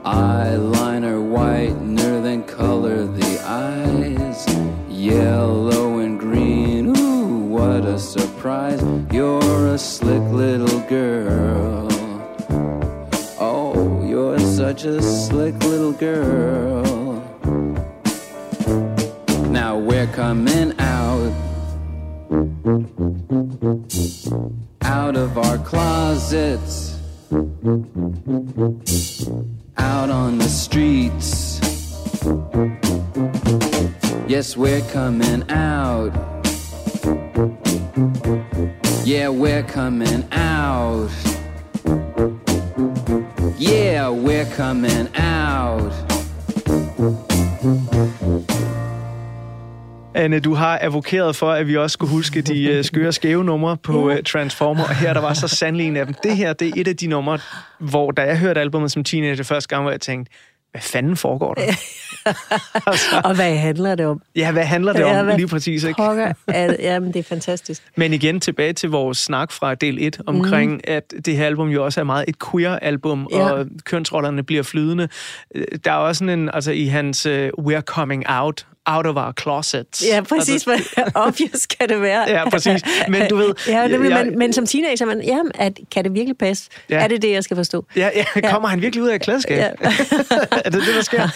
Eyeliner 0.05 1.19
whitener, 1.35 2.23
then 2.23 2.43
color 2.45 3.07
the 3.07 3.41
eyes. 3.45 4.47
Yellow 4.89 5.99
and 5.99 6.19
green, 6.19 6.97
ooh, 6.97 7.39
what 7.49 7.85
a 7.85 7.99
surprise. 7.99 8.83
You're 9.13 9.69
a 9.69 9.79
slick 9.79 10.23
little 10.33 10.81
girl. 10.89 11.89
Oh, 13.39 14.05
you're 14.07 14.39
such 14.39 14.85
a 14.85 15.03
slick 15.03 15.55
little 15.65 15.93
girl. 15.93 16.83
Now 19.51 19.77
we're 19.77 20.07
coming 20.07 20.73
out. 20.79 20.82
Out 24.83 25.17
of 25.17 25.39
our 25.39 25.57
closets. 25.57 26.99
Out 29.79 30.11
on 30.11 30.37
the 30.37 30.49
streets. 30.51 31.59
Yes, 34.29 34.55
we're 34.55 34.83
coming 34.91 35.51
out. 35.51 36.13
Yeah, 39.07 39.31
we're 39.31 39.63
coming 39.63 40.29
out. 40.33 41.09
Yeah, 43.57 44.11
we're 44.11 44.45
coming 44.45 45.09
out. 45.17 45.93
Anne, 50.15 50.41
du 50.41 50.55
har 50.55 50.79
advokeret 50.83 51.37
for, 51.37 51.51
at 51.51 51.67
vi 51.67 51.77
også 51.77 51.95
skulle 51.95 52.11
huske 52.11 52.41
de 52.41 52.65
øh, 52.65 52.85
skøre 52.85 53.13
skæve 53.13 53.45
numre 53.45 53.77
på 53.77 54.11
øh, 54.11 54.23
Transformer, 54.23 54.83
og 54.85 54.97
her 54.97 55.13
der 55.13 55.21
var 55.21 55.35
så 55.35 55.49
sandelig 55.49 55.87
en 55.87 55.97
af 55.97 56.07
dem. 56.07 56.15
Det 56.23 56.37
her, 56.37 56.53
det 56.53 56.69
er 56.69 56.73
et 56.77 56.89
af 56.89 56.97
de 56.97 57.07
numre, 57.07 57.39
hvor 57.79 58.11
da 58.11 58.23
jeg 58.23 58.39
hørte 58.39 58.61
albumet 58.61 58.93
som 58.93 59.05
teenager 59.05 59.45
første 59.45 59.69
gang, 59.69 59.83
hvor 59.83 59.91
jeg 59.91 60.01
tænkte, 60.01 60.33
hvad 60.71 60.81
fanden 60.83 61.17
foregår 61.17 61.55
der? 61.55 61.63
Og 63.29 63.35
hvad 63.35 63.57
handler 63.57 63.95
det 63.95 64.07
om? 64.07 64.23
Ja, 64.37 64.53
hvad 64.53 64.65
handler 64.65 64.93
det 64.93 65.01
Ja, 65.01 65.21
om 65.21 65.37
lige 65.37 65.47
præcis, 65.49 65.85
ikke? 65.85 65.97
Pokker, 65.97 66.33
er 66.49 66.67
det, 66.67 66.77
jamen, 66.81 67.13
det 67.13 67.19
er 67.19 67.23
fantastisk. 67.23 67.83
Men 67.97 68.13
igen 68.13 68.41
tilbage 68.41 68.73
til 68.73 68.89
vores 68.91 69.19
snak 69.19 69.53
fra 69.53 69.75
del 69.75 69.99
1 70.01 70.21
omkring, 70.27 70.73
mm. 70.73 70.81
at 70.85 71.15
det 71.27 71.37
her 71.37 71.47
album 71.47 71.69
jo 71.69 71.85
også 71.85 72.01
er 72.01 72.05
meget 72.05 72.25
et 72.29 72.37
queer-album, 72.51 73.29
Ja. 73.33 73.51
og 73.51 73.67
kønsrollerne 73.85 74.43
bliver 74.43 74.63
flydende. 74.63 75.09
Øh, 75.55 75.65
Der 75.85 75.91
er 75.93 75.97
også 75.97 76.19
sådan 76.19 76.39
en, 76.39 76.51
altså 76.53 76.73
i 76.73 76.85
hans 76.87 77.27
uh, 77.27 77.33
We're 77.47 77.81
Coming 77.81 78.25
Out, 78.29 78.67
Out 78.87 79.07
of 79.07 79.17
Our 79.17 79.33
Closets. 79.41 80.05
Ja, 80.09 80.21
præcis. 80.21 80.67
Altså, 80.67 80.71
Altså, 80.97 81.13
obvious 81.15 81.61
skal 81.63 81.89
det 81.89 82.01
være. 82.01 82.31
Ja, 82.31 82.51
præcis. 82.51 82.83
Men 83.09 83.29
du 83.31 83.37
ved, 83.37 83.55
Ja, 83.69 83.87
nemlig, 83.87 84.11
jeg- 84.11 84.27
men, 84.27 84.39
men 84.39 84.53
som 84.53 84.67
teenager, 84.67 85.07
man, 85.07 85.21
jamen, 85.23 85.53
at, 85.55 85.79
kan 85.91 86.05
det 86.05 86.15
virkelig 86.15 86.39
passe? 86.39 86.71
Ja. 86.91 86.97
Ja. 86.97 87.05
Er 87.05 87.09
det 87.09 87.23
det, 87.23 87.31
jeg 87.33 87.45
skal 87.45 87.57
forstå? 87.57 87.87
Ja, 87.97 88.11
ja, 88.37 88.51
kommer 88.51 88.69
han 88.69 88.81
virkelig 88.83 89.03
ud 89.03 89.09
af 89.09 89.15
et 89.15 89.21
klædeskab? 89.23 89.57
Ja. 89.59 89.69
er 90.65 90.71
det 90.71 90.73
det, 90.87 90.95
der 90.97 91.03
sker? 91.03 91.29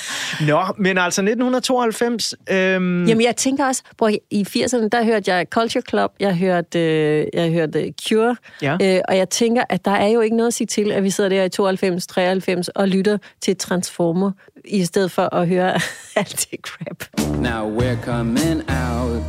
Nå, 0.46 0.62
men 0.78 0.98
altså 0.98 1.20
1992... 1.22 2.34
Øhm, 2.50 3.04
Jamen, 3.06 3.22
jeg 3.24 3.36
tænker 3.36 3.66
også, 3.66 3.82
hvor 3.96 4.08
i 4.30 4.46
80'erne, 4.48 4.88
der 4.92 5.04
hørte 5.04 5.34
jeg 5.34 5.46
Culture 5.50 5.82
Club, 5.88 6.12
jeg 6.20 6.34
hørte, 6.36 6.80
øh, 6.80 7.26
jeg 7.34 7.50
hørte 7.50 7.92
Cure, 8.08 8.36
Ja. 8.62 8.76
øh, 8.82 9.00
og 9.08 9.16
jeg 9.16 9.28
tænker, 9.28 9.62
at 9.68 9.84
der 9.84 9.90
er 9.90 10.06
jo 10.08 10.20
ikke 10.20 10.36
noget 10.36 10.46
at 10.48 10.54
sige 10.54 10.66
til, 10.66 10.92
at 10.92 11.02
vi 11.02 11.10
sidder 11.10 11.30
der 11.30 11.42
i 11.44 11.48
92, 11.48 12.06
93 12.06 12.68
og 12.68 12.88
lytter 12.88 13.18
til 13.40 13.56
Transformer, 13.56 14.32
i 14.66 14.84
stedet 14.84 15.10
for 15.10 15.34
at 15.34 15.48
høre 15.48 15.74
alt 16.16 16.46
det 16.50 16.60
crap. 16.60 17.04
Now 17.40 17.78
we're 17.80 18.04
coming 18.04 18.62
out. 18.70 19.22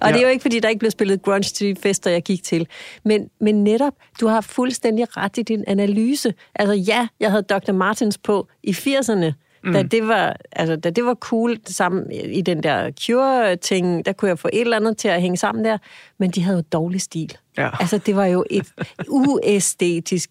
Og 0.00 0.08
Ja. 0.08 0.12
det 0.12 0.18
er 0.18 0.22
jo 0.22 0.28
ikke, 0.28 0.42
fordi 0.42 0.60
der 0.60 0.68
ikke 0.68 0.78
blev 0.78 0.90
spillet 0.90 1.22
grunge 1.22 1.42
til 1.42 1.76
de 1.76 1.80
fester, 1.82 2.10
jeg 2.10 2.22
gik 2.22 2.42
til. 2.44 2.66
Men, 3.04 3.30
men 3.40 3.64
netop, 3.64 3.92
du 4.20 4.26
har 4.26 4.40
fuldstændig 4.40 5.16
ret 5.16 5.38
i 5.38 5.42
din 5.42 5.64
analyse. 5.66 6.34
Altså 6.54 6.74
ja, 6.74 7.08
jeg 7.20 7.30
havde 7.30 7.42
Dr. 7.42 7.72
Martens 7.72 8.18
på 8.18 8.48
i 8.62 8.70
80'erne, 8.70 9.32
mm. 9.64 9.72
da, 9.72 9.82
det 9.82 10.08
var, 10.08 10.36
altså, 10.52 10.76
da 10.76 10.90
det 10.90 11.04
var 11.04 11.14
cool 11.14 11.58
sammen 11.66 12.12
i 12.12 12.40
den 12.40 12.62
der 12.62 12.90
Cure-ting, 12.90 14.06
der 14.06 14.12
kunne 14.12 14.28
jeg 14.28 14.38
få 14.38 14.48
et 14.52 14.60
eller 14.60 14.76
andet 14.76 14.96
til 14.96 15.08
at 15.08 15.20
hænge 15.20 15.36
sammen 15.36 15.64
der, 15.64 15.78
men 16.18 16.30
de 16.30 16.42
havde 16.42 16.56
jo 16.56 16.64
dårlig 16.72 17.00
stil. 17.00 17.36
Ja. 17.58 17.70
Altså, 17.80 17.98
det 17.98 18.16
var 18.16 18.26
jo 18.26 18.44
et 18.50 18.72
uæstetisk, 19.08 20.30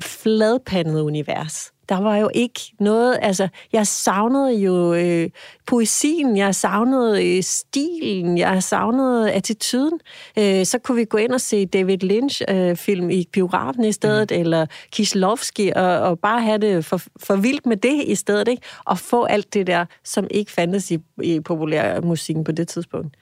fladpandet 0.00 1.00
univers. 1.00 1.72
Der 1.88 2.00
var 2.00 2.16
jo 2.16 2.30
ikke 2.34 2.60
noget, 2.80 3.18
altså, 3.22 3.48
jeg 3.72 3.86
savnede 3.86 4.52
jo 4.52 4.94
øh, 4.94 5.30
poesien, 5.66 6.36
jeg 6.36 6.54
savnede 6.54 7.36
øh, 7.36 7.42
stilen, 7.42 8.38
jeg 8.38 8.62
savnede 8.62 9.32
attituden. 9.32 10.00
Øh, 10.38 10.66
så 10.66 10.78
kunne 10.78 10.96
vi 10.96 11.04
gå 11.04 11.18
ind 11.18 11.32
og 11.32 11.40
se 11.40 11.66
David 11.66 11.98
Lynch-film 11.98 12.58
øh, 12.58 12.76
film 12.76 13.10
i 13.10 13.28
biografen 13.32 13.84
i 13.84 13.92
stedet, 13.92 14.30
mm. 14.30 14.40
eller 14.40 14.66
Kieslowski, 14.92 15.72
og, 15.76 15.98
og 15.98 16.18
bare 16.18 16.42
have 16.42 16.58
det 16.58 16.84
for, 16.84 17.00
for 17.22 17.36
vildt 17.36 17.66
med 17.66 17.76
det 17.76 18.04
i 18.06 18.14
stedet, 18.14 18.48
ikke? 18.48 18.62
Og 18.84 18.98
få 18.98 19.24
alt 19.24 19.54
det 19.54 19.66
der, 19.66 19.84
som 20.04 20.26
ikke 20.30 20.52
fandtes 20.52 20.90
i, 20.90 20.98
i 21.22 21.40
populær 21.40 22.00
musikken 22.00 22.44
på 22.44 22.52
det 22.52 22.68
tidspunkt. 22.68 23.16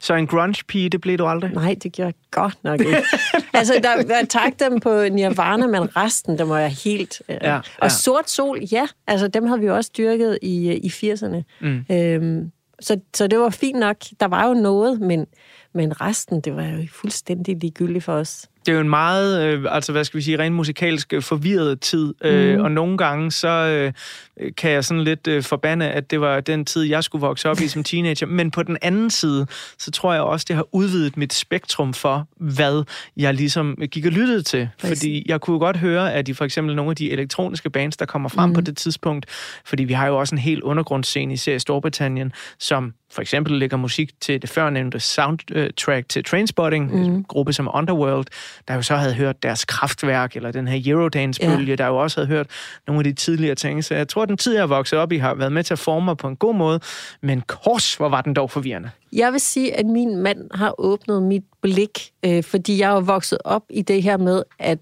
Så 0.00 0.14
en 0.14 0.26
grunge-pige, 0.26 0.88
det 0.88 1.00
blev 1.00 1.18
du 1.18 1.26
aldrig? 1.26 1.52
Nej, 1.52 1.76
det 1.82 1.92
gjorde 1.92 2.06
jeg 2.06 2.14
godt 2.30 2.58
nok 2.64 2.80
ikke. 2.80 3.02
altså, 3.52 3.80
der, 3.82 4.14
jeg 4.16 4.26
tak 4.28 4.52
dem 4.60 4.80
på 4.80 5.02
Nirvana, 5.08 5.66
men 5.66 5.96
resten, 5.96 6.38
der 6.38 6.44
må 6.44 6.56
jeg 6.56 6.70
helt... 6.70 7.22
Øh. 7.28 7.36
Ja, 7.42 7.54
ja. 7.54 7.60
Og 7.78 7.90
Sort 7.90 8.30
Sol, 8.30 8.58
ja, 8.72 8.86
altså 9.06 9.28
dem 9.28 9.46
havde 9.46 9.60
vi 9.60 9.66
jo 9.66 9.74
også 9.76 9.90
dyrket 9.98 10.38
i, 10.42 10.68
øh, 10.68 10.74
i 10.74 11.12
80'erne. 11.12 11.42
Mm. 11.60 11.84
Øhm, 11.90 12.52
så, 12.80 13.00
så 13.14 13.26
det 13.26 13.38
var 13.38 13.50
fint 13.50 13.78
nok. 13.78 13.96
Der 14.20 14.26
var 14.26 14.48
jo 14.48 14.54
noget, 14.54 15.00
men, 15.00 15.26
men 15.74 16.00
resten, 16.00 16.40
det 16.40 16.56
var 16.56 16.64
jo 16.64 16.86
fuldstændig 16.92 17.56
ligegyldigt 17.56 18.04
for 18.04 18.12
os. 18.12 18.48
Det 18.68 18.72
er 18.72 18.76
jo 18.76 18.80
en 18.82 18.88
meget, 18.90 19.42
øh, 19.44 19.64
altså 19.68 19.92
hvad 19.92 20.04
skal 20.04 20.18
vi 20.18 20.22
sige, 20.22 20.38
rent 20.38 20.54
musikalsk 20.56 21.12
øh, 21.12 21.22
forvirret 21.22 21.80
tid, 21.80 22.14
øh, 22.24 22.54
Mhm. 22.54 22.64
og 22.64 22.70
nogle 22.70 22.98
gange 22.98 23.30
så 23.32 23.48
øh, 23.48 23.92
kan 24.56 24.70
jeg 24.70 24.84
sådan 24.84 25.04
lidt 25.04 25.26
øh, 25.28 25.42
forbande, 25.42 25.88
at 25.88 26.10
det 26.10 26.20
var 26.20 26.40
den 26.40 26.64
tid, 26.64 26.82
jeg 26.82 27.04
skulle 27.04 27.20
vokse 27.20 27.50
op 27.50 27.60
i 27.60 27.68
som 27.68 27.84
teenager, 27.84 28.26
men 28.26 28.50
på 28.50 28.62
den 28.62 28.76
anden 28.82 29.10
side, 29.10 29.46
så 29.78 29.90
tror 29.90 30.12
jeg 30.12 30.22
også, 30.22 30.44
det 30.48 30.56
har 30.56 30.66
udvidet 30.72 31.16
mit 31.16 31.32
spektrum 31.34 31.94
for, 31.94 32.26
hvad 32.36 32.84
jeg 33.16 33.34
ligesom 33.34 33.76
gik 33.90 34.06
og 34.06 34.12
lyttede 34.12 34.42
til, 34.42 34.68
Præcis. 34.80 34.98
fordi 34.98 35.24
jeg 35.28 35.40
kunne 35.40 35.58
godt 35.58 35.76
høre, 35.76 36.12
at 36.14 36.28
i 36.28 36.32
for 36.32 36.44
eksempel 36.44 36.76
nogle 36.76 36.90
af 36.90 36.96
de 36.96 37.10
elektroniske 37.10 37.70
bands, 37.70 37.96
der 37.96 38.06
kommer 38.06 38.28
frem 38.28 38.48
mm. 38.50 38.54
på 38.54 38.60
det 38.60 38.76
tidspunkt, 38.76 39.26
fordi 39.64 39.84
vi 39.84 39.92
har 39.92 40.06
jo 40.06 40.18
også 40.18 40.34
en 40.34 40.38
helt 40.38 40.62
undergrundsscene, 40.62 41.32
især 41.32 41.54
i 41.54 41.58
Storbritannien, 41.58 42.32
som 42.58 42.94
for 43.10 43.20
eksempel 43.20 43.52
lægger 43.58 43.76
musik 43.76 44.10
til 44.20 44.42
det 44.42 44.50
førnævnte 44.50 45.00
soundtrack 45.00 46.08
til 46.08 46.24
Trainspotting, 46.24 46.94
mm. 46.94 47.02
en 47.02 47.24
gruppe 47.24 47.52
som 47.52 47.68
Underworld, 47.74 48.26
der 48.68 48.74
jo 48.74 48.82
så 48.82 48.96
havde 48.96 49.14
hørt 49.14 49.42
deres 49.42 49.64
kraftværk, 49.64 50.36
eller 50.36 50.50
den 50.50 50.68
her 50.68 50.92
Eurodance-bølge, 50.92 51.72
ja. 51.72 51.76
der 51.76 51.86
jo 51.86 51.96
også 51.96 52.20
havde 52.20 52.28
hørt 52.28 52.46
nogle 52.86 53.00
af 53.00 53.04
de 53.04 53.12
tidligere 53.12 53.54
ting. 53.54 53.84
Så 53.84 53.94
jeg 53.94 54.08
tror, 54.08 54.22
at 54.22 54.28
den 54.28 54.36
tid, 54.36 54.54
jeg 54.54 54.62
er 54.62 54.66
vokset 54.66 54.98
op 54.98 55.12
i, 55.12 55.16
har 55.16 55.34
været 55.34 55.52
med 55.52 55.64
til 55.64 55.74
at 55.74 55.78
forme 55.78 56.04
mig 56.04 56.16
på 56.16 56.28
en 56.28 56.36
god 56.36 56.54
måde, 56.54 56.80
men 57.20 57.40
kors, 57.40 57.94
hvor 57.94 58.08
var 58.08 58.20
den 58.20 58.34
dog 58.34 58.50
forvirrende. 58.50 58.90
Jeg 59.12 59.32
vil 59.32 59.40
sige, 59.40 59.76
at 59.76 59.86
min 59.86 60.16
mand 60.16 60.50
har 60.54 60.74
åbnet 60.78 61.22
mit 61.22 61.44
blik, 61.62 62.10
øh, 62.24 62.44
fordi 62.44 62.78
jeg 62.78 62.96
er 62.96 63.00
vokset 63.00 63.38
op 63.44 63.62
i 63.70 63.82
det 63.82 64.02
her 64.02 64.16
med, 64.16 64.42
at 64.58 64.78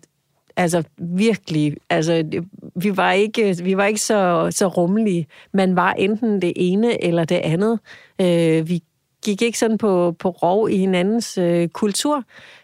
altså 0.56 0.82
virkelig, 0.98 1.76
altså 1.90 2.42
vi 2.76 2.96
var 2.96 3.12
ikke, 3.12 3.56
vi 3.62 3.76
var 3.76 3.84
ikke 3.84 4.00
så, 4.00 4.48
så 4.50 4.66
rummelige. 4.66 5.26
Man 5.52 5.76
var 5.76 5.92
enten 5.92 6.42
det 6.42 6.52
ene 6.56 7.04
eller 7.04 7.24
det 7.24 7.36
andet. 7.36 7.78
Øh, 8.20 8.68
vi 8.68 8.82
gik 9.26 9.42
ikke 9.42 9.58
sådan 9.58 9.78
på, 9.78 10.16
på 10.18 10.30
rov 10.30 10.70
i 10.70 10.76
hinandens 10.76 11.38
øh, 11.38 11.68
kultur. 11.68 12.22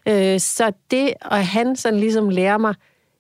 Øh, 0.08 0.40
så 0.40 0.72
det, 0.90 1.14
og 1.24 1.46
han 1.46 1.76
sådan 1.76 2.00
ligesom 2.00 2.28
lærer 2.28 2.58
mig, 2.58 2.74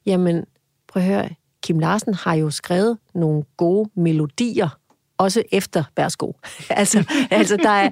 jamen 0.06 0.44
prøv 0.88 1.02
at 1.02 1.08
høre, 1.08 1.28
Kim 1.62 1.78
Larsen 1.78 2.14
har 2.14 2.34
jo 2.34 2.50
skrevet 2.50 2.98
nogle 3.14 3.42
gode 3.56 3.90
melodier. 3.94 4.68
også 5.18 5.42
efter 5.52 5.84
værsgo. 5.96 6.32
altså, 6.70 7.04
altså, 7.30 7.56
der 7.56 7.70
er... 7.70 7.90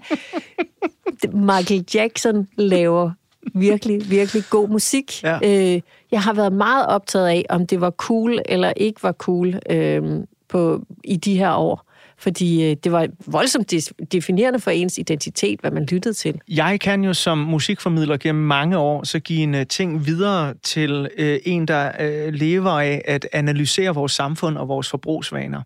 Michael 1.32 1.84
Jackson 1.94 2.48
laver 2.56 3.10
virkelig, 3.54 4.10
virkelig 4.10 4.42
god 4.50 4.68
musik. 4.68 5.22
Ja. 5.22 5.38
Øh, 5.44 5.80
jeg 6.12 6.22
har 6.22 6.32
været 6.32 6.52
meget 6.52 6.86
optaget 6.86 7.26
af, 7.26 7.46
om 7.48 7.66
det 7.66 7.80
var 7.80 7.90
cool 7.90 8.38
eller 8.44 8.72
ikke 8.76 9.02
var 9.02 9.12
cool 9.12 9.60
øh, 9.70 10.20
på, 10.48 10.84
i 11.04 11.16
de 11.16 11.38
her 11.38 11.54
år. 11.54 11.89
Fordi 12.20 12.70
øh, 12.70 12.76
det 12.84 12.92
var 12.92 13.08
voldsomt 13.26 13.72
definerende 14.12 14.60
for 14.60 14.70
ens 14.70 14.98
identitet, 14.98 15.60
hvad 15.60 15.70
man 15.70 15.84
lyttede 15.84 16.14
til. 16.14 16.40
Jeg 16.48 16.80
kan 16.80 17.04
jo 17.04 17.14
som 17.14 17.38
musikformidler 17.38 18.16
gennem 18.16 18.44
mange 18.44 18.78
år 18.78 19.04
så 19.04 19.18
give 19.18 19.42
en 19.42 19.54
øh, 19.54 19.66
ting 19.66 20.06
videre 20.06 20.54
til 20.62 21.08
øh, 21.16 21.38
en, 21.44 21.68
der 21.68 21.92
øh, 22.00 22.32
lever 22.32 22.70
af 22.70 23.02
at 23.04 23.28
analysere 23.32 23.94
vores 23.94 24.12
samfund 24.12 24.58
og 24.58 24.68
vores 24.68 24.90
forbrugsvaner. 24.90 25.62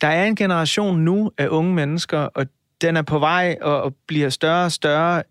Der 0.00 0.08
er 0.08 0.24
en 0.24 0.36
generation 0.36 1.00
nu 1.00 1.30
af 1.38 1.48
unge 1.48 1.74
mennesker, 1.74 2.18
og 2.18 2.46
den 2.80 2.96
er 2.96 3.02
på 3.02 3.18
vej 3.18 3.56
og, 3.60 3.82
og 3.82 3.94
bliver 4.06 4.28
større 4.28 4.64
og 4.64 4.72
større 4.72 5.22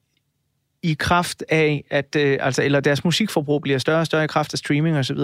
i 0.83 0.93
kraft 0.93 1.43
af, 1.49 1.83
at, 1.89 2.15
øh, 2.15 2.37
altså, 2.41 2.63
eller 2.63 2.79
deres 2.79 3.03
musikforbrug 3.03 3.61
bliver 3.61 3.77
større 3.77 3.99
og 3.99 4.05
større 4.05 4.23
i 4.23 4.27
kraft 4.27 4.53
af 4.53 4.59
streaming 4.59 4.97
osv. 4.97 5.17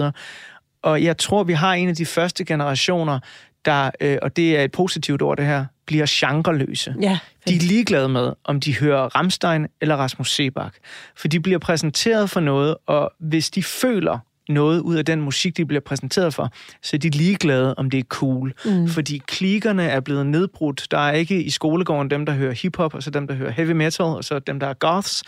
Og 0.82 1.02
jeg 1.02 1.18
tror, 1.18 1.44
vi 1.44 1.52
har 1.52 1.74
en 1.74 1.88
af 1.88 1.94
de 1.94 2.06
første 2.06 2.44
generationer, 2.44 3.18
der, 3.64 3.90
øh, 4.00 4.18
og 4.22 4.36
det 4.36 4.58
er 4.58 4.64
et 4.64 4.72
positivt 4.72 5.22
ord 5.22 5.36
det 5.36 5.46
her, 5.46 5.64
bliver 5.86 6.06
genreløse. 6.08 6.94
Ja, 7.00 7.18
De 7.48 7.54
er 7.54 7.60
ligeglade 7.60 8.08
med, 8.08 8.32
om 8.44 8.60
de 8.60 8.78
hører 8.78 9.02
Ramstein 9.16 9.66
eller 9.80 9.96
Rasmus 9.96 10.34
Sebak. 10.34 10.74
For 11.16 11.28
de 11.28 11.40
bliver 11.40 11.58
præsenteret 11.58 12.30
for 12.30 12.40
noget, 12.40 12.76
og 12.86 13.12
hvis 13.18 13.50
de 13.50 13.62
føler 13.62 14.18
noget 14.48 14.80
ud 14.80 14.96
af 14.96 15.04
den 15.04 15.20
musik, 15.20 15.56
de 15.56 15.66
bliver 15.66 15.80
præsenteret 15.80 16.34
for, 16.34 16.52
så 16.82 16.96
er 16.96 16.98
de 16.98 17.08
ligeglade, 17.08 17.74
om 17.74 17.90
det 17.90 17.98
er 17.98 18.04
cool. 18.08 18.52
Mm. 18.64 18.88
Fordi 18.88 19.22
klikkerne 19.26 19.84
er 19.84 20.00
blevet 20.00 20.26
nedbrudt. 20.26 20.86
Der 20.90 20.98
er 20.98 21.12
ikke 21.12 21.42
i 21.42 21.50
skolegården 21.50 22.10
dem, 22.10 22.26
der 22.26 22.32
hører 22.32 22.52
hiphop, 22.52 22.94
og 22.94 23.02
så 23.02 23.10
dem, 23.10 23.26
der 23.26 23.34
hører 23.34 23.50
heavy 23.50 23.70
metal, 23.70 24.06
og 24.06 24.24
så 24.24 24.38
dem, 24.38 24.60
der 24.60 24.66
er 24.66 24.74
goths. 24.74 25.22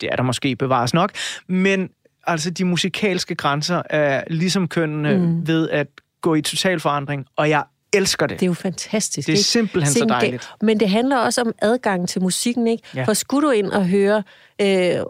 Det 0.00 0.08
er 0.12 0.16
der 0.16 0.22
måske 0.22 0.56
bevares 0.56 0.94
nok. 0.94 1.12
Men 1.46 1.88
altså, 2.26 2.50
de 2.50 2.64
musikalske 2.64 3.34
grænser 3.34 3.82
er 3.90 4.24
ligesom 4.30 4.68
kønnene 4.68 5.18
mm. 5.18 5.46
ved 5.46 5.68
at 5.70 5.86
gå 6.20 6.34
i 6.34 6.42
total 6.42 6.80
forandring, 6.80 7.26
og 7.36 7.48
jeg 7.48 7.64
elsker 7.92 8.26
det. 8.26 8.40
Det 8.40 8.46
er 8.46 8.50
jo 8.50 8.54
fantastisk. 8.54 9.26
Det 9.26 9.32
er 9.32 9.36
ikke? 9.36 9.44
simpelthen 9.44 9.86
så 9.86 9.92
Sikke 9.92 10.04
en 10.04 10.08
dejligt. 10.08 10.48
Men 10.62 10.80
det 10.80 10.90
handler 10.90 11.16
også 11.16 11.40
om 11.40 11.52
adgang 11.62 12.08
til 12.08 12.22
musikken, 12.22 12.66
ikke? 12.66 12.82
Ja. 12.94 13.04
For 13.04 13.12
skulle 13.12 13.48
du 13.48 13.52
ind 13.52 13.66
og 13.66 13.88
høre 13.88 14.22
øh, 14.60 15.00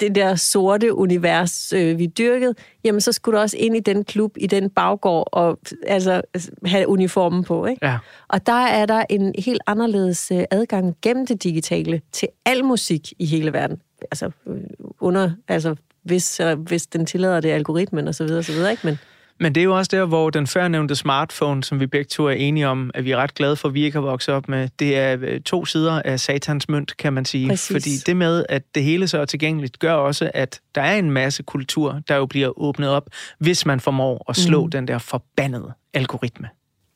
det 0.00 0.14
der 0.14 0.34
sorte 0.34 0.94
univers, 0.94 1.72
øh, 1.72 1.98
vi 1.98 2.06
dyrkede, 2.06 2.54
jamen 2.84 3.00
så 3.00 3.12
skulle 3.12 3.36
du 3.36 3.42
også 3.42 3.56
ind 3.56 3.76
i 3.76 3.80
den 3.80 4.04
klub, 4.04 4.36
i 4.36 4.46
den 4.46 4.70
baggård, 4.70 5.28
og 5.32 5.58
altså, 5.86 6.22
have 6.66 6.88
uniformen 6.88 7.44
på, 7.44 7.66
ikke? 7.66 7.86
Ja. 7.86 7.98
Og 8.28 8.46
der 8.46 8.66
er 8.66 8.86
der 8.86 9.04
en 9.10 9.34
helt 9.38 9.62
anderledes 9.66 10.30
øh, 10.30 10.44
adgang 10.50 10.96
gennem 11.02 11.26
det 11.26 11.42
digitale 11.42 12.00
til 12.12 12.28
al 12.44 12.64
musik 12.64 13.12
i 13.18 13.26
hele 13.26 13.52
verden. 13.52 13.80
Altså, 14.02 14.30
øh, 14.46 14.56
under, 15.00 15.30
altså 15.48 15.74
hvis, 16.02 16.40
øh, 16.40 16.58
hvis 16.58 16.86
den 16.86 17.06
tillader 17.06 17.40
det 17.40 17.48
algoritmen 17.48 18.08
og 18.08 18.14
så 18.14 18.24
videre, 18.24 18.42
så 18.42 18.52
videre, 18.52 18.70
ikke? 18.70 18.86
Men 18.86 18.98
Men 19.40 19.54
det 19.54 19.60
er 19.60 19.64
jo 19.64 19.76
også 19.76 19.88
der, 19.92 20.04
hvor 20.04 20.30
den 20.30 20.46
førnævnte 20.46 20.96
smartphone, 20.96 21.64
som 21.64 21.80
vi 21.80 21.86
begge 21.86 22.08
to 22.08 22.26
er 22.26 22.32
enige 22.32 22.68
om, 22.68 22.90
at 22.94 23.04
vi 23.04 23.10
er 23.10 23.16
ret 23.16 23.34
glade 23.34 23.56
for, 23.56 23.68
at 23.68 23.74
vi 23.74 23.84
ikke 23.84 23.96
har 23.96 24.02
vokset 24.02 24.34
op 24.34 24.48
med, 24.48 24.68
det 24.78 24.98
er 24.98 25.16
øh, 25.20 25.40
to 25.40 25.64
sider 25.64 26.02
af 26.04 26.20
satans 26.20 26.68
mønt, 26.68 26.96
kan 26.96 27.12
man 27.12 27.24
sige. 27.24 27.48
Præcis. 27.48 27.76
Fordi 27.76 27.90
det 28.06 28.16
med, 28.16 28.44
at 28.48 28.62
det 28.74 28.84
hele 28.84 29.08
så 29.08 29.18
er 29.18 29.24
tilgængeligt, 29.24 29.78
gør 29.78 29.92
også, 29.92 30.30
at 30.34 30.60
der 30.74 30.82
er 30.82 30.98
en 30.98 31.10
masse 31.10 31.42
kultur, 31.42 32.00
der 32.08 32.16
jo 32.16 32.26
bliver 32.26 32.60
åbnet 32.60 32.88
op, 32.88 33.10
hvis 33.38 33.66
man 33.66 33.80
formår 33.80 34.24
at 34.28 34.36
slå 34.36 34.64
mm. 34.64 34.70
den 34.70 34.88
der 34.88 34.98
forbandede 34.98 35.72
algoritme. 35.94 36.48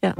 ja. 0.02 0.12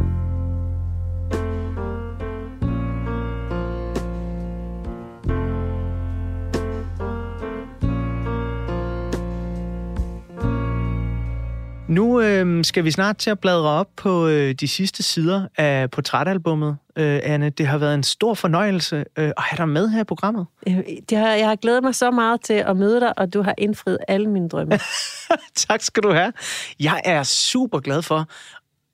Nu 11.89 12.21
øh, 12.21 12.65
skal 12.65 12.85
vi 12.85 12.91
snart 12.91 13.17
til 13.17 13.31
at 13.31 13.39
bladre 13.39 13.69
op 13.69 13.89
på 13.97 14.27
øh, 14.27 14.55
de 14.55 14.69
sidste 14.69 15.03
sider 15.03 15.49
af 15.59 15.91
portrætalbummet, 15.91 16.77
øh, 16.97 17.21
Anne. 17.23 17.51
Det 17.51 17.67
har 17.67 17.79
været 17.79 17.95
en 17.95 18.03
stor 18.03 18.35
fornøjelse 18.35 18.97
øh, 18.97 19.05
at 19.17 19.33
have 19.39 19.57
dig 19.57 19.69
med 19.69 19.89
her 19.89 20.01
i 20.01 20.05
programmet. 20.05 20.47
Øh, 20.69 20.79
Det 21.11 21.19
har, 21.19 21.29
jeg 21.29 21.49
har 21.49 21.57
glædet 21.57 21.83
mig 21.83 21.95
så 21.95 22.11
meget 22.11 22.41
til 22.41 22.55
at 22.55 22.77
møde 22.77 23.01
dig, 23.01 23.19
og 23.19 23.35
du 23.35 23.43
har 23.43 23.55
indfriet 23.59 23.99
alle 24.09 24.31
mine 24.31 24.49
drømme. 24.49 24.79
tak 25.69 25.83
skal 25.83 26.03
du 26.03 26.13
have. 26.13 26.33
Jeg 26.81 27.03
er 27.05 27.23
super 27.23 27.81
glad 27.81 28.03
for, 28.03 28.29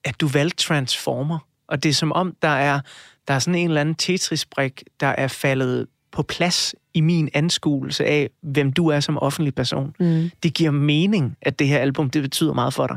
at 0.04 0.20
du 0.20 0.28
valgte 0.28 0.56
Transformer. 0.56 1.38
Og 1.68 1.82
det 1.82 1.88
er 1.88 1.94
som 1.94 2.12
om, 2.12 2.34
der 2.42 2.48
er, 2.48 2.80
der 3.28 3.34
er 3.34 3.38
sådan 3.38 3.54
en 3.54 3.68
eller 3.68 3.80
anden 3.80 3.94
Tetris-brik, 3.94 4.82
der 5.00 5.06
er 5.06 5.28
faldet 5.28 5.86
på 6.12 6.22
plads 6.22 6.74
i 6.94 7.00
min 7.00 7.28
anskuelse 7.34 8.04
af, 8.04 8.30
hvem 8.40 8.72
du 8.72 8.88
er 8.88 9.00
som 9.00 9.18
offentlig 9.18 9.54
person. 9.54 9.94
Mm. 10.00 10.30
Det 10.42 10.54
giver 10.54 10.70
mening, 10.70 11.36
at 11.42 11.58
det 11.58 11.68
her 11.68 11.78
album, 11.78 12.10
det 12.10 12.22
betyder 12.22 12.52
meget 12.52 12.74
for 12.74 12.86
dig. 12.86 12.96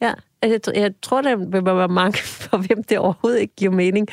Ja, 0.00 0.12
altså, 0.42 0.72
jeg, 0.74 0.82
jeg 0.82 0.92
tror, 1.02 1.22
der 1.22 1.36
vil 1.36 1.64
være 1.64 1.88
mange 1.88 2.18
for 2.42 2.56
hvem 2.56 2.82
det 2.82 2.98
overhovedet 2.98 3.40
ikke 3.40 3.54
giver 3.56 3.72
mening. 3.72 4.08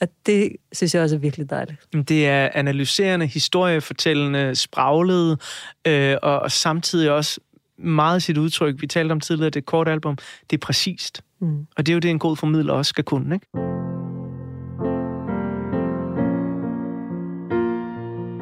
Og 0.00 0.08
det 0.26 0.52
synes 0.72 0.94
jeg 0.94 1.02
også 1.02 1.16
er 1.16 1.20
virkelig 1.20 1.50
dejligt. 1.50 2.08
Det 2.08 2.28
er 2.28 2.48
analyserende, 2.54 3.26
historiefortællende, 3.26 4.54
spraglet, 4.54 5.40
øh, 5.86 6.16
og, 6.22 6.40
og 6.40 6.50
samtidig 6.52 7.10
også 7.10 7.40
meget 7.78 8.22
sit 8.22 8.38
udtryk. 8.38 8.80
Vi 8.80 8.86
talte 8.86 9.12
om 9.12 9.20
tidligere, 9.20 9.50
det 9.50 9.56
er 9.56 9.60
et 9.60 9.66
kort 9.66 9.88
album. 9.88 10.16
Det 10.50 10.56
er 10.56 10.60
præcist. 10.66 11.22
Mm. 11.40 11.66
Og 11.76 11.86
det 11.86 11.92
er 11.92 11.94
jo 11.94 12.00
det, 12.00 12.10
en 12.10 12.18
god 12.18 12.36
formidler 12.36 12.72
også 12.72 12.88
skal 12.88 13.04
kunne, 13.04 13.34
ikke? 13.34 13.97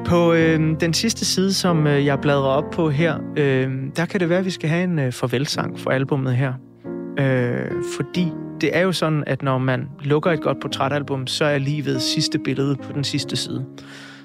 På 0.07 0.33
øh, 0.33 0.81
den 0.81 0.95
sidste 0.95 1.25
side, 1.25 1.53
som 1.53 1.87
øh, 1.87 2.07
jeg 2.07 2.21
bladrer 2.21 2.49
op 2.49 2.71
på 2.73 2.91
her, 2.91 3.19
øh, 3.37 3.73
der 3.97 4.07
kan 4.07 4.21
det 4.21 4.29
være, 4.29 4.39
at 4.39 4.45
vi 4.45 4.51
skal 4.51 4.69
have 4.69 4.85
en 4.85 4.99
øh, 4.99 5.13
farvelsang 5.13 5.79
for 5.79 5.91
albummet 5.91 6.37
her. 6.37 6.53
Øh, 7.19 7.71
fordi 7.97 8.33
det 8.61 8.77
er 8.77 8.81
jo 8.81 8.93
sådan, 8.93 9.25
at 9.27 9.43
når 9.43 9.59
man 9.59 9.89
lukker 10.01 10.31
et 10.31 10.41
godt 10.41 10.61
portrætalbum, 10.61 11.27
så 11.27 11.45
er 11.45 11.59
livet 11.59 12.03
sidste 12.03 12.39
billede 12.39 12.77
på 12.77 12.93
den 12.93 13.05
sidste 13.05 13.37
side. 13.37 13.65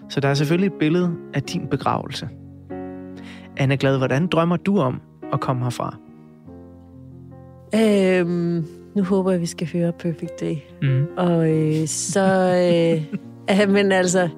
Så 0.09 0.19
der 0.19 0.27
er 0.27 0.33
selvfølgelig 0.33 0.67
et 0.67 0.79
billede 0.79 1.11
af 1.33 1.43
din 1.43 1.67
begravelse. 1.67 2.29
Anne 3.57 3.77
Glad, 3.77 3.97
hvordan 3.97 4.27
drømmer 4.27 4.57
du 4.57 4.79
om 4.79 5.01
at 5.33 5.39
komme 5.39 5.63
herfra? 5.63 5.97
Øhm, 7.75 8.65
nu 8.95 9.03
håber 9.03 9.31
jeg, 9.31 9.41
vi 9.41 9.45
skal 9.45 9.67
høre 9.73 9.91
Perfect 9.91 10.39
Day. 10.39 10.55
Mm. 10.81 11.05
Og 11.17 11.49
øh, 11.49 11.87
så... 11.87 12.23
Øh, 13.49 13.69
men 13.75 13.91
altså... 13.91 14.29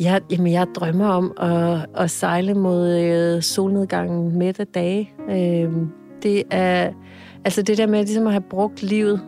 Jeg, 0.00 0.20
jamen, 0.30 0.52
jeg 0.52 0.66
drømmer 0.74 1.08
om 1.08 1.32
at, 1.40 1.86
at 1.94 2.10
sejle 2.10 2.54
mod 2.54 2.98
øh, 2.98 3.42
solnedgangen 3.42 4.38
midt 4.38 4.60
af 4.60 4.66
dage. 4.66 5.10
Øh, 5.30 5.72
det 6.22 6.42
er... 6.50 6.90
Altså 7.44 7.62
det 7.62 7.78
der 7.78 7.86
med 7.86 7.98
ligesom 7.98 8.26
at 8.26 8.32
have 8.32 8.44
brugt 8.50 8.82
livet 8.82 9.20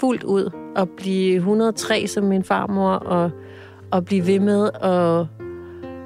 fuldt 0.00 0.22
ud, 0.22 0.50
og 0.76 0.88
blive 0.88 1.34
103 1.34 2.06
som 2.06 2.24
min 2.24 2.44
farmor, 2.44 2.90
og, 2.90 3.30
og 3.90 4.04
blive 4.04 4.26
ved 4.26 4.40
med 4.40 4.70
at 4.82 5.26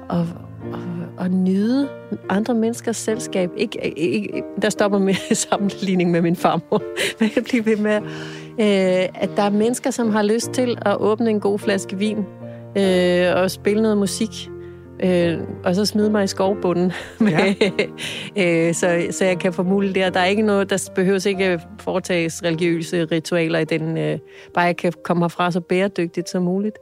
og, 0.09 0.27
og, 0.73 0.79
og 1.17 1.29
nyde 1.29 1.89
andre 2.29 2.53
menneskers 2.53 2.97
selskab. 2.97 3.49
Ikke, 3.57 3.97
ikke, 3.97 4.43
der 4.61 4.69
stopper 4.69 4.99
med 4.99 5.35
sammenligning 5.49 6.11
med 6.11 6.21
min 6.21 6.35
farmor, 6.35 6.81
men 7.19 7.29
jeg 7.35 7.43
bliver 7.43 7.63
ved 7.63 7.77
med, 7.77 7.95
øh, 8.59 9.21
at 9.21 9.29
der 9.35 9.43
er 9.43 9.49
mennesker, 9.49 9.91
som 9.91 10.09
har 10.09 10.23
lyst 10.23 10.51
til 10.51 10.77
at 10.81 10.97
åbne 10.97 11.29
en 11.29 11.39
god 11.39 11.59
flaske 11.59 11.97
vin 11.97 12.25
øh, 12.77 13.41
og 13.41 13.51
spille 13.51 13.81
noget 13.81 13.97
musik. 13.97 14.49
Øh, 15.03 15.37
og 15.63 15.75
så 15.75 15.85
smide 15.85 16.09
mig 16.09 16.23
i 16.23 16.27
skovbunden, 16.27 16.91
med, 17.19 17.55
øh, 18.37 18.73
så, 18.73 19.07
så 19.11 19.25
jeg 19.25 19.39
kan 19.39 19.53
få 19.53 19.63
mulighed 19.63 19.95
der. 19.95 20.09
Der 20.09 20.19
er 20.19 20.25
ikke 20.25 20.41
noget, 20.41 20.69
der 20.69 20.89
behøves 20.95 21.25
ikke 21.25 21.59
foretages 21.79 22.43
religiøse 22.43 23.05
ritualer 23.05 23.59
i 23.59 23.65
den. 23.65 23.97
Øh, 23.97 24.19
bare 24.53 24.65
jeg 24.65 24.77
kan 24.77 24.93
komme 25.03 25.23
herfra 25.23 25.51
så 25.51 25.61
bæredygtigt 25.61 26.29
som 26.29 26.43
muligt, 26.43 26.75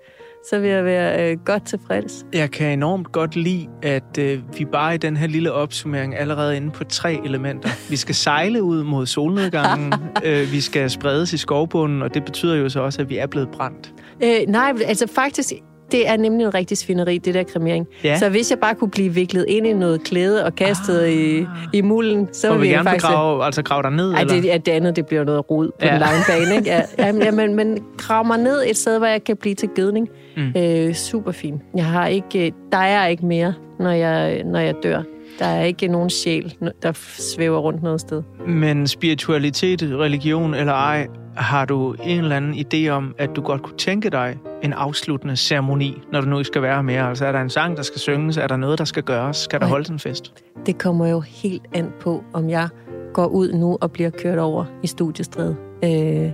så 0.49 0.59
vil 0.59 0.69
jeg 0.69 0.85
være 0.85 1.31
øh, 1.31 1.37
godt 1.45 1.65
tilfreds. 1.65 2.25
Jeg 2.33 2.51
kan 2.51 2.67
enormt 2.67 3.11
godt 3.11 3.35
lide, 3.35 3.67
at 3.83 4.17
øh, 4.19 4.39
vi 4.57 4.65
bare 4.65 4.95
i 4.95 4.97
den 4.97 5.17
her 5.17 5.27
lille 5.27 5.51
opsummering 5.51 6.17
allerede 6.17 6.53
er 6.53 6.57
inde 6.57 6.71
på 6.71 6.83
tre 6.83 7.19
elementer. 7.25 7.69
Vi 7.89 7.95
skal 7.95 8.15
sejle 8.15 8.63
ud 8.63 8.83
mod 8.83 9.05
solnedgangen, 9.05 9.93
øh, 10.25 10.51
vi 10.51 10.61
skal 10.61 10.89
spredes 10.89 11.33
i 11.33 11.37
skovbunden, 11.37 12.01
og 12.01 12.13
det 12.13 12.25
betyder 12.25 12.55
jo 12.55 12.69
så 12.69 12.79
også, 12.79 13.01
at 13.01 13.09
vi 13.09 13.17
er 13.17 13.27
blevet 13.27 13.49
brændt. 13.49 13.93
Øh, 14.23 14.47
nej, 14.47 14.73
altså 14.85 15.07
faktisk, 15.07 15.53
det 15.91 16.09
er 16.09 16.17
nemlig 16.17 16.45
en 16.45 16.53
rigtig 16.53 16.77
svineri, 16.77 17.17
det 17.17 17.33
der 17.33 17.43
kremering. 17.43 17.87
Ja. 18.03 18.17
Så 18.19 18.29
hvis 18.29 18.51
jeg 18.51 18.59
bare 18.59 18.75
kunne 18.75 18.91
blive 18.91 19.13
viklet 19.13 19.45
ind 19.47 19.67
i 19.67 19.73
noget 19.73 20.03
klæde 20.03 20.45
og 20.45 20.55
kastet 20.55 21.01
ah. 21.01 21.13
i, 21.13 21.45
i 21.73 21.81
mulden, 21.81 22.29
så 22.31 22.49
Og 22.49 22.55
vi 22.55 22.59
ville 22.59 22.71
jeg 22.71 22.77
gerne 22.77 22.89
faktisk... 22.89 23.07
begrave, 23.07 23.45
altså 23.45 23.63
grave 23.63 23.83
dig 23.83 23.91
ned, 23.91 24.13
Ej, 24.13 24.21
eller? 24.21 24.33
det, 24.33 24.45
ja, 24.45 24.57
det 24.57 24.71
andet, 24.71 24.95
det 24.95 25.05
bliver 25.05 25.23
noget 25.23 25.51
rod 25.51 25.67
på 25.67 25.73
Ja. 25.81 25.87
ja. 25.87 25.93
den 25.93 25.99
lange 25.99 26.23
bane, 26.29 26.55
ikke? 26.57 26.69
Ja, 26.69 26.81
jamen, 27.05 27.21
jamen, 27.21 27.55
men 27.55 27.79
grav 27.97 28.25
mig 28.25 28.37
ned 28.37 28.63
et 28.67 28.77
sted, 28.77 28.97
hvor 28.97 29.07
jeg 29.07 29.23
kan 29.23 29.37
blive 29.37 29.55
til 29.55 29.69
gødning. 29.69 30.09
Mm. 30.37 30.53
Øh, 30.57 30.93
super 30.93 31.31
fint. 31.31 31.61
Jeg 31.75 31.85
har 31.85 32.07
ikke, 32.07 32.45
øh, 32.45 32.51
der 32.71 32.77
er 32.77 33.07
ikke 33.07 33.25
mere, 33.25 33.53
når 33.79 33.91
jeg, 33.91 34.43
når 34.43 34.59
jeg 34.59 34.75
dør. 34.83 35.01
Der 35.39 35.45
er 35.45 35.63
ikke 35.63 35.87
nogen 35.87 36.09
sjæl, 36.09 36.55
der 36.81 36.91
svæver 37.35 37.59
rundt 37.59 37.83
noget 37.83 38.01
sted. 38.01 38.23
Men 38.47 38.87
spiritualitet, 38.87 39.81
religion 39.83 40.53
eller 40.53 40.73
ej, 40.73 41.07
har 41.35 41.65
du 41.65 41.95
en 42.03 42.19
eller 42.19 42.35
anden 42.35 42.53
idé 42.53 42.89
om, 42.89 43.15
at 43.17 43.29
du 43.35 43.41
godt 43.41 43.63
kunne 43.63 43.77
tænke 43.77 44.09
dig 44.09 44.37
en 44.63 44.73
afsluttende 44.73 45.35
ceremoni, 45.35 46.01
når 46.11 46.21
du 46.21 46.27
nu 46.27 46.37
ikke 46.37 46.47
skal 46.47 46.61
være 46.61 46.83
mere? 46.83 47.09
Altså 47.09 47.25
er 47.25 47.31
der 47.31 47.41
en 47.41 47.49
sang, 47.49 47.77
der 47.77 47.83
skal 47.83 47.99
synges? 47.99 48.37
Er 48.37 48.47
der 48.47 48.57
noget, 48.57 48.79
der 48.79 48.85
skal 48.85 49.03
gøres? 49.03 49.37
Skal 49.37 49.59
der 49.59 49.65
Nej. 49.65 49.71
holdes 49.71 49.89
en 49.89 49.99
fest? 49.99 50.33
Det 50.65 50.77
kommer 50.77 51.07
jo 51.07 51.19
helt 51.19 51.63
an 51.73 51.91
på, 52.01 52.23
om 52.33 52.49
jeg 52.49 52.69
går 53.13 53.25
ud 53.25 53.53
nu 53.53 53.77
og 53.81 53.91
bliver 53.91 54.09
kørt 54.09 54.39
over 54.39 54.65
i 54.83 54.87
studiestræde. 54.87 55.55
Øh, 55.83 56.31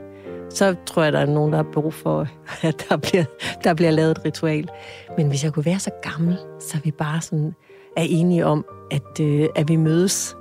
så 0.49 0.75
tror 0.85 1.03
jeg, 1.03 1.13
der 1.13 1.19
er 1.19 1.25
nogen, 1.25 1.51
der 1.51 1.57
har 1.57 1.67
brug 1.73 1.93
for, 1.93 2.27
at 2.67 2.85
der 2.89 2.97
bliver, 2.97 3.23
der 3.63 3.73
bliver 3.73 3.91
lavet 3.91 4.11
et 4.11 4.25
ritual. 4.25 4.67
Men 5.17 5.27
hvis 5.27 5.43
jeg 5.43 5.53
kunne 5.53 5.65
være 5.65 5.79
så 5.79 5.91
gammel, 6.01 6.37
så 6.59 6.77
vi 6.83 6.91
bare 6.91 7.21
sådan 7.21 7.53
er 7.97 8.05
enige 8.09 8.45
om, 8.45 8.65
at, 8.91 9.19
øh, 9.21 9.45
at 9.55 9.69
vi 9.69 9.75
mødes 9.75 10.37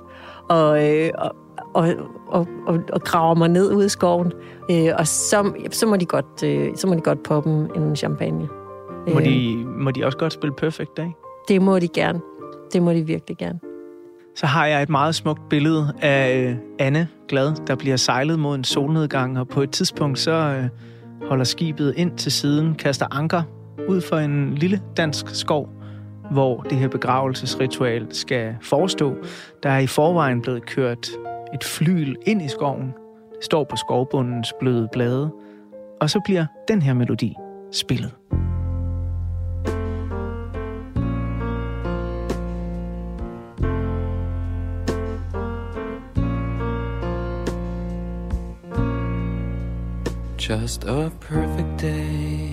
og, 0.49 0.89
øh, 0.89 1.09
og, 1.17 1.35
og, 1.73 1.87
og, 2.27 2.47
og, 2.67 2.79
og 2.93 3.01
graver 3.01 3.35
mig 3.35 3.49
ned 3.49 3.73
ude 3.73 3.85
i 3.85 3.89
skoven. 3.89 4.31
Øh, 4.71 4.89
og 4.97 5.07
så, 5.07 5.53
så, 5.71 5.87
må 5.87 5.97
de 5.97 6.05
godt, 6.05 6.43
øh, 6.45 6.69
så 6.75 6.87
må 6.87 6.95
de 6.95 7.01
godt 7.01 7.23
poppe 7.23 7.49
en 7.75 7.95
champagne. 7.95 8.47
Må 9.07 9.19
Øh, 9.19 9.25
de, 9.25 9.65
må 9.65 9.91
de 9.91 10.05
også 10.05 10.17
godt 10.17 10.33
spille 10.33 10.55
Perfect 10.55 10.97
Day? 10.97 11.07
Det 11.47 11.61
må 11.61 11.79
de 11.79 11.87
gerne. 11.87 12.21
Det 12.73 12.83
må 12.83 12.93
de 12.93 13.05
virkelig 13.05 13.37
gerne. 13.37 13.59
Så 14.35 14.45
har 14.45 14.65
jeg 14.65 14.83
et 14.83 14.89
meget 14.89 15.15
smukt 15.15 15.49
billede 15.49 15.93
af 16.01 16.43
øh, 16.49 16.55
Anne 16.79 17.07
Glad, 17.27 17.55
der 17.67 17.75
bliver 17.75 17.97
sejlet 17.97 18.39
mod 18.39 18.55
en 18.55 18.63
solnedgang, 18.63 19.39
og 19.39 19.47
på 19.47 19.61
et 19.61 19.71
tidspunkt 19.71 20.19
så 20.19 20.31
øh, 20.31 20.65
holder 21.27 21.43
skibet 21.43 21.93
ind 21.97 22.17
til 22.17 22.31
siden, 22.31 22.75
kaster 22.75 23.05
anker 23.11 23.43
ud 23.89 24.01
for 24.01 24.15
en 24.15 24.55
lille 24.55 24.81
dansk 24.97 25.35
skov, 25.35 25.69
hvor 26.31 26.61
det 26.61 26.77
her 26.77 26.87
begravelsesritual 26.87 28.07
skal 28.11 28.55
forestå. 28.61 29.15
Der 29.63 29.69
er 29.69 29.79
i 29.79 29.87
forvejen 29.87 30.41
blevet 30.41 30.65
kørt 30.65 31.09
et 31.53 31.63
flyl 31.63 32.15
ind 32.25 32.41
i 32.41 32.47
skoven. 32.47 32.93
Det 33.35 33.43
står 33.43 33.63
på 33.63 33.75
skovbundens 33.75 34.53
bløde 34.59 34.87
blade. 34.91 35.31
Og 36.01 36.09
så 36.09 36.19
bliver 36.25 36.45
den 36.67 36.81
her 36.81 36.93
melodi 36.93 37.35
spillet. 37.71 38.11
Just 50.49 50.83
a 50.83 51.09
perfect 51.21 51.81
day. 51.81 52.52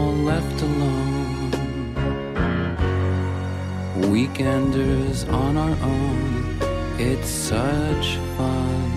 All 0.00 0.16
left 0.32 0.62
alone. 0.62 1.50
Weekenders 4.12 5.18
on 5.42 5.52
our 5.64 5.76
own. 5.94 6.22
It's 6.98 7.30
such 7.52 8.06
fun. 8.36 8.88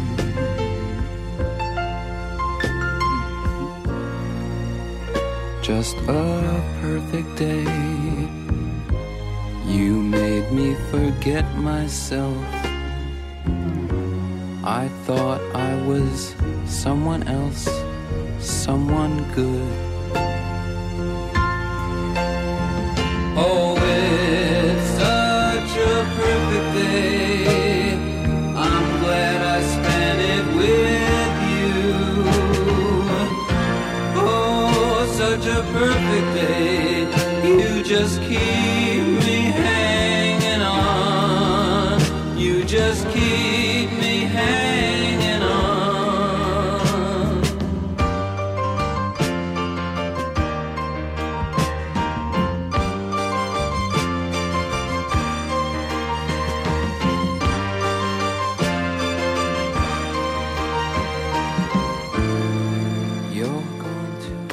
Just 5.61 5.97
a 6.07 6.61
perfect 6.81 7.31
day. 7.47 7.67
You 9.75 9.91
made 10.19 10.47
me 10.51 10.75
forget 10.91 11.45
myself. 11.71 12.37
I 14.81 14.83
thought 15.05 15.41
I 15.69 15.71
was 15.89 16.35
someone 16.65 17.23
else, 17.39 17.63
someone 18.39 19.15
good. 19.33 19.92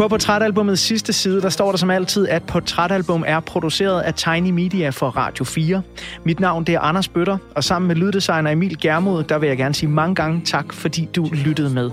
På 0.00 0.08
portrætalbumets 0.08 0.82
sidste 0.82 1.12
side, 1.12 1.42
der 1.42 1.48
står 1.48 1.70
der 1.70 1.78
som 1.78 1.90
altid, 1.90 2.28
at 2.28 2.42
portrætalbum 2.42 3.24
er 3.26 3.40
produceret 3.40 4.00
af 4.00 4.14
Tiny 4.14 4.50
Media 4.50 4.90
for 4.90 5.08
Radio 5.08 5.44
4. 5.44 5.82
Mit 6.24 6.40
navn 6.40 6.64
det 6.64 6.74
er 6.74 6.80
Anders 6.80 7.08
Bøtter, 7.08 7.38
og 7.56 7.64
sammen 7.64 7.88
med 7.88 7.96
lyddesigner 7.96 8.50
Emil 8.50 8.78
Germod, 8.80 9.24
der 9.24 9.38
vil 9.38 9.46
jeg 9.46 9.56
gerne 9.56 9.74
sige 9.74 9.90
mange 9.90 10.14
gange 10.14 10.40
tak, 10.44 10.72
fordi 10.72 11.08
du 11.16 11.28
lyttede 11.32 11.70
med. 11.70 11.90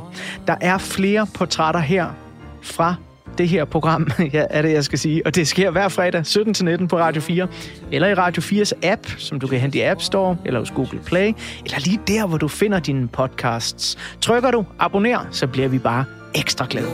Der 0.48 0.56
er 0.62 0.78
flere 0.78 1.28
portrætter 1.34 1.80
her 1.80 2.08
fra 2.62 2.96
det 3.38 3.50
her 3.50 3.66
program, 3.66 4.08
ja, 4.34 4.46
er 4.50 4.62
det, 4.62 4.72
jeg 4.72 4.84
skal 4.84 5.00
sige. 5.00 5.26
Og 5.26 5.36
det 5.36 5.48
sker 5.48 5.72
hver 5.72 5.88
fredag 5.88 6.22
17-19 6.22 6.88
på 6.88 6.98
Radio 6.98 7.22
4, 7.22 7.48
eller 7.92 8.08
i 8.08 8.14
Radio 8.14 8.42
4's 8.42 8.72
app, 8.84 9.08
som 9.18 9.40
du 9.40 9.48
kan 9.48 9.60
hente 9.60 9.78
i 9.78 9.82
App 9.82 10.02
Store, 10.02 10.38
eller 10.46 10.60
hos 10.60 10.72
Google 10.72 11.00
Play, 11.06 11.34
eller 11.66 11.80
lige 11.80 12.00
der, 12.08 12.28
hvor 12.28 12.38
du 12.38 12.48
finder 12.48 12.80
dine 12.80 13.08
podcasts. 13.08 13.98
Trykker 14.22 14.52
du 14.52 14.66
abonner, 14.80 15.28
så 15.32 15.48
bliver 15.48 15.68
vi 15.68 15.80
bare 15.80 16.06
ekstra 16.36 16.68
glade. 16.70 16.88